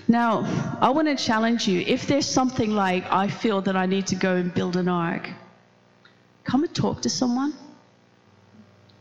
Now, 0.07 0.45
I 0.82 0.89
want 0.89 1.07
to 1.07 1.16
challenge 1.16 1.68
you. 1.68 1.82
If 1.82 2.07
there's 2.07 2.26
something 2.26 2.72
like, 2.72 3.05
I 3.12 3.28
feel 3.28 3.62
that 3.62 3.76
I 3.76 3.86
need 3.86 4.07
to 4.07 4.16
go 4.16 4.36
and 4.36 4.53
build 4.53 4.76
an 4.76 4.88
ark, 4.88 5.30
come 6.43 6.64
and 6.64 6.76
talk 6.76 7.01
to 7.03 7.09
someone. 7.09 7.53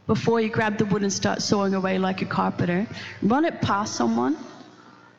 Before 0.06 0.40
you 0.40 0.48
grab 0.48 0.76
the 0.78 0.84
wood 0.84 1.02
and 1.02 1.12
start 1.12 1.40
sawing 1.42 1.74
away 1.74 1.98
like 1.98 2.22
a 2.22 2.26
carpenter, 2.26 2.86
run 3.22 3.44
it 3.44 3.60
past 3.60 3.94
someone. 3.94 4.36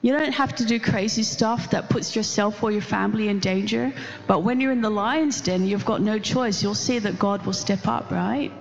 You 0.01 0.17
don't 0.17 0.33
have 0.33 0.55
to 0.55 0.65
do 0.65 0.79
crazy 0.79 1.23
stuff 1.23 1.71
that 1.71 1.89
puts 1.89 2.15
yourself 2.15 2.63
or 2.63 2.71
your 2.71 2.81
family 2.81 3.27
in 3.27 3.39
danger. 3.39 3.93
But 4.27 4.43
when 4.43 4.59
you're 4.59 4.71
in 4.71 4.81
the 4.81 4.89
lion's 4.89 5.41
den, 5.41 5.65
you've 5.65 5.85
got 5.85 6.01
no 6.01 6.19
choice. 6.19 6.63
You'll 6.63 6.73
see 6.73 6.99
that 6.99 7.19
God 7.19 7.45
will 7.45 7.53
step 7.53 7.87
up, 7.87 8.11
right? 8.11 8.51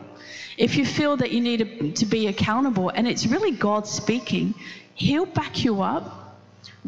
If 0.56 0.76
you 0.76 0.84
feel 0.84 1.16
that 1.16 1.30
you 1.30 1.40
need 1.40 1.96
to 1.96 2.06
be 2.06 2.26
accountable 2.26 2.90
and 2.90 3.06
it's 3.08 3.26
really 3.26 3.52
God 3.52 3.86
speaking, 3.86 4.54
He'll 4.94 5.26
back 5.26 5.64
you 5.64 5.82
up. 5.82 6.38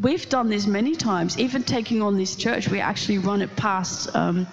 We've 0.01 0.27
done 0.29 0.49
this 0.49 0.67
many 0.67 0.97
times, 0.97 1.39
even 1.39 1.63
taking 1.63 2.03
on 2.03 2.17
this 2.17 2.37
church. 2.37 2.69
We 2.69 2.81
actually 2.81 3.19
run 3.19 3.43
it 3.43 3.55
past 3.57 4.15
um, 4.15 4.47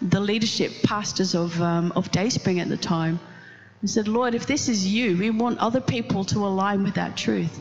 the 0.00 0.20
leadership 0.20 0.72
pastors 0.82 1.34
of, 1.34 1.60
um, 1.60 1.92
of 1.96 2.10
Dayspring 2.10 2.60
at 2.60 2.68
the 2.68 2.76
time. 2.76 3.18
We 3.80 3.88
said, 3.88 4.06
Lord, 4.06 4.34
if 4.34 4.46
this 4.46 4.68
is 4.68 4.86
you, 4.86 5.16
we 5.16 5.30
want 5.30 5.58
other 5.58 5.80
people 5.80 6.24
to 6.26 6.38
align 6.46 6.84
with 6.84 6.94
that 6.94 7.16
truth. 7.16 7.58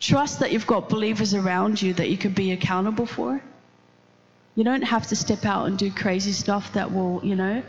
Trust 0.00 0.40
that 0.40 0.52
you've 0.52 0.66
got 0.66 0.88
believers 0.88 1.34
around 1.34 1.80
you 1.80 1.94
that 1.94 2.10
you 2.10 2.18
can 2.18 2.32
be 2.32 2.52
accountable 2.52 3.06
for. 3.06 3.40
You 4.54 4.62
don't 4.62 4.82
have 4.82 5.06
to 5.08 5.16
step 5.16 5.44
out 5.44 5.66
and 5.66 5.78
do 5.78 5.90
crazy 5.90 6.32
stuff 6.32 6.72
that 6.74 6.92
will, 6.92 7.20
you 7.24 7.36
know, 7.36 7.62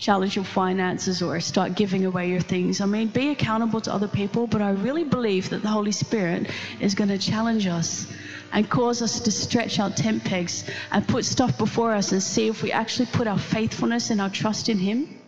challenge 0.00 0.34
your 0.34 0.46
finances 0.46 1.20
or 1.20 1.38
start 1.40 1.74
giving 1.74 2.06
away 2.06 2.30
your 2.30 2.40
things. 2.40 2.80
I 2.80 2.86
mean, 2.86 3.08
be 3.08 3.28
accountable 3.28 3.82
to 3.82 3.92
other 3.92 4.08
people, 4.08 4.46
but 4.46 4.62
I 4.62 4.70
really 4.70 5.04
believe 5.04 5.50
that 5.50 5.60
the 5.60 5.68
Holy 5.68 5.92
Spirit 5.92 6.50
is 6.80 6.94
going 6.94 7.10
to 7.10 7.18
challenge 7.18 7.66
us 7.66 8.10
and 8.50 8.68
cause 8.68 9.02
us 9.02 9.20
to 9.20 9.30
stretch 9.30 9.78
our 9.78 9.90
tent 9.90 10.24
pegs 10.24 10.64
and 10.90 11.06
put 11.06 11.26
stuff 11.26 11.58
before 11.58 11.92
us 11.92 12.12
and 12.12 12.22
see 12.22 12.48
if 12.48 12.62
we 12.62 12.72
actually 12.72 13.06
put 13.12 13.26
our 13.26 13.38
faithfulness 13.38 14.08
and 14.10 14.22
our 14.22 14.30
trust 14.30 14.70
in 14.70 14.78
Him. 14.78 15.20